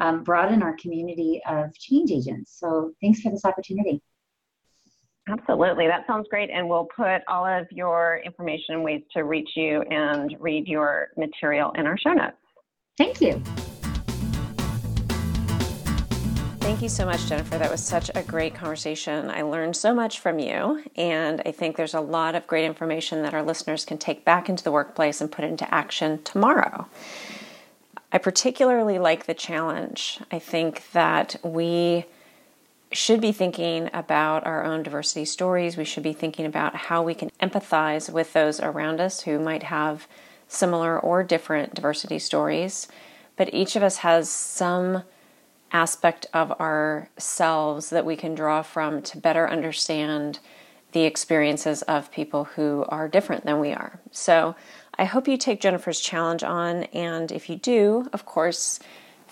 um, 0.00 0.24
broaden 0.24 0.62
our 0.62 0.76
community 0.76 1.40
of 1.48 1.72
change 1.78 2.10
agents. 2.10 2.58
So 2.58 2.92
thanks 3.00 3.20
for 3.20 3.30
this 3.30 3.44
opportunity. 3.44 4.02
Absolutely. 5.28 5.86
That 5.86 6.04
sounds 6.06 6.26
great. 6.28 6.50
And 6.50 6.68
we'll 6.68 6.88
put 6.96 7.22
all 7.28 7.46
of 7.46 7.66
your 7.70 8.20
information 8.24 8.74
and 8.74 8.84
ways 8.84 9.02
to 9.14 9.22
reach 9.22 9.50
you 9.54 9.82
and 9.82 10.34
read 10.40 10.66
your 10.66 11.08
material 11.16 11.72
in 11.76 11.86
our 11.86 11.96
show 11.96 12.12
notes. 12.12 12.36
Thank 12.98 13.20
you. 13.20 13.42
Thank 16.58 16.80
you 16.80 16.88
so 16.88 17.04
much, 17.04 17.26
Jennifer. 17.26 17.58
That 17.58 17.70
was 17.70 17.82
such 17.82 18.10
a 18.14 18.22
great 18.22 18.54
conversation. 18.54 19.30
I 19.30 19.42
learned 19.42 19.76
so 19.76 19.92
much 19.92 20.20
from 20.20 20.38
you, 20.38 20.82
and 20.96 21.42
I 21.44 21.50
think 21.50 21.76
there's 21.76 21.94
a 21.94 22.00
lot 22.00 22.34
of 22.34 22.46
great 22.46 22.64
information 22.64 23.22
that 23.22 23.34
our 23.34 23.42
listeners 23.42 23.84
can 23.84 23.98
take 23.98 24.24
back 24.24 24.48
into 24.48 24.62
the 24.62 24.70
workplace 24.70 25.20
and 25.20 25.30
put 25.30 25.44
into 25.44 25.72
action 25.74 26.22
tomorrow. 26.22 26.86
I 28.12 28.18
particularly 28.18 28.98
like 28.98 29.26
the 29.26 29.34
challenge. 29.34 30.20
I 30.30 30.38
think 30.38 30.90
that 30.92 31.36
we 31.42 32.04
should 32.96 33.20
be 33.20 33.32
thinking 33.32 33.90
about 33.92 34.46
our 34.46 34.64
own 34.64 34.82
diversity 34.82 35.24
stories. 35.24 35.76
We 35.76 35.84
should 35.84 36.02
be 36.02 36.12
thinking 36.12 36.46
about 36.46 36.74
how 36.74 37.02
we 37.02 37.14
can 37.14 37.30
empathize 37.40 38.12
with 38.12 38.32
those 38.32 38.60
around 38.60 39.00
us 39.00 39.22
who 39.22 39.38
might 39.38 39.64
have 39.64 40.06
similar 40.48 40.98
or 40.98 41.22
different 41.22 41.74
diversity 41.74 42.18
stories. 42.18 42.88
But 43.36 43.54
each 43.54 43.76
of 43.76 43.82
us 43.82 43.98
has 43.98 44.28
some 44.28 45.02
aspect 45.72 46.26
of 46.34 46.52
ourselves 46.60 47.90
that 47.90 48.04
we 48.04 48.16
can 48.16 48.34
draw 48.34 48.62
from 48.62 49.02
to 49.02 49.18
better 49.18 49.48
understand 49.48 50.38
the 50.92 51.04
experiences 51.04 51.82
of 51.82 52.12
people 52.12 52.44
who 52.44 52.84
are 52.88 53.08
different 53.08 53.44
than 53.44 53.58
we 53.58 53.72
are. 53.72 53.98
So 54.10 54.54
I 54.98 55.04
hope 55.04 55.26
you 55.26 55.38
take 55.38 55.60
Jennifer's 55.60 56.00
challenge 56.00 56.42
on, 56.42 56.84
and 56.84 57.32
if 57.32 57.48
you 57.48 57.56
do, 57.56 58.08
of 58.12 58.26
course, 58.26 58.78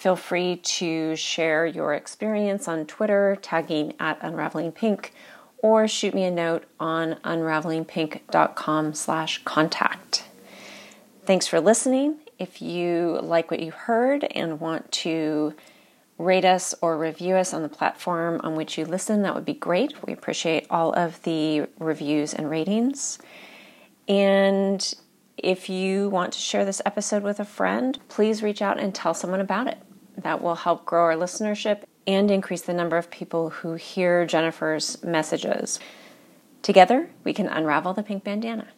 Feel 0.00 0.16
free 0.16 0.56
to 0.56 1.14
share 1.14 1.66
your 1.66 1.92
experience 1.92 2.66
on 2.66 2.86
Twitter, 2.86 3.36
tagging 3.42 3.92
at 4.00 4.16
Unraveling 4.22 4.72
Pink, 4.72 5.12
or 5.58 5.86
shoot 5.86 6.14
me 6.14 6.24
a 6.24 6.30
note 6.30 6.64
on 6.80 7.16
unravelingpink.com 7.16 8.94
slash 8.94 9.44
contact. 9.44 10.24
Thanks 11.26 11.46
for 11.46 11.60
listening. 11.60 12.16
If 12.38 12.62
you 12.62 13.18
like 13.22 13.50
what 13.50 13.60
you 13.60 13.72
heard 13.72 14.24
and 14.24 14.58
want 14.58 14.90
to 14.92 15.52
rate 16.16 16.46
us 16.46 16.74
or 16.80 16.96
review 16.96 17.34
us 17.34 17.52
on 17.52 17.60
the 17.60 17.68
platform 17.68 18.40
on 18.42 18.56
which 18.56 18.78
you 18.78 18.86
listen, 18.86 19.20
that 19.20 19.34
would 19.34 19.44
be 19.44 19.52
great. 19.52 20.02
We 20.06 20.14
appreciate 20.14 20.66
all 20.70 20.94
of 20.94 21.22
the 21.24 21.66
reviews 21.78 22.32
and 22.32 22.48
ratings. 22.48 23.18
And 24.08 24.94
if 25.36 25.68
you 25.68 26.08
want 26.08 26.32
to 26.32 26.38
share 26.38 26.64
this 26.64 26.80
episode 26.86 27.22
with 27.22 27.38
a 27.38 27.44
friend, 27.44 27.98
please 28.08 28.42
reach 28.42 28.62
out 28.62 28.80
and 28.80 28.94
tell 28.94 29.12
someone 29.12 29.40
about 29.40 29.66
it 29.66 29.76
that 30.20 30.42
will 30.42 30.54
help 30.54 30.84
grow 30.84 31.02
our 31.04 31.14
listenership 31.14 31.82
and 32.06 32.30
increase 32.30 32.62
the 32.62 32.74
number 32.74 32.96
of 32.96 33.10
people 33.10 33.50
who 33.50 33.74
hear 33.74 34.26
Jennifer's 34.26 35.02
messages. 35.02 35.78
Together, 36.62 37.10
we 37.24 37.32
can 37.32 37.46
unravel 37.46 37.94
the 37.94 38.02
pink 38.02 38.24
bandana. 38.24 38.68